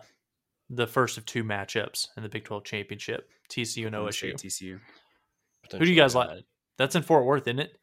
the 0.68 0.86
first 0.86 1.18
of 1.18 1.26
two 1.26 1.44
matchups 1.44 2.08
in 2.16 2.22
the 2.22 2.28
Big 2.28 2.44
12 2.44 2.64
championship 2.64 3.28
TCU 3.48 3.86
and 3.86 3.94
OSU. 3.94 4.34
TCU. 4.34 4.80
Who 5.70 5.78
do 5.78 5.90
you 5.90 5.96
guys 5.96 6.14
like? 6.14 6.44
That's 6.78 6.96
in 6.96 7.02
Fort 7.02 7.24
Worth, 7.24 7.46
isn't 7.46 7.60
it? 7.60 7.78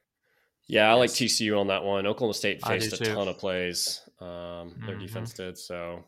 Yeah, 0.67 0.88
I 0.88 0.91
yes. 0.91 0.99
like 0.99 1.09
TCU 1.11 1.59
on 1.59 1.67
that 1.67 1.84
one. 1.84 2.05
Oklahoma 2.05 2.34
State 2.34 2.63
faced 2.65 2.93
a 2.93 2.97
too. 2.97 3.13
ton 3.13 3.28
of 3.28 3.38
plays. 3.38 4.01
Um, 4.20 4.28
their 4.86 4.95
mm-hmm. 4.95 4.99
defense 4.99 5.34
did 5.34 5.57
so. 5.57 6.03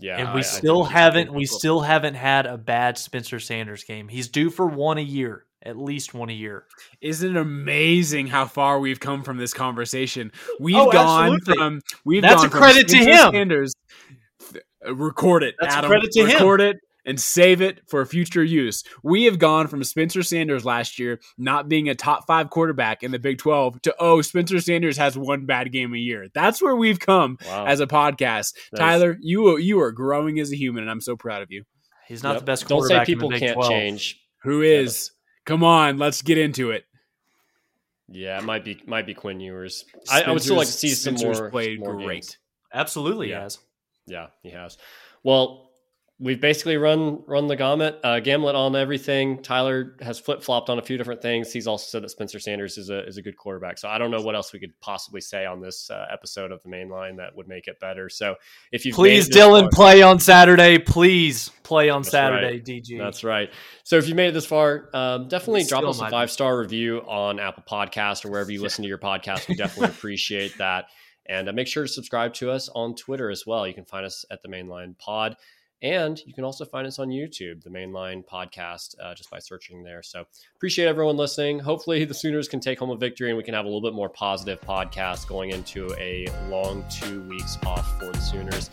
Yeah, 0.00 0.18
and 0.18 0.34
we 0.34 0.40
I, 0.40 0.42
still 0.42 0.82
I 0.82 0.90
haven't 0.90 1.32
we 1.32 1.46
still 1.46 1.80
haven't 1.80 2.14
had 2.14 2.46
a 2.46 2.58
bad 2.58 2.98
Spencer 2.98 3.38
Sanders 3.38 3.84
game. 3.84 4.08
He's 4.08 4.28
due 4.28 4.50
for 4.50 4.66
one 4.66 4.98
a 4.98 5.02
year, 5.02 5.46
at 5.64 5.76
least 5.78 6.14
one 6.14 6.30
a 6.30 6.34
year. 6.34 6.64
Isn't 7.00 7.36
it 7.36 7.40
amazing 7.40 8.26
how 8.26 8.46
far 8.46 8.78
we've 8.78 9.00
come 9.00 9.22
from 9.22 9.38
this 9.38 9.54
conversation? 9.54 10.32
We've 10.60 10.76
oh, 10.76 10.90
gone 10.90 11.36
absolutely. 11.36 11.54
from 11.56 11.80
we've 12.04 12.22
that's 12.22 12.42
gone 12.42 12.46
a 12.46 12.50
credit 12.50 12.88
to 12.88 12.96
him. 12.98 13.32
Sanders 13.32 13.74
record 14.86 15.42
it. 15.42 15.54
That's 15.60 15.74
Adam. 15.74 15.90
credit 15.90 16.12
to 16.12 16.24
record 16.24 16.60
him. 16.60 16.68
it 16.68 16.76
and 17.06 17.20
save 17.20 17.60
it 17.60 17.80
for 17.86 18.04
future 18.06 18.42
use. 18.42 18.82
We 19.02 19.24
have 19.24 19.38
gone 19.38 19.68
from 19.68 19.84
Spencer 19.84 20.22
Sanders 20.22 20.64
last 20.64 20.98
year 20.98 21.20
not 21.36 21.68
being 21.68 21.88
a 21.88 21.94
top 21.94 22.26
five 22.26 22.50
quarterback 22.50 23.02
in 23.02 23.10
the 23.10 23.18
Big 23.18 23.38
12 23.38 23.82
to, 23.82 23.94
oh, 23.98 24.22
Spencer 24.22 24.60
Sanders 24.60 24.96
has 24.96 25.16
one 25.16 25.46
bad 25.46 25.70
game 25.72 25.94
a 25.94 25.98
year. 25.98 26.28
That's 26.34 26.62
where 26.62 26.76
we've 26.76 26.98
come 26.98 27.38
wow. 27.46 27.66
as 27.66 27.80
a 27.80 27.86
podcast. 27.86 28.54
Nice. 28.72 28.78
Tyler, 28.78 29.18
you, 29.20 29.58
you 29.58 29.80
are 29.80 29.92
growing 29.92 30.40
as 30.40 30.50
a 30.52 30.56
human, 30.56 30.82
and 30.82 30.90
I'm 30.90 31.00
so 31.00 31.16
proud 31.16 31.42
of 31.42 31.50
you. 31.50 31.64
He's 32.08 32.22
not 32.22 32.32
yep. 32.32 32.40
the 32.40 32.46
best 32.46 32.68
Don't 32.68 32.82
say 32.82 33.04
people 33.04 33.30
can't 33.30 33.54
12. 33.54 33.70
change. 33.70 34.20
Who 34.42 34.62
is? 34.62 35.10
Come 35.44 35.62
on, 35.62 35.98
let's 35.98 36.22
get 36.22 36.38
into 36.38 36.70
it. 36.70 36.84
Yeah, 38.08 38.38
it 38.38 38.44
might 38.44 38.64
be 38.64 38.80
might 38.86 39.06
be 39.06 39.14
Quinn 39.14 39.40
Ewers. 39.40 39.84
I, 40.10 40.22
I, 40.22 40.30
would 40.30 40.42
still 40.42 40.56
like 40.56 40.66
to 40.66 40.72
see 40.72 40.90
Spencer's 40.90 41.36
some 41.36 41.44
more. 41.44 41.50
Played 41.50 41.80
more 41.80 41.94
great. 41.94 42.06
Games. 42.06 42.38
Absolutely, 42.72 43.30
yeah. 43.30 43.42
has. 43.42 43.58
Yeah, 44.06 44.26
he 44.42 44.50
has. 44.50 44.76
Well, 45.22 45.70
we've 46.18 46.40
basically 46.40 46.76
run 46.76 47.22
run 47.26 47.48
the 47.48 47.56
gamut, 47.56 48.00
uh, 48.04 48.20
on 48.24 48.76
everything. 48.76 49.42
Tyler 49.42 49.96
has 50.00 50.18
flip 50.18 50.42
flopped 50.42 50.70
on 50.70 50.78
a 50.78 50.82
few 50.82 50.96
different 50.96 51.20
things. 51.20 51.52
He's 51.52 51.66
also 51.66 51.86
said 51.86 52.02
that 52.02 52.10
Spencer 52.10 52.38
Sanders 52.38 52.78
is 52.78 52.90
a 52.90 53.04
is 53.06 53.16
a 53.16 53.22
good 53.22 53.36
quarterback. 53.36 53.78
So 53.78 53.88
I 53.88 53.98
don't 53.98 54.10
know 54.10 54.22
what 54.22 54.34
else 54.34 54.52
we 54.52 54.60
could 54.60 54.78
possibly 54.80 55.20
say 55.20 55.44
on 55.44 55.60
this 55.60 55.90
uh, 55.90 56.06
episode 56.12 56.52
of 56.52 56.62
the 56.62 56.68
main 56.68 56.88
line 56.88 57.16
that 57.16 57.34
would 57.36 57.48
make 57.48 57.66
it 57.66 57.80
better. 57.80 58.08
So 58.08 58.36
if 58.72 58.84
you 58.86 58.94
please, 58.94 59.28
Dylan 59.28 59.62
far, 59.62 59.70
play 59.70 60.02
on 60.02 60.20
Saturday. 60.20 60.78
Please 60.78 61.50
play 61.62 61.90
on 61.90 62.04
Saturday, 62.04 62.54
right. 62.54 62.64
DG. 62.64 62.98
That's 62.98 63.24
right. 63.24 63.50
So 63.82 63.96
if 63.96 64.08
you 64.08 64.14
made 64.14 64.28
it 64.28 64.34
this 64.34 64.46
far, 64.46 64.90
um, 64.94 65.28
definitely 65.28 65.64
drop 65.64 65.84
us 65.84 66.00
a 66.00 66.08
five 66.08 66.30
star 66.30 66.58
review 66.58 66.98
on 67.00 67.40
Apple 67.40 67.64
Podcast 67.68 68.24
or 68.24 68.30
wherever 68.30 68.52
you 68.52 68.62
listen 68.62 68.82
to 68.82 68.88
your 68.88 68.98
podcast. 68.98 69.48
We 69.48 69.56
definitely 69.56 69.88
appreciate 69.96 70.58
that. 70.58 70.86
And 71.26 71.48
uh, 71.48 71.52
make 71.52 71.66
sure 71.66 71.84
to 71.84 71.88
subscribe 71.88 72.34
to 72.34 72.50
us 72.50 72.68
on 72.68 72.94
Twitter 72.94 73.30
as 73.30 73.44
well. 73.46 73.66
You 73.66 73.74
can 73.74 73.86
find 73.86 74.04
us 74.04 74.24
at 74.30 74.42
the 74.42 74.48
Mainline 74.48 74.98
Pod. 74.98 75.36
And 75.84 76.18
you 76.24 76.32
can 76.32 76.44
also 76.44 76.64
find 76.64 76.86
us 76.86 76.98
on 76.98 77.10
YouTube, 77.10 77.62
the 77.62 77.68
Mainline 77.68 78.24
Podcast, 78.24 78.94
uh, 79.02 79.14
just 79.14 79.30
by 79.30 79.38
searching 79.38 79.82
there. 79.82 80.02
So 80.02 80.24
appreciate 80.56 80.86
everyone 80.86 81.18
listening. 81.18 81.58
Hopefully, 81.58 82.06
the 82.06 82.14
Sooners 82.14 82.48
can 82.48 82.58
take 82.58 82.78
home 82.78 82.88
a 82.88 82.96
victory 82.96 83.28
and 83.28 83.36
we 83.36 83.44
can 83.44 83.52
have 83.52 83.66
a 83.66 83.68
little 83.68 83.82
bit 83.82 83.92
more 83.92 84.08
positive 84.08 84.58
podcast 84.62 85.28
going 85.28 85.50
into 85.50 85.94
a 85.98 86.26
long 86.48 86.86
two 86.90 87.20
weeks 87.28 87.58
off 87.66 87.98
for 88.00 88.10
the 88.10 88.20
Sooners. 88.20 88.70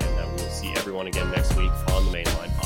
And 0.00 0.18
uh, 0.18 0.26
we 0.36 0.42
will 0.42 0.50
see 0.50 0.72
everyone 0.72 1.06
again 1.06 1.30
next 1.30 1.54
week 1.56 1.70
on 1.92 2.04
the 2.06 2.18
Mainline. 2.18 2.57